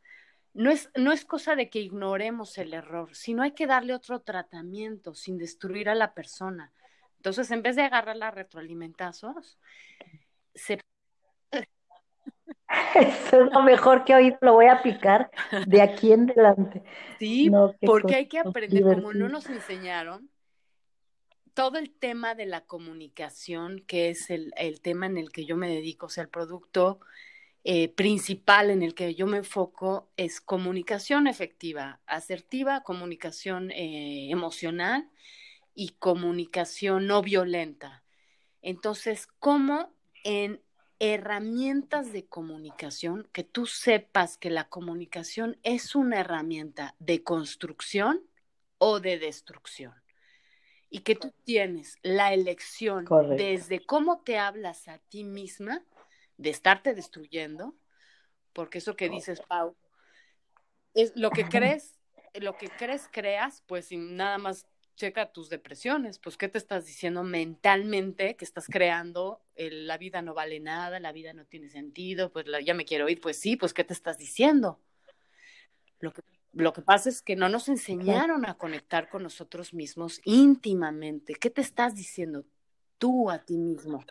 no 0.54 0.70
es, 0.70 0.90
no 0.96 1.12
es 1.12 1.26
cosa 1.26 1.56
de 1.56 1.70
que 1.70 1.80
ignoremos 1.80 2.58
el 2.58 2.74
error, 2.74 3.16
sino 3.16 3.44
hay 3.44 3.52
que 3.52 3.68
darle 3.68 3.94
otro 3.94 4.22
tratamiento 4.22 5.14
sin 5.16 5.38
destruir 5.38 5.90
a 5.90 5.96
la 5.96 6.14
persona. 6.14 6.74
Entonces, 7.18 7.52
en 7.52 7.62
vez 7.62 7.76
de 7.76 7.84
agarrar 7.84 8.18
la 8.18 8.32
retroalimentazos, 8.32 9.60
se... 10.54 10.80
Eso 12.96 13.44
es 13.44 13.52
lo 13.52 13.62
mejor 13.64 14.06
que 14.06 14.16
hoy 14.16 14.36
lo 14.42 14.54
voy 14.54 14.66
a 14.66 14.74
aplicar 14.74 15.32
de 15.66 15.82
aquí 15.82 16.12
en 16.12 16.30
adelante. 16.30 16.84
Sí, 17.20 17.52
porque 17.86 18.16
hay 18.16 18.28
que 18.28 18.40
aprender, 18.40 18.84
como 18.84 19.14
no 19.14 19.30
nos 19.30 19.50
enseñaron, 19.50 20.30
todo 21.54 21.78
el 21.78 21.92
tema 21.92 22.34
de 22.36 22.46
la 22.46 22.62
comunicación, 22.62 23.84
que 23.86 24.10
es 24.10 24.30
el, 24.30 24.54
el 24.58 24.82
tema 24.82 25.06
en 25.06 25.18
el 25.18 25.32
que 25.32 25.46
yo 25.46 25.58
me 25.58 25.68
dedico, 25.68 26.06
o 26.06 26.10
sea, 26.10 26.24
el 26.24 26.30
producto 26.30 27.00
eh, 27.64 27.90
principal 27.90 28.72
en 28.72 28.82
el 28.82 28.96
que 28.96 29.14
yo 29.14 29.28
me 29.28 29.38
enfoco 29.38 30.10
es 30.18 30.42
comunicación 30.42 31.28
efectiva, 31.28 32.00
asertiva, 32.08 32.82
comunicación 32.82 33.70
eh, 33.72 34.32
emocional 34.32 35.10
y 35.76 35.90
comunicación 36.00 37.06
no 37.06 37.22
violenta. 37.22 38.04
Entonces, 38.64 39.28
¿cómo 39.40 39.94
en 40.24 40.62
herramientas 41.04 42.14
de 42.14 42.28
comunicación, 42.28 43.28
que 43.34 43.44
tú 43.44 43.66
sepas 43.66 44.38
que 44.38 44.52
la 44.52 44.70
comunicación 44.70 45.58
es 45.64 45.96
una 45.96 46.20
herramienta 46.20 46.96
de 47.00 47.24
construcción 47.24 48.22
o 48.78 49.00
de 49.00 49.18
destrucción? 49.18 49.96
Y 50.92 51.00
que 51.00 51.16
tú 51.16 51.34
tienes 51.44 51.98
la 52.04 52.34
elección 52.36 53.08
desde 53.36 53.84
cómo 53.84 54.22
te 54.22 54.38
hablas 54.38 54.88
a 54.88 55.00
ti 55.00 55.24
misma 55.24 55.84
de 56.38 56.52
estarte 56.52 56.94
destruyendo, 56.94 57.76
porque 58.54 58.78
eso 58.78 58.96
que 58.96 59.10
dices, 59.10 59.42
Pau, 59.42 59.76
es 60.94 61.14
lo 61.16 61.32
que 61.32 61.46
crees, 61.46 61.98
lo 62.36 62.58
que 62.58 62.70
crees, 62.70 63.10
creas, 63.12 63.64
pues 63.66 63.88
sin 63.88 64.16
nada 64.18 64.38
más 64.38 64.68
checa 65.02 65.32
tus 65.32 65.50
depresiones, 65.50 66.20
pues 66.20 66.38
qué 66.38 66.48
te 66.48 66.60
estás 66.60 66.86
diciendo 66.86 67.24
mentalmente 67.24 68.36
que 68.36 68.46
estás 68.46 68.68
creando, 68.68 69.42
la 69.56 69.98
vida 69.98 70.22
no 70.22 70.36
vale 70.36 70.60
nada, 70.60 71.00
la 71.00 71.12
vida 71.12 71.34
no 71.34 71.44
tiene 71.46 71.70
sentido, 71.70 72.32
pues 72.32 72.46
ya 72.64 72.76
me 72.76 72.86
quiero 72.86 73.10
ir, 73.10 73.20
pues 73.20 73.40
sí, 73.40 73.56
pues 73.56 73.74
qué 73.74 73.84
te 73.84 73.94
estás 73.94 74.20
diciendo. 74.20 74.80
Lo 76.02 76.14
que, 76.14 76.22
lo 76.54 76.72
que 76.72 76.84
pasa 76.84 77.10
es 77.10 77.24
que 77.24 77.36
no 77.36 77.50
nos 77.50 77.68
enseñaron 77.68 78.46
a 78.46 78.60
conectar 78.60 79.10
con 79.10 79.24
nosotros 79.24 79.74
mismos 79.74 80.22
íntimamente. 80.24 81.34
¿Qué 81.34 81.50
te 81.50 81.62
estás 81.62 81.96
diciendo 81.96 82.46
tú 83.00 83.32
a 83.32 83.40
ti 83.40 83.58
mismo? 83.58 84.06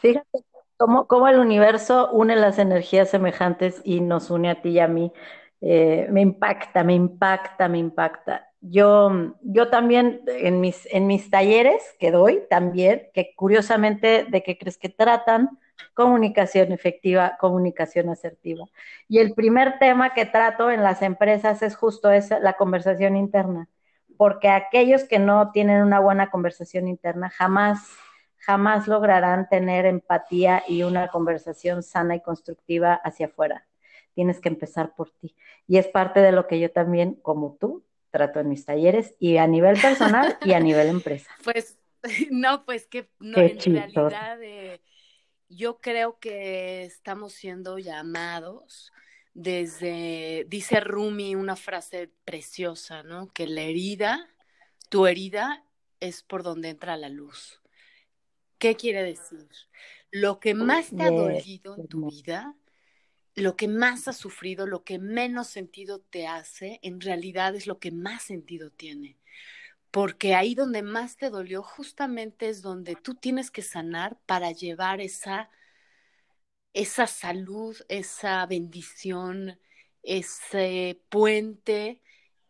Fíjate 0.00 0.44
cómo, 0.76 1.28
el 1.28 1.38
universo 1.38 2.10
une 2.10 2.36
las 2.36 2.58
energías 2.58 3.08
semejantes 3.08 3.80
y 3.84 4.02
nos 4.02 4.30
une 4.30 4.50
a 4.50 4.60
ti 4.60 4.68
y 4.68 4.80
a 4.80 4.88
mí. 4.88 5.10
Eh, 5.62 6.08
me 6.10 6.20
impacta, 6.20 6.84
me 6.84 6.92
impacta, 6.92 7.68
me 7.70 7.78
impacta. 7.78 8.49
Yo, 8.62 9.10
yo 9.42 9.70
también 9.70 10.20
en 10.26 10.60
mis, 10.60 10.86
en 10.92 11.06
mis 11.06 11.30
talleres 11.30 11.82
que 11.98 12.10
doy 12.10 12.42
también, 12.50 13.08
que 13.14 13.34
curiosamente, 13.34 14.26
¿de 14.28 14.42
qué 14.42 14.58
crees 14.58 14.76
que 14.76 14.90
tratan? 14.90 15.58
Comunicación 15.94 16.70
efectiva, 16.72 17.36
comunicación 17.40 18.10
asertiva. 18.10 18.66
Y 19.08 19.18
el 19.18 19.32
primer 19.34 19.78
tema 19.78 20.12
que 20.12 20.26
trato 20.26 20.70
en 20.70 20.82
las 20.82 21.00
empresas 21.02 21.62
es 21.62 21.74
justo 21.74 22.10
esa, 22.10 22.38
la 22.38 22.54
conversación 22.54 23.16
interna, 23.16 23.68
porque 24.18 24.48
aquellos 24.50 25.04
que 25.04 25.18
no 25.18 25.52
tienen 25.52 25.82
una 25.82 26.00
buena 26.00 26.30
conversación 26.30 26.86
interna 26.88 27.30
jamás 27.30 27.80
jamás 28.40 28.88
lograrán 28.88 29.48
tener 29.48 29.86
empatía 29.86 30.62
y 30.66 30.82
una 30.82 31.08
conversación 31.08 31.82
sana 31.82 32.16
y 32.16 32.22
constructiva 32.22 32.94
hacia 32.94 33.26
afuera. 33.26 33.66
Tienes 34.14 34.40
que 34.40 34.48
empezar 34.48 34.94
por 34.94 35.10
ti. 35.10 35.36
Y 35.66 35.76
es 35.78 35.86
parte 35.88 36.20
de 36.20 36.32
lo 36.32 36.46
que 36.46 36.58
yo 36.58 36.72
también, 36.72 37.14
como 37.22 37.56
tú, 37.60 37.84
trato 38.10 38.40
en 38.40 38.48
mis 38.48 38.64
talleres 38.64 39.14
y 39.18 39.36
a 39.36 39.46
nivel 39.46 39.80
personal 39.80 40.38
y 40.44 40.52
a 40.52 40.60
nivel 40.60 40.88
empresa. 40.88 41.30
Pues 41.44 41.78
no, 42.30 42.64
pues 42.64 42.86
que 42.86 43.08
no, 43.18 43.38
en 43.38 43.58
realidad 43.58 44.42
eh, 44.42 44.80
yo 45.48 45.78
creo 45.78 46.18
que 46.18 46.84
estamos 46.84 47.32
siendo 47.32 47.78
llamados 47.78 48.92
desde, 49.34 50.44
dice 50.48 50.80
Rumi 50.80 51.34
una 51.34 51.56
frase 51.56 52.10
preciosa, 52.24 53.02
¿no? 53.02 53.32
Que 53.32 53.46
la 53.46 53.62
herida, 53.62 54.28
tu 54.88 55.06
herida 55.06 55.64
es 56.00 56.22
por 56.22 56.42
donde 56.42 56.70
entra 56.70 56.96
la 56.96 57.08
luz. 57.08 57.60
¿Qué 58.58 58.76
quiere 58.76 59.02
decir? 59.02 59.48
Lo 60.10 60.40
que 60.40 60.54
más 60.54 60.90
te 60.90 61.02
ha 61.02 61.10
dolido 61.10 61.76
en 61.76 61.86
tu 61.86 62.10
vida, 62.10 62.54
lo 63.40 63.56
que 63.56 63.68
más 63.68 64.08
has 64.08 64.16
sufrido, 64.16 64.66
lo 64.66 64.84
que 64.84 64.98
menos 64.98 65.48
sentido 65.48 66.00
te 66.00 66.26
hace, 66.26 66.80
en 66.82 67.00
realidad 67.00 67.54
es 67.54 67.66
lo 67.66 67.78
que 67.78 67.90
más 67.90 68.22
sentido 68.22 68.70
tiene. 68.70 69.18
Porque 69.90 70.34
ahí 70.34 70.54
donde 70.54 70.82
más 70.82 71.16
te 71.16 71.30
dolió 71.30 71.62
justamente 71.62 72.48
es 72.48 72.62
donde 72.62 72.96
tú 72.96 73.14
tienes 73.14 73.50
que 73.50 73.62
sanar 73.62 74.18
para 74.26 74.52
llevar 74.52 75.00
esa, 75.00 75.50
esa 76.72 77.06
salud, 77.06 77.76
esa 77.88 78.46
bendición, 78.46 79.58
ese 80.02 81.00
puente 81.08 82.02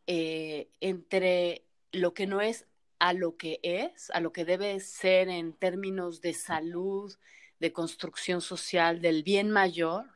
eh, 0.06 0.70
entre 0.80 1.64
lo 1.92 2.14
que 2.14 2.26
no 2.26 2.40
es 2.40 2.66
a 2.98 3.12
lo 3.14 3.36
que 3.36 3.60
es, 3.62 4.10
a 4.10 4.20
lo 4.20 4.32
que 4.32 4.44
debe 4.44 4.78
ser 4.80 5.28
en 5.28 5.54
términos 5.54 6.20
de 6.20 6.34
salud, 6.34 7.14
de 7.58 7.72
construcción 7.72 8.40
social, 8.42 9.00
del 9.00 9.22
bien 9.22 9.50
mayor, 9.50 10.06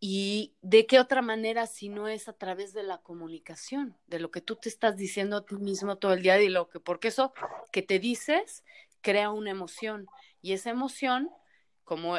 y 0.00 0.54
de 0.62 0.86
qué 0.86 1.00
otra 1.00 1.22
manera 1.22 1.66
si 1.66 1.88
no 1.88 2.08
es 2.08 2.28
a 2.28 2.32
través 2.32 2.72
de 2.72 2.82
la 2.82 2.98
comunicación, 2.98 3.96
de 4.06 4.20
lo 4.20 4.30
que 4.30 4.40
tú 4.40 4.56
te 4.56 4.68
estás 4.68 4.96
diciendo 4.96 5.36
a 5.36 5.44
ti 5.44 5.56
mismo 5.56 5.96
todo 5.96 6.12
el 6.12 6.22
día 6.22 6.40
y 6.40 6.48
lo 6.48 6.68
que, 6.68 6.80
porque 6.80 7.08
eso 7.08 7.32
que 7.72 7.82
te 7.82 7.98
dices 7.98 8.64
crea 9.00 9.30
una 9.30 9.50
emoción 9.50 10.06
y 10.40 10.52
esa 10.52 10.70
emoción 10.70 11.30
como 11.84 12.18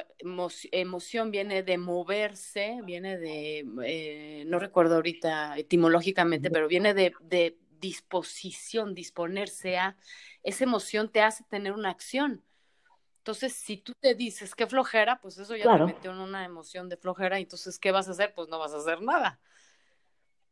emoción 0.71 1.29
viene 1.29 1.61
de 1.61 1.77
moverse, 1.77 2.79
viene 2.85 3.19
de, 3.19 3.63
eh, 3.85 4.43
no 4.47 4.57
recuerdo 4.57 4.95
ahorita 4.95 5.59
etimológicamente, 5.59 6.49
pero 6.49 6.67
viene 6.67 6.95
de, 6.95 7.13
de 7.21 7.55
disposición, 7.79 8.95
disponerse 8.95 9.77
a, 9.77 9.95
esa 10.41 10.63
emoción 10.63 11.11
te 11.11 11.21
hace 11.21 11.43
tener 11.43 11.73
una 11.73 11.91
acción. 11.91 12.43
Entonces, 13.19 13.53
si 13.53 13.77
tú 13.77 13.93
te 13.99 14.15
dices 14.15 14.55
que 14.55 14.65
flojera, 14.65 15.19
pues 15.21 15.37
eso 15.37 15.55
ya 15.55 15.77
te 15.77 15.83
metió 15.83 16.11
en 16.11 16.19
una 16.19 16.45
emoción 16.45 16.89
de 16.89 16.97
flojera, 16.97 17.37
y 17.39 17.43
entonces, 17.43 17.77
¿qué 17.77 17.91
vas 17.91 18.07
a 18.07 18.11
hacer? 18.11 18.33
Pues 18.33 18.47
no 18.49 18.57
vas 18.57 18.73
a 18.73 18.77
hacer 18.77 19.01
nada. 19.01 19.39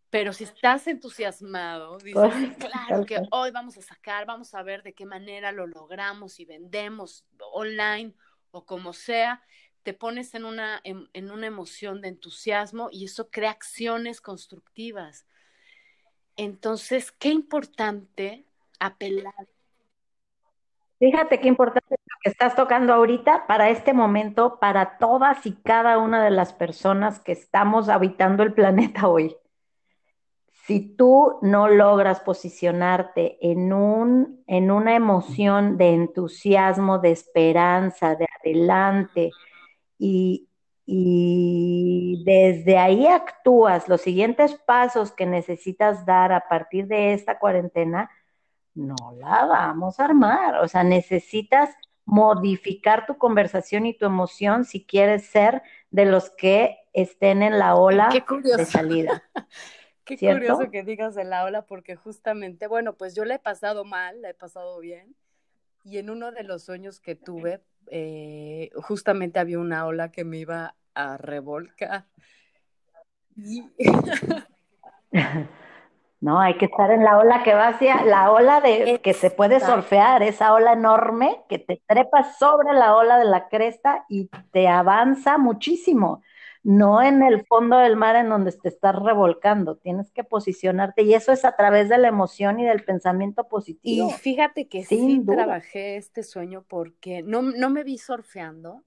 Pero 0.09 0.31
si 0.31 0.43
estás 0.43 0.87
entusiasmado, 0.87 1.97
dices, 1.97 2.55
claro 2.59 3.05
que 3.05 3.21
hoy 3.31 3.51
vamos 3.51 3.77
a 3.77 3.81
sacar, 3.81 4.25
vamos 4.25 4.53
a 4.53 4.63
ver 4.63 4.83
de 4.83 4.93
qué 4.93 5.05
manera 5.05 5.51
lo 5.51 5.67
logramos 5.67 6.39
y 6.39 6.45
vendemos 6.45 7.25
online 7.51 8.13
o 8.51 8.65
como 8.65 8.93
sea, 8.93 9.43
te 9.83 9.93
pones 9.93 10.33
en 10.35 10.45
una, 10.45 10.81
en 10.83 11.31
una 11.31 11.47
emoción 11.47 12.01
de 12.01 12.09
entusiasmo 12.09 12.89
y 12.91 13.05
eso 13.05 13.29
crea 13.29 13.51
acciones 13.51 14.21
constructivas. 14.21 15.25
Entonces, 16.37 17.11
qué 17.11 17.29
importante 17.29 18.45
apelar. 18.79 19.47
Fíjate 20.99 21.39
qué 21.39 21.47
importante 21.47 21.96
estás 22.27 22.55
tocando 22.55 22.93
ahorita 22.93 23.47
para 23.47 23.69
este 23.69 23.93
momento, 23.93 24.59
para 24.59 24.97
todas 24.97 25.45
y 25.45 25.53
cada 25.53 25.97
una 25.97 26.23
de 26.23 26.31
las 26.31 26.53
personas 26.53 27.19
que 27.19 27.31
estamos 27.31 27.89
habitando 27.89 28.43
el 28.43 28.53
planeta 28.53 29.07
hoy. 29.07 29.35
si 30.65 30.81
tú 30.95 31.39
no 31.41 31.69
logras 31.69 32.19
posicionarte 32.19 33.37
en, 33.41 33.71
un, 33.71 34.43
en 34.47 34.69
una 34.69 34.95
emoción 34.95 35.77
de 35.77 35.93
entusiasmo, 35.93 36.99
de 36.99 37.11
esperanza, 37.11 38.15
de 38.15 38.27
adelante, 38.43 39.31
y, 39.97 40.49
y 40.85 42.23
desde 42.25 42.77
ahí 42.77 43.07
actúas 43.07 43.87
los 43.87 44.01
siguientes 44.01 44.55
pasos 44.55 45.11
que 45.13 45.25
necesitas 45.25 46.05
dar 46.05 46.33
a 46.33 46.47
partir 46.49 46.87
de 46.87 47.13
esta 47.13 47.39
cuarentena, 47.39 48.09
no 48.75 48.95
la 49.17 49.45
vamos 49.45 49.99
a 49.99 50.05
armar. 50.05 50.55
O 50.63 50.67
sea, 50.67 50.83
necesitas 50.83 51.75
modificar 52.07 53.05
tu 53.05 53.17
conversación 53.17 53.85
y 53.85 53.93
tu 53.93 54.05
emoción 54.05 54.63
si 54.63 54.85
quieres 54.85 55.25
ser 55.25 55.61
de 55.91 56.05
los 56.05 56.29
que 56.29 56.77
estén 56.93 57.43
en 57.43 57.59
la 57.59 57.75
ola 57.75 58.09
de 58.09 58.65
salida. 58.65 59.23
Qué 60.05 60.17
curioso 60.17 60.71
que 60.71 60.83
digas 60.83 61.15
de 61.15 61.25
la 61.25 61.43
ola, 61.43 61.65
porque 61.65 61.97
justamente, 61.97 62.67
bueno, 62.67 62.93
pues 62.93 63.13
yo 63.13 63.25
la 63.25 63.35
he 63.35 63.39
pasado 63.39 63.83
mal, 63.83 64.21
la 64.21 64.29
he 64.29 64.33
pasado 64.33 64.79
bien, 64.79 65.17
y 65.83 65.97
en 65.97 66.09
uno 66.09 66.31
de 66.31 66.43
los 66.43 66.63
sueños 66.63 67.01
que 67.01 67.15
tuve, 67.15 67.61
eh, 67.87 68.69
justamente 68.75 69.39
había 69.39 69.59
una 69.59 69.85
ola 69.85 70.09
que 70.09 70.23
me 70.23 70.37
iba 70.37 70.75
a 70.93 71.17
revolcar. 71.17 72.05
No, 76.19 76.39
hay 76.39 76.57
que 76.57 76.65
estar 76.65 76.89
en 76.89 77.03
la 77.03 77.19
ola 77.19 77.43
que 77.43 77.53
va 77.53 77.67
hacia 77.67 78.03
la 78.03 78.31
ola 78.31 78.59
de 78.59 78.99
que 79.03 79.13
se 79.13 79.29
puede 79.29 79.59
surfear, 79.59 80.23
esa 80.23 80.53
ola 80.53 80.73
enorme 80.73 81.43
que 81.47 81.59
te 81.59 81.81
trepas 81.85 82.39
sobre 82.39 82.73
la 82.73 82.95
ola 82.95 83.19
de 83.19 83.25
la 83.25 83.49
cresta 83.49 84.03
y 84.09 84.29
te 84.51 84.67
avanza 84.67 85.37
muchísimo. 85.37 86.23
No 86.63 87.03
en 87.03 87.21
el 87.21 87.45
fondo 87.45 87.77
del 87.77 87.95
mar 87.95 88.15
en 88.15 88.29
donde 88.29 88.51
te 88.51 88.67
estás 88.67 88.95
revolcando, 88.95 89.77
tienes 89.77 90.11
que 90.11 90.23
posicionarte 90.23 91.03
y 91.03 91.13
eso 91.13 91.31
es 91.31 91.45
a 91.45 91.55
través 91.55 91.87
de 91.87 91.99
la 91.99 92.07
emoción 92.07 92.59
y 92.59 92.65
del 92.65 92.83
pensamiento 92.83 93.47
positivo. 93.47 94.09
Y 94.09 94.11
fíjate 94.11 94.67
que 94.67 94.83
sí 94.83 95.23
trabajé 95.25 95.97
este 95.97 96.23
sueño 96.23 96.65
porque 96.67 97.21
no, 97.21 97.41
no 97.43 97.69
me 97.69 97.83
vi 97.83 97.99
surfeando, 97.99 98.83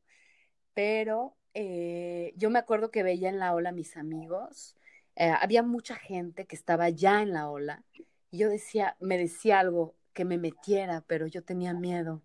pero 0.74 1.36
eh, 1.54 2.34
yo 2.36 2.50
me 2.50 2.58
acuerdo 2.58 2.90
que 2.90 3.04
veía 3.04 3.28
en 3.28 3.38
la 3.38 3.54
ola 3.54 3.70
a 3.70 3.72
mis 3.72 3.96
amigos 3.96 4.76
eh, 5.20 5.34
había 5.38 5.62
mucha 5.62 5.96
gente 5.96 6.46
que 6.46 6.56
estaba 6.56 6.88
ya 6.88 7.20
en 7.20 7.34
la 7.34 7.50
ola 7.50 7.84
y 8.30 8.38
yo 8.38 8.48
decía, 8.48 8.96
me 9.00 9.18
decía 9.18 9.60
algo 9.60 9.94
que 10.14 10.24
me 10.24 10.38
metiera, 10.38 11.04
pero 11.06 11.26
yo 11.26 11.44
tenía 11.44 11.74
miedo. 11.74 12.22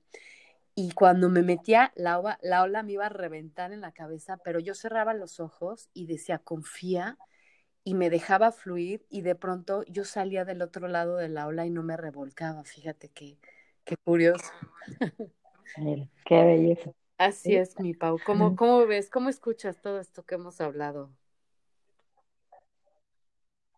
Y 0.76 0.92
cuando 0.92 1.28
me 1.30 1.42
metía, 1.42 1.92
la 1.96 2.20
ola, 2.20 2.40
la 2.42 2.64
ola 2.64 2.84
me 2.84 2.94
iba 2.94 3.08
a 3.08 3.10
reventar 3.10 3.74
en 3.74 3.82
la 3.82 3.92
cabeza, 3.92 4.38
pero 4.38 4.62
yo 4.62 4.74
cerraba 4.76 5.14
los 5.14 5.42
ojos 5.42 5.90
y 5.94 6.06
decía, 6.06 6.38
confía, 6.40 7.18
y 7.84 7.96
me 7.96 8.10
dejaba 8.10 8.54
fluir 8.54 9.06
y 9.10 9.24
de 9.24 9.36
pronto 9.36 9.84
yo 9.90 10.06
salía 10.06 10.46
del 10.46 10.62
otro 10.62 10.88
lado 10.88 11.18
de 11.18 11.28
la 11.28 11.48
ola 11.48 11.66
y 11.66 11.72
no 11.72 11.84
me 11.84 11.98
revolcaba. 11.98 12.64
Fíjate 12.64 13.10
qué, 13.10 13.38
qué 13.84 13.98
curioso. 13.98 14.54
qué 16.26 16.44
belleza. 16.44 16.92
Así 17.18 17.56
es, 17.58 17.78
mi 17.78 17.94
Pau. 17.94 18.20
¿Cómo, 18.26 18.56
¿Cómo 18.56 18.86
ves? 18.88 19.10
¿Cómo 19.10 19.28
escuchas 19.28 19.82
todo 19.82 20.00
esto 20.00 20.24
que 20.24 20.36
hemos 20.36 20.62
hablado? 20.62 21.12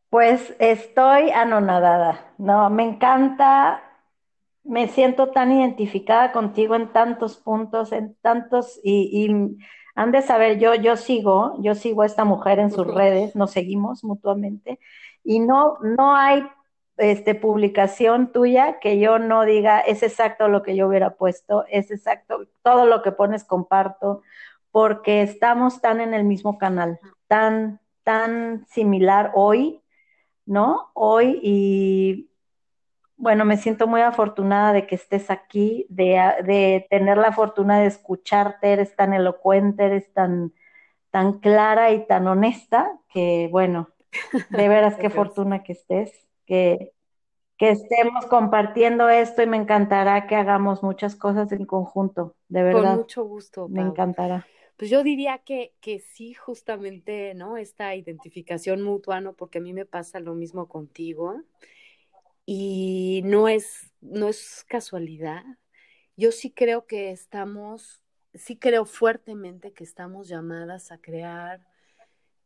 Pues 0.10 0.56
estoy 0.60 1.32
anonadada, 1.32 2.34
no, 2.38 2.70
me 2.70 2.84
encanta, 2.84 3.84
me 4.64 4.88
siento 4.88 5.32
tan 5.32 5.52
identificada 5.52 6.32
contigo 6.32 6.76
en 6.76 6.94
tantos 6.94 7.36
puntos, 7.38 7.92
en 7.92 8.16
tantos, 8.22 8.80
y, 8.84 9.30
han 9.96 10.12
de 10.12 10.22
saber, 10.22 10.60
yo, 10.60 10.76
yo 10.76 10.96
sigo, 10.96 11.56
yo 11.60 11.76
sigo 11.76 12.04
a 12.04 12.06
esta 12.06 12.24
mujer 12.24 12.60
en 12.60 12.72
sus 12.72 12.88
redes, 12.88 13.36
nos 13.36 13.52
seguimos 13.52 14.04
mutuamente, 14.06 14.80
y 15.26 15.40
no, 15.40 15.78
no 15.82 16.16
hay 16.16 16.48
este, 16.98 17.36
publicación 17.36 18.32
tuya 18.32 18.80
que 18.80 19.00
yo 19.00 19.20
no 19.20 19.44
diga, 19.44 19.80
es 19.82 20.04
exacto 20.04 20.48
lo 20.48 20.64
que 20.64 20.78
yo 20.78 20.88
hubiera 20.88 21.16
puesto, 21.16 21.66
es 21.70 21.92
exacto, 21.92 22.48
todo 22.64 22.86
lo 22.86 23.02
que 23.02 23.12
pones 23.12 23.44
comparto, 23.44 24.22
porque 24.72 25.22
estamos 25.22 25.82
tan 25.82 26.00
en 26.00 26.14
el 26.14 26.24
mismo 26.24 26.58
canal, 26.58 27.00
tan, 27.28 27.82
tan 28.04 28.66
similar 28.68 29.32
hoy 29.36 29.82
¿no? 30.48 30.90
Hoy 30.94 31.40
y 31.44 32.30
bueno, 33.18 33.46
me 33.46 33.58
siento 33.58 33.88
muy 33.88 34.02
afortunada 34.02 34.74
de 34.74 34.86
que 34.86 34.96
estés 34.96 35.30
aquí, 35.32 35.88
de, 35.90 36.86
tener 36.90 37.18
la 37.18 37.32
fortuna 37.32 37.80
de 37.80 37.88
escucharte, 37.88 38.72
eres 38.72 38.96
tan 38.96 39.14
elocuente, 39.14 39.86
eres 39.86 40.14
tan, 40.14 40.54
tan 41.10 41.40
clara 41.40 41.92
y 41.92 42.06
tan 42.06 42.28
honesta, 42.28 42.92
que 43.10 43.50
bueno, 43.52 43.90
de 44.50 44.70
veras 44.70 44.96
qué 45.02 45.10
fortuna 45.10 45.64
que 45.64 45.74
estés, 45.74 46.28
que, 46.46 46.94
que 47.58 47.72
estemos 47.72 48.28
compartiendo 48.28 49.10
esto 49.10 49.42
y 49.42 49.48
me 49.48 49.58
encantará 49.58 50.28
que 50.28 50.36
hagamos 50.36 50.84
muchas 50.84 51.16
cosas 51.16 51.52
en 51.52 51.66
conjunto, 51.66 52.36
de 52.50 52.64
verdad. 52.64 52.92
Con 52.92 52.98
mucho 52.98 53.24
gusto. 53.24 53.68
Me 53.68 53.82
encantará. 53.82 54.46
Pues 54.78 54.92
yo 54.92 55.04
diría 55.04 55.40
que, 55.40 55.74
que 55.82 56.00
sí, 56.00 56.36
justamente, 56.36 57.34
¿no? 57.34 57.58
Esta 57.58 57.96
identificación 57.96 58.84
mutua, 58.84 59.22
¿no? 59.22 59.34
Porque 59.34 59.58
a 59.58 59.62
mí 59.62 59.74
me 59.74 59.86
pasa 59.86 60.20
lo 60.20 60.36
mismo 60.36 60.68
contigo 60.68 61.44
y 62.46 63.22
no 63.26 63.48
es, 63.48 63.92
no 64.02 64.30
es 64.30 64.64
casualidad. 64.68 65.44
Yo 66.16 66.32
sí 66.32 66.52
creo 66.52 66.86
que 66.86 67.12
estamos, 67.12 68.04
sí 68.36 68.56
creo 68.56 68.86
fuertemente 68.86 69.74
que 69.74 69.84
estamos 69.84 70.28
llamadas 70.28 70.92
a 70.92 71.00
crear 71.00 71.66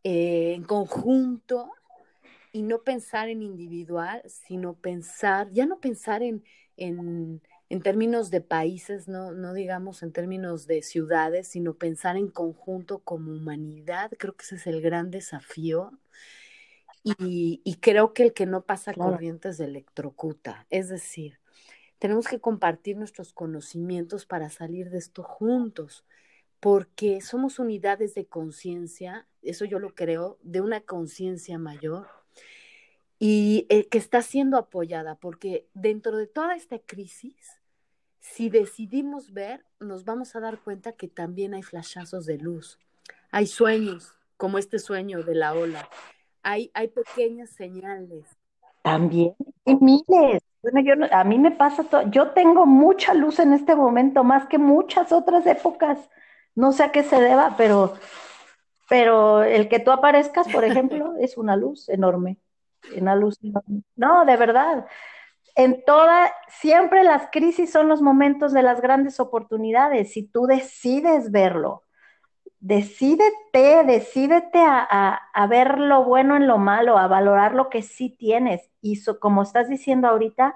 eh, 0.04 0.54
en 0.56 0.64
conjunto 0.64 1.70
y 2.54 2.64
no 2.64 2.84
pensar 2.84 3.30
en 3.30 3.42
individual, 3.42 4.24
sino 4.26 4.74
pensar, 4.74 5.52
ya 5.52 5.66
no 5.66 5.80
pensar 5.80 6.24
en, 6.24 6.44
en 6.78 7.42
en 7.72 7.82
términos 7.82 8.30
de 8.32 8.42
países, 8.42 9.08
no, 9.08 9.32
no 9.32 9.54
digamos 9.54 10.04
en 10.04 10.12
términos 10.12 10.68
de 10.68 10.82
ciudades, 10.82 11.48
sino 11.48 11.76
pensar 11.76 12.18
en 12.18 12.28
conjunto 12.28 13.00
como 13.00 13.32
humanidad. 13.32 14.12
Creo 14.18 14.36
que 14.36 14.44
ese 14.44 14.56
es 14.56 14.68
el 14.68 14.82
gran 14.82 15.10
desafío. 15.10 15.98
Y, 17.04 17.62
y 17.64 17.76
creo 17.76 18.14
que 18.14 18.24
el 18.24 18.34
que 18.34 18.46
no 18.46 18.66
pasa 18.66 18.94
corrientes 18.94 19.58
de 19.58 19.66
electrocuta. 19.66 20.68
Es 20.70 20.90
decir, 20.90 21.40
tenemos 21.98 22.28
que 22.28 22.42
compartir 22.42 22.98
nuestros 22.98 23.32
conocimientos 23.32 24.26
para 24.26 24.50
salir 24.50 24.90
de 24.90 24.98
esto 24.98 25.24
juntos, 25.24 26.06
porque 26.60 27.22
somos 27.22 27.58
unidades 27.58 28.14
de 28.16 28.26
conciencia, 28.26 29.28
eso 29.42 29.64
yo 29.64 29.80
lo 29.80 29.96
creo, 29.96 30.38
de 30.44 30.60
una 30.60 30.82
conciencia 30.82 31.58
mayor 31.58 32.08
y 33.18 33.68
eh, 33.70 33.88
que 33.88 34.00
está 34.00 34.24
siendo 34.24 34.58
apoyada, 34.58 35.16
porque 35.16 35.68
dentro 35.74 36.18
de 36.18 36.28
toda 36.28 36.56
esta 36.56 36.80
crisis, 36.80 37.61
si 38.22 38.50
decidimos 38.50 39.34
ver, 39.34 39.66
nos 39.80 40.06
vamos 40.06 40.36
a 40.36 40.40
dar 40.40 40.60
cuenta 40.60 40.94
que 40.94 41.08
también 41.08 41.56
hay 41.56 41.64
flashazos 41.64 42.26
de 42.26 42.38
luz. 42.38 42.80
Hay 43.32 43.48
sueños, 43.48 44.14
como 44.38 44.60
este 44.60 44.78
sueño 44.78 45.24
de 45.24 45.36
la 45.36 45.54
ola. 45.54 45.90
Hay, 46.44 46.72
hay 46.76 46.88
pequeñas 46.88 47.50
señales. 47.50 48.26
También, 48.84 49.36
y 49.66 49.76
miles. 49.76 50.42
Bueno, 50.62 50.82
yo 50.82 50.94
a 51.12 51.24
mí 51.24 51.40
me 51.40 51.50
pasa 51.52 51.84
todo. 51.84 52.10
Yo 52.12 52.30
tengo 52.30 52.68
mucha 52.68 53.16
luz 53.16 53.40
en 53.40 53.54
este 53.54 53.76
momento, 53.76 54.24
más 54.24 54.46
que 54.46 54.60
muchas 54.60 55.12
otras 55.12 55.46
épocas. 55.48 55.98
No 56.54 56.72
sé 56.72 56.84
a 56.84 56.92
qué 56.92 57.02
se 57.02 57.20
deba, 57.20 57.56
pero, 57.58 57.96
pero 58.88 59.42
el 59.42 59.68
que 59.68 59.80
tú 59.80 59.90
aparezcas, 59.92 60.48
por 60.48 60.64
ejemplo, 60.64 61.16
es 61.20 61.38
una 61.38 61.56
luz 61.56 61.90
enorme. 61.90 62.38
Una 62.96 63.16
luz 63.16 63.40
enorme. 63.42 63.82
No, 63.96 64.26
de 64.26 64.38
verdad 64.38 64.86
en 65.56 65.84
toda, 65.86 66.32
siempre 66.48 67.04
las 67.04 67.30
crisis 67.32 67.72
son 67.72 67.88
los 67.88 68.02
momentos 68.02 68.54
de 68.54 68.64
las 68.64 68.82
grandes 68.82 69.20
oportunidades. 69.20 70.14
Si 70.14 70.24
tú 70.24 70.46
decides 70.46 71.32
verlo, 71.32 71.84
decídete, 72.60 73.84
decídete 73.86 74.60
a, 74.64 75.48
ver 75.50 75.80
lo 75.80 76.06
bueno 76.06 76.36
en 76.36 76.48
lo 76.48 76.58
malo, 76.58 76.98
a 76.98 77.08
valorar 77.08 77.54
lo 77.54 77.70
que 77.70 77.82
sí 77.82 78.10
tienes. 78.10 78.70
Y 78.82 79.02
como 79.20 79.44
estás 79.44 79.68
diciendo 79.70 80.08
ahorita, 80.08 80.56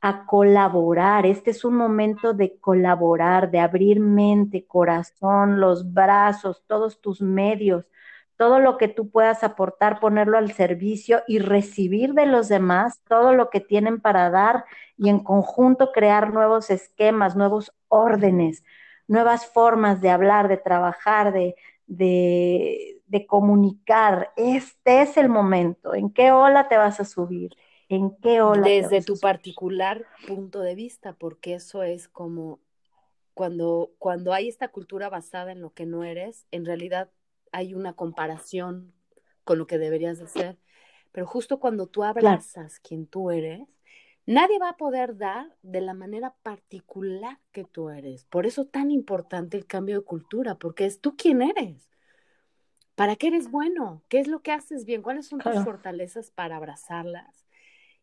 a 0.00 0.26
colaborar. 0.26 1.26
Este 1.26 1.50
es 1.50 1.64
un 1.64 1.74
momento 1.74 2.32
de 2.32 2.58
colaborar, 2.60 3.50
de 3.50 3.60
abrir 3.60 4.00
mente, 4.00 4.66
corazón, 4.66 5.60
los 5.60 5.92
brazos, 5.92 6.62
todos 6.66 7.00
tus 7.00 7.20
medios 7.20 7.86
todo 8.36 8.60
lo 8.60 8.76
que 8.76 8.88
tú 8.88 9.08
puedas 9.10 9.42
aportar, 9.42 9.98
ponerlo 9.98 10.36
al 10.38 10.52
servicio 10.52 11.22
y 11.26 11.38
recibir 11.38 12.12
de 12.12 12.26
los 12.26 12.48
demás 12.48 13.00
todo 13.08 13.32
lo 13.32 13.50
que 13.50 13.60
tienen 13.60 14.00
para 14.00 14.30
dar 14.30 14.64
y 14.96 15.08
en 15.08 15.20
conjunto 15.20 15.92
crear 15.92 16.32
nuevos 16.32 16.70
esquemas, 16.70 17.34
nuevos 17.34 17.72
órdenes, 17.88 18.62
nuevas 19.08 19.46
formas 19.46 20.00
de 20.00 20.10
hablar, 20.10 20.48
de 20.48 20.58
trabajar, 20.58 21.32
de, 21.32 21.54
de, 21.86 23.26
comunicar. 23.26 24.32
Este 24.36 25.02
es 25.02 25.16
el 25.16 25.28
momento. 25.28 25.94
¿En 25.94 26.10
qué 26.10 26.32
ola 26.32 26.68
te 26.68 26.76
vas 26.76 27.00
a 27.00 27.04
subir? 27.04 27.56
¿En 27.88 28.16
qué 28.16 28.42
ola? 28.42 28.66
Desde 28.66 29.02
tu 29.02 29.18
particular 29.18 30.04
punto 30.26 30.60
de 30.60 30.74
vista, 30.74 31.14
porque 31.14 31.54
eso 31.54 31.82
es 31.82 32.08
como 32.08 32.60
cuando, 33.32 33.92
cuando 33.98 34.32
hay 34.32 34.48
esta 34.48 34.68
cultura 34.68 35.08
basada 35.08 35.52
en 35.52 35.60
lo 35.60 35.72
que 35.72 35.86
no 35.86 36.04
eres, 36.04 36.46
en 36.50 36.64
realidad 36.64 37.10
hay 37.52 37.74
una 37.74 37.94
comparación 37.94 38.92
con 39.44 39.58
lo 39.58 39.66
que 39.66 39.78
deberías 39.78 40.18
de 40.18 40.26
ser. 40.26 40.58
pero 41.12 41.26
justo 41.26 41.60
cuando 41.60 41.86
tú 41.86 42.04
abrazas 42.04 42.78
quien 42.80 43.06
tú 43.06 43.30
eres, 43.30 43.66
nadie 44.26 44.58
va 44.58 44.70
a 44.70 44.76
poder 44.76 45.16
dar 45.16 45.56
de 45.62 45.80
la 45.80 45.94
manera 45.94 46.34
particular 46.42 47.38
que 47.52 47.64
tú 47.64 47.88
eres. 47.88 48.24
Por 48.26 48.46
eso 48.46 48.66
tan 48.66 48.90
importante 48.90 49.56
el 49.56 49.66
cambio 49.66 50.00
de 50.00 50.04
cultura, 50.04 50.56
porque 50.56 50.84
es 50.84 51.00
tú 51.00 51.16
quien 51.16 51.40
eres. 51.40 51.88
¿Para 52.96 53.16
qué 53.16 53.28
eres 53.28 53.50
bueno? 53.50 54.02
¿Qué 54.08 54.18
es 54.18 54.26
lo 54.26 54.40
que 54.40 54.52
haces 54.52 54.84
bien? 54.84 55.02
¿Cuáles 55.02 55.26
son 55.26 55.38
tus 55.38 55.62
fortalezas 55.64 56.30
para 56.30 56.56
abrazarlas? 56.56 57.46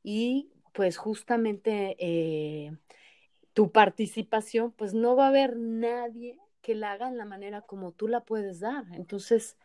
Y 0.03 0.51
pues 0.73 0.97
justamente 0.97 1.95
eh, 1.99 2.75
tu 3.53 3.71
participación, 3.71 4.71
pues 4.71 4.93
no 4.93 5.15
va 5.15 5.25
a 5.25 5.29
haber 5.29 5.57
nadie 5.57 6.39
que 6.63 6.73
la 6.73 6.93
haga 6.93 7.07
en 7.07 7.17
la 7.19 7.25
manera 7.25 7.61
como 7.61 7.91
tú 7.91 8.07
la 8.07 8.21
puedes 8.21 8.59
dar. 8.59 8.85
Entonces, 8.93 9.57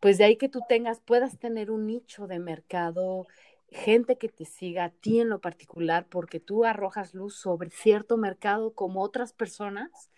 pues 0.00 0.18
de 0.18 0.24
ahí 0.24 0.36
que 0.36 0.48
tú 0.48 0.62
tengas, 0.68 1.00
puedas 1.00 1.38
tener 1.38 1.70
un 1.70 1.86
nicho 1.86 2.26
de 2.26 2.40
mercado, 2.40 3.28
gente 3.68 4.18
que 4.18 4.28
te 4.28 4.44
siga 4.44 4.86
a 4.86 4.90
ti 4.90 5.20
en 5.20 5.28
lo 5.28 5.40
particular, 5.40 6.08
porque 6.08 6.40
tú 6.40 6.64
arrojas 6.64 7.14
luz 7.14 7.36
sobre 7.36 7.70
cierto 7.70 8.16
mercado 8.16 8.74
como 8.74 9.02
otras 9.02 9.32
personas 9.32 10.10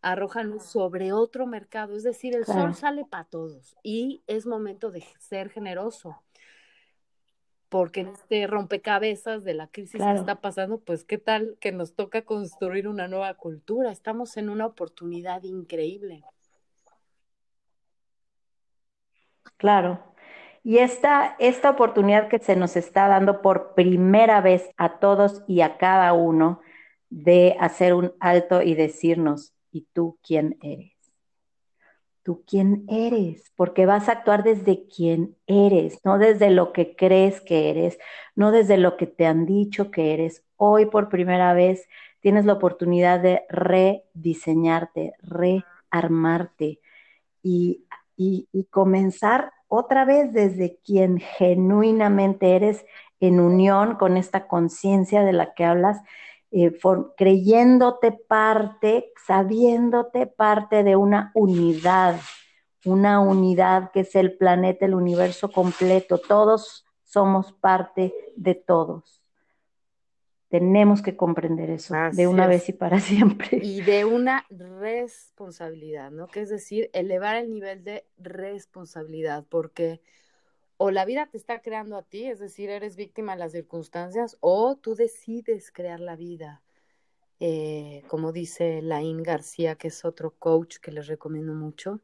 arrojan 0.00 0.48
luz 0.48 0.64
sobre 0.64 1.12
otro 1.12 1.46
mercado. 1.46 1.96
Es 1.96 2.02
decir, 2.02 2.34
el 2.34 2.44
sol 2.44 2.74
sale 2.74 3.04
para 3.04 3.24
todos 3.24 3.76
y 3.82 4.22
es 4.26 4.46
momento 4.46 4.90
de 4.90 5.04
ser 5.18 5.50
generoso. 5.50 6.22
Porque 7.68 8.00
en 8.00 8.08
este 8.08 8.46
rompecabezas 8.46 9.44
de 9.44 9.54
la 9.54 9.66
crisis 9.66 10.02
que 10.02 10.14
está 10.14 10.40
pasando, 10.40 10.78
pues 10.78 11.04
qué 11.04 11.18
tal 11.18 11.56
que 11.60 11.70
nos 11.72 11.94
toca 11.94 12.22
construir 12.22 12.88
una 12.88 13.08
nueva 13.08 13.34
cultura. 13.34 13.92
Estamos 13.92 14.36
en 14.36 14.48
una 14.48 14.66
oportunidad 14.66 15.42
increíble. 15.42 16.24
Claro. 19.58 20.02
Y 20.62 20.78
esta, 20.78 21.36
esta 21.38 21.70
oportunidad 21.70 22.28
que 22.28 22.38
se 22.38 22.56
nos 22.56 22.76
está 22.76 23.08
dando 23.08 23.42
por 23.42 23.74
primera 23.74 24.40
vez 24.40 24.70
a 24.76 24.98
todos 24.98 25.42
y 25.46 25.60
a 25.60 25.78
cada 25.78 26.12
uno 26.12 26.60
de 27.10 27.56
hacer 27.60 27.94
un 27.94 28.12
alto 28.20 28.62
y 28.62 28.74
decirnos, 28.74 29.54
¿y 29.70 29.86
tú 29.92 30.18
quién 30.22 30.58
eres? 30.62 30.97
¿Tú 32.28 32.44
quién 32.46 32.84
eres? 32.90 33.50
Porque 33.56 33.86
vas 33.86 34.10
a 34.10 34.12
actuar 34.12 34.44
desde 34.44 34.86
quién 34.86 35.34
eres, 35.46 35.98
no 36.04 36.18
desde 36.18 36.50
lo 36.50 36.74
que 36.74 36.94
crees 36.94 37.40
que 37.40 37.70
eres, 37.70 37.98
no 38.36 38.52
desde 38.52 38.76
lo 38.76 38.98
que 38.98 39.06
te 39.06 39.24
han 39.24 39.46
dicho 39.46 39.90
que 39.90 40.12
eres. 40.12 40.44
Hoy 40.56 40.84
por 40.84 41.08
primera 41.08 41.54
vez 41.54 41.88
tienes 42.20 42.44
la 42.44 42.52
oportunidad 42.52 43.20
de 43.20 43.44
rediseñarte, 43.48 45.14
rearmarte 45.22 46.80
y, 47.42 47.86
y, 48.14 48.46
y 48.52 48.64
comenzar 48.64 49.52
otra 49.66 50.04
vez 50.04 50.30
desde 50.34 50.78
quien 50.84 51.20
genuinamente 51.20 52.56
eres 52.56 52.84
en 53.20 53.40
unión 53.40 53.96
con 53.96 54.18
esta 54.18 54.48
conciencia 54.48 55.22
de 55.22 55.32
la 55.32 55.54
que 55.54 55.64
hablas, 55.64 56.02
eh, 56.50 56.72
creyéndote 57.16 58.12
parte, 58.12 59.12
sabiéndote 59.26 60.26
parte 60.26 60.82
de 60.82 60.96
una 60.96 61.30
unidad, 61.34 62.18
una 62.84 63.20
unidad 63.20 63.90
que 63.92 64.00
es 64.00 64.14
el 64.14 64.36
planeta, 64.36 64.86
el 64.86 64.94
universo 64.94 65.50
completo. 65.50 66.18
Todos 66.18 66.86
somos 67.04 67.52
parte 67.52 68.14
de 68.36 68.54
todos. 68.54 69.22
Tenemos 70.48 71.02
que 71.02 71.14
comprender 71.14 71.68
eso 71.68 71.94
de 72.12 72.26
una 72.26 72.46
vez 72.46 72.70
y 72.70 72.72
para 72.72 73.00
siempre. 73.00 73.60
Y 73.62 73.82
de 73.82 74.06
una 74.06 74.46
responsabilidad, 74.48 76.10
¿no? 76.10 76.26
Que 76.26 76.40
es 76.40 76.48
decir, 76.48 76.88
elevar 76.94 77.36
el 77.36 77.50
nivel 77.50 77.84
de 77.84 78.06
responsabilidad, 78.16 79.44
porque 79.50 80.00
o 80.78 80.90
la 80.90 81.04
vida 81.04 81.26
te 81.26 81.36
está 81.36 81.60
creando 81.60 81.96
a 81.96 82.02
ti, 82.02 82.24
es 82.24 82.38
decir, 82.38 82.70
eres 82.70 82.96
víctima 82.96 83.32
de 83.32 83.40
las 83.40 83.52
circunstancias, 83.52 84.38
o 84.40 84.76
tú 84.76 84.94
decides 84.94 85.70
crear 85.72 86.00
la 86.00 86.16
vida. 86.16 86.62
Eh, 87.40 88.02
como 88.08 88.32
dice 88.32 88.80
Laín 88.82 89.22
García, 89.22 89.74
que 89.74 89.88
es 89.88 90.04
otro 90.04 90.32
coach 90.38 90.78
que 90.78 90.92
les 90.92 91.08
recomiendo 91.08 91.52
mucho. 91.52 92.00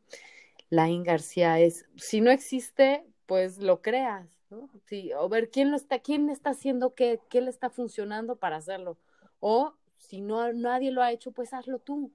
Laín 0.70 1.04
García 1.04 1.60
es, 1.60 1.86
si 1.96 2.20
no 2.20 2.32
existe, 2.32 3.06
pues 3.26 3.58
lo 3.58 3.80
creas, 3.80 4.28
o 5.18 5.28
ver 5.28 5.50
quién 5.50 5.70
lo 5.70 5.76
está, 5.76 6.00
quién 6.00 6.28
está 6.28 6.50
haciendo 6.50 6.94
qué, 6.94 7.20
qué 7.30 7.40
le 7.40 7.50
está 7.50 7.70
funcionando 7.70 8.36
para 8.36 8.56
hacerlo. 8.56 8.98
O 9.38 9.74
si 9.98 10.20
no 10.20 10.52
nadie 10.52 10.90
lo 10.90 11.02
ha 11.02 11.12
hecho, 11.12 11.30
pues 11.32 11.54
hazlo 11.54 11.78
tú. 11.78 12.12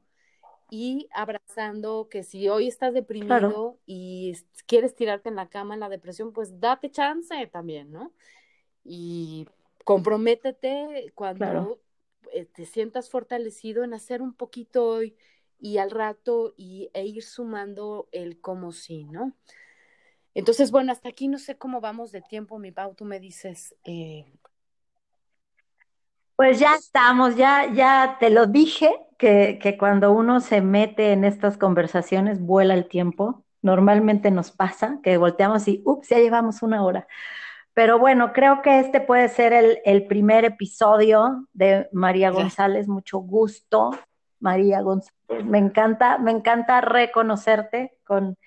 Y 0.70 1.10
abrazando 1.14 2.10
que 2.10 2.24
si 2.24 2.48
hoy 2.48 2.68
estás 2.68 2.94
deprimido 2.94 3.80
y 3.86 4.38
quieres 4.68 4.96
tirarte 4.96 5.30
en 5.30 5.36
la 5.36 5.50
cama 5.50 5.74
en 5.74 5.80
la 5.80 5.90
depresión, 5.90 6.32
pues 6.32 6.60
date 6.60 6.92
chance 6.92 7.48
también, 7.48 7.92
¿no? 7.92 8.14
Y 8.84 9.48
comprométete 9.84 11.12
cuando 11.16 11.80
eh, 12.34 12.46
te 12.46 12.66
sientas 12.66 13.10
fortalecido 13.10 13.84
en 13.84 13.94
hacer 13.94 14.22
un 14.22 14.34
poquito 14.34 14.86
hoy 14.86 15.16
y 15.60 15.78
al 15.78 15.92
rato 15.92 16.54
y, 16.58 16.90
e 16.94 17.06
ir 17.06 17.24
sumando 17.24 18.08
el 18.12 18.40
como 18.40 18.72
sí, 18.72 19.06
¿no? 19.06 19.34
Entonces, 20.36 20.72
bueno, 20.72 20.92
hasta 20.92 21.10
aquí 21.10 21.28
no 21.28 21.40
sé 21.40 21.58
cómo 21.58 21.82
vamos 21.82 22.12
de 22.12 22.22
tiempo, 22.22 22.60
mi 22.60 22.72
Pau, 22.72 22.94
tú 22.96 23.06
me 23.06 23.20
dices. 23.20 23.76
Eh... 23.84 24.26
Pues 26.40 26.58
ya 26.58 26.76
estamos, 26.76 27.36
ya, 27.36 27.70
ya 27.74 28.16
te 28.18 28.30
lo 28.30 28.46
dije, 28.46 28.96
que, 29.18 29.60
que 29.62 29.78
cuando 29.78 30.14
uno 30.14 30.40
se 30.40 30.62
mete 30.62 31.12
en 31.12 31.26
estas 31.26 31.58
conversaciones 31.58 32.40
vuela 32.40 32.76
el 32.76 32.88
tiempo. 32.88 33.44
Normalmente 33.62 34.32
nos 34.32 34.50
pasa 34.50 35.00
que 35.04 35.18
volteamos 35.18 35.68
y, 35.68 35.82
ups, 35.84 36.08
ya 36.08 36.20
llevamos 36.20 36.64
una 36.64 36.82
hora. 36.82 37.08
Pero 37.74 38.00
bueno, 38.00 38.32
creo 38.32 38.62
que 38.62 38.80
este 38.80 39.02
puede 39.02 39.28
ser 39.28 39.52
el, 39.52 39.80
el 39.84 40.08
primer 40.08 40.46
episodio 40.46 41.46
de 41.52 41.90
María 41.92 42.30
González. 42.30 42.88
Mucho 42.88 43.18
gusto, 43.18 43.92
María 44.40 44.80
González. 44.80 45.44
Me 45.44 45.58
encanta, 45.58 46.20
me 46.20 46.32
encanta 46.32 46.80
reconocerte 46.80 47.98
con 48.06 48.38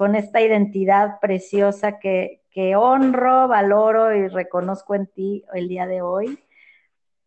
con 0.00 0.14
esta 0.14 0.40
identidad 0.40 1.20
preciosa 1.20 1.98
que, 1.98 2.40
honro, 2.74 3.48
valoro 3.48 4.14
y 4.16 4.28
reconozco 4.28 4.94
en 4.94 5.06
ti 5.08 5.44
el 5.52 5.68
día 5.68 5.86
de 5.86 6.00
hoy. 6.00 6.38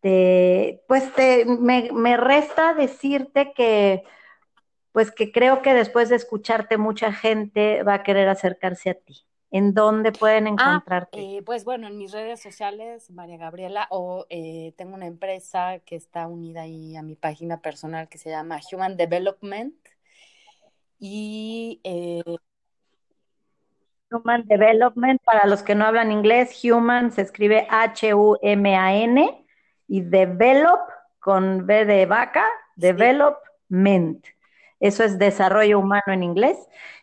Pues 0.04 1.14
te, 1.14 1.46
me, 1.46 2.18
resta 2.18 2.74
decirte 2.74 3.54
que, 3.54 4.04
pues 4.92 5.12
que 5.12 5.32
creo 5.32 5.62
que 5.62 5.74
después 5.74 6.10
de 6.10 6.18
escucharte 6.18 6.78
mucha 6.78 7.14
gente 7.14 7.84
va 7.84 7.96
a 7.96 8.04
querer 8.04 8.28
acercarse 8.28 8.90
a 8.90 8.96
ti. 8.96 9.26
¿En 9.50 9.74
dónde 9.74 10.12
pueden 10.12 10.48
ah, 10.48 10.50
encontrarte? 10.50 11.20
Eh, 11.20 11.42
pues 11.46 11.64
bueno, 11.64 11.88
en 11.88 11.98
mis 11.98 12.12
redes 12.12 12.42
sociales, 12.42 13.12
María 13.12 13.38
Gabriela, 13.38 13.88
o 13.92 14.26
eh, 14.30 14.74
tengo 14.78 14.96
una 14.96 15.06
empresa 15.06 15.80
que 15.86 15.96
está 15.96 16.28
unida 16.28 16.64
ahí 16.64 16.98
a 16.98 17.04
mi 17.04 17.16
página 17.16 17.62
personal 17.62 18.10
que 18.10 18.18
se 18.18 18.30
llama 18.30 18.60
Human 18.72 18.98
Development. 18.98 19.76
Y 21.00 21.80
eh, 21.84 22.24
Human 24.12 24.44
Development, 24.48 25.22
para 25.24 25.46
los 25.46 25.64
que 25.64 25.76
no 25.76 25.86
hablan 25.86 26.12
inglés, 26.12 26.60
Human 26.66 27.12
se 27.12 27.22
escribe 27.22 27.68
H-U-M-A-N 27.70 29.43
y 29.88 30.02
Develop 30.02 30.82
con 31.20 31.66
B 31.66 31.86
de 31.86 32.06
vaca, 32.06 32.46
Development. 32.76 34.26
Eso 34.80 35.04
es 35.04 35.18
desarrollo 35.18 35.80
humano 35.80 36.04
en 36.08 36.24
inglés. 36.24 36.58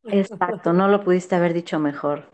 Exacto, 0.05 0.73
no 0.73 0.89
lo 0.89 1.05
pudiste 1.05 1.35
haber 1.35 1.53
dicho 1.53 1.79
mejor. 1.79 2.31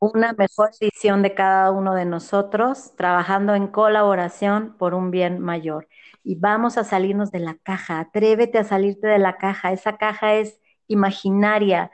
Una 0.00 0.32
mejor 0.32 0.70
edición 0.80 1.22
de 1.22 1.34
cada 1.34 1.72
uno 1.72 1.94
de 1.94 2.04
nosotros, 2.04 2.94
trabajando 2.96 3.54
en 3.54 3.66
colaboración 3.66 4.76
por 4.78 4.94
un 4.94 5.10
bien 5.10 5.40
mayor. 5.40 5.88
Y 6.22 6.36
vamos 6.36 6.78
a 6.78 6.84
salirnos 6.84 7.32
de 7.32 7.40
la 7.40 7.56
caja, 7.56 7.98
atrévete 7.98 8.58
a 8.58 8.64
salirte 8.64 9.08
de 9.08 9.18
la 9.18 9.36
caja. 9.38 9.72
Esa 9.72 9.96
caja 9.96 10.34
es 10.34 10.60
imaginaria. 10.86 11.90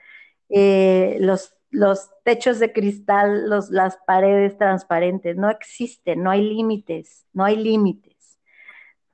Eh, 0.50 1.16
los, 1.20 1.56
los 1.74 2.10
techos 2.22 2.60
de 2.60 2.72
cristal, 2.72 3.50
los, 3.50 3.68
las 3.70 3.96
paredes 4.06 4.56
transparentes, 4.56 5.36
no 5.36 5.50
existen, 5.50 6.22
no 6.22 6.30
hay 6.30 6.42
límites, 6.42 7.26
no 7.32 7.44
hay 7.44 7.56
límites. 7.56 8.38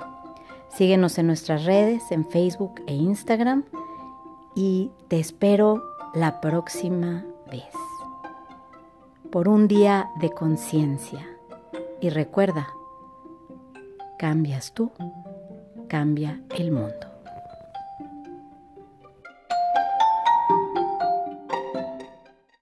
Síguenos 0.68 1.18
en 1.18 1.28
nuestras 1.28 1.64
redes, 1.64 2.12
en 2.12 2.30
Facebook 2.30 2.82
e 2.88 2.94
Instagram 2.94 3.64
y 4.54 4.92
te 5.08 5.18
espero 5.18 5.82
la 6.14 6.42
próxima 6.42 7.26
vez. 7.50 7.64
Por 9.32 9.48
un 9.48 9.70
día 9.70 10.10
de 10.20 10.32
conciencia. 10.32 11.26
Y 12.02 12.10
recuerda, 12.10 12.68
cambias 14.20 14.74
tú, 14.74 14.92
cambia 15.88 16.42
el 16.58 16.74
mundo. 16.74 17.17